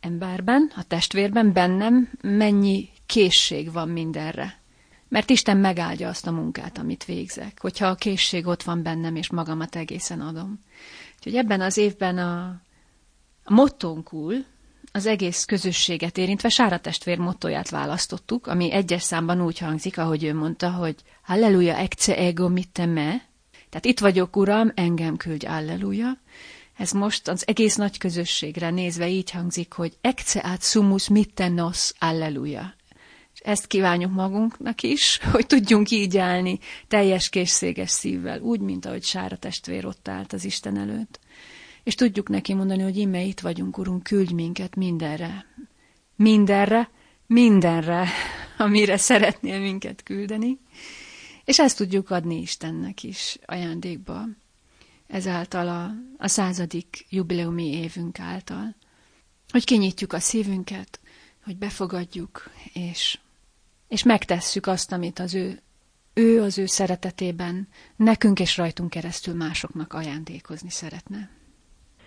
emberben, 0.00 0.72
a 0.76 0.82
testvérben, 0.82 1.52
bennem 1.52 2.10
mennyi 2.20 2.88
készség 3.06 3.72
van 3.72 3.88
mindenre. 3.88 4.62
Mert 5.08 5.30
Isten 5.30 5.56
megáldja 5.56 6.08
azt 6.08 6.26
a 6.26 6.30
munkát, 6.32 6.78
amit 6.78 7.04
végzek, 7.04 7.60
hogyha 7.60 7.86
a 7.86 7.94
készség 7.94 8.46
ott 8.46 8.62
van 8.62 8.82
bennem, 8.82 9.16
és 9.16 9.30
magamat 9.30 9.76
egészen 9.76 10.20
adom. 10.20 10.60
Úgyhogy 11.16 11.34
ebben 11.36 11.60
az 11.60 11.76
évben 11.76 12.18
a, 12.18 12.60
a 13.44 13.52
mottónkul 13.52 14.44
az 14.92 15.06
egész 15.06 15.44
közösséget 15.44 16.18
érintve 16.18 16.48
Sára 16.48 16.78
testvér 16.78 17.18
mottóját 17.18 17.70
választottuk, 17.70 18.46
ami 18.46 18.72
egyes 18.72 19.02
számban 19.02 19.44
úgy 19.44 19.58
hangzik, 19.58 19.98
ahogy 19.98 20.24
ő 20.24 20.34
mondta, 20.34 20.70
hogy 20.70 20.96
Halleluja 21.22 21.76
ecce 21.76 22.16
ego 22.16 22.48
mitte 22.48 22.86
me, 22.86 23.22
tehát 23.68 23.84
itt 23.84 24.00
vagyok, 24.00 24.36
Uram, 24.36 24.72
engem 24.74 25.16
küldj, 25.16 25.46
Alleluja, 25.46 26.18
ez 26.76 26.90
most 26.90 27.28
az 27.28 27.46
egész 27.46 27.74
nagy 27.74 27.98
közösségre 27.98 28.70
nézve 28.70 29.08
így 29.08 29.30
hangzik, 29.30 29.72
hogy 29.72 29.96
ecce 30.00 30.40
ad 30.40 30.62
sumus 30.62 31.08
mitte 31.08 31.48
nos, 31.48 31.92
alleluja. 31.98 32.74
És 33.34 33.40
ezt 33.40 33.66
kívánjuk 33.66 34.12
magunknak 34.12 34.82
is, 34.82 35.18
hogy 35.32 35.46
tudjunk 35.46 35.90
így 35.90 36.18
állni 36.18 36.58
teljes 36.88 37.28
készséges 37.28 37.90
szívvel, 37.90 38.40
úgy, 38.40 38.60
mint 38.60 38.86
ahogy 38.86 39.02
Sára 39.02 39.36
testvér 39.36 39.86
ott 39.86 40.08
állt 40.08 40.32
az 40.32 40.44
Isten 40.44 40.78
előtt. 40.78 41.18
És 41.82 41.94
tudjuk 41.94 42.28
neki 42.28 42.54
mondani, 42.54 42.82
hogy 42.82 42.96
ime 42.96 43.22
itt 43.22 43.40
vagyunk, 43.40 43.78
Urunk, 43.78 44.02
küldj 44.02 44.34
minket 44.34 44.76
mindenre. 44.76 45.46
Mindenre, 46.16 46.90
mindenre, 47.26 48.08
amire 48.58 48.96
szeretnél 48.96 49.60
minket 49.60 50.02
küldeni. 50.02 50.58
És 51.44 51.58
ezt 51.58 51.76
tudjuk 51.76 52.10
adni 52.10 52.40
Istennek 52.40 53.02
is 53.02 53.38
ajándékba 53.44 54.26
ezáltal 55.14 55.68
a, 55.68 55.90
a 56.18 56.28
századik 56.28 57.06
jubileumi 57.08 57.72
évünk 57.72 58.20
által. 58.20 58.74
Hogy 59.48 59.64
kinyitjuk 59.64 60.12
a 60.12 60.18
szívünket, 60.18 61.00
hogy 61.44 61.56
befogadjuk, 61.56 62.50
és, 62.72 63.18
és 63.88 64.02
megtesszük 64.02 64.66
azt, 64.66 64.92
amit 64.92 65.18
az 65.18 65.34
ő, 65.34 65.62
ő 66.14 66.42
az 66.42 66.58
ő 66.58 66.66
szeretetében 66.66 67.68
nekünk 67.96 68.40
és 68.40 68.56
rajtunk 68.56 68.90
keresztül 68.90 69.34
másoknak 69.34 69.92
ajándékozni 69.92 70.70
szeretne. 70.70 71.30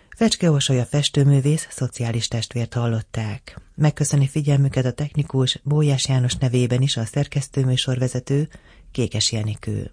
Fecske 0.10 0.52
Orsolya 0.52 0.86
festőművész, 0.86 1.68
szociális 1.70 2.28
testvért 2.28 2.74
hallották. 2.74 3.60
Megköszöni 3.76 4.28
figyelmüket 4.28 4.86
a 4.86 4.94
technikus 4.94 5.60
Bójás 5.64 6.08
János 6.08 6.36
nevében 6.36 6.82
is 6.82 6.98
a 6.98 7.06
szerkesztőműsorvezető 7.06 8.50
Kékes 8.92 9.32
Jenikő. 9.32 9.92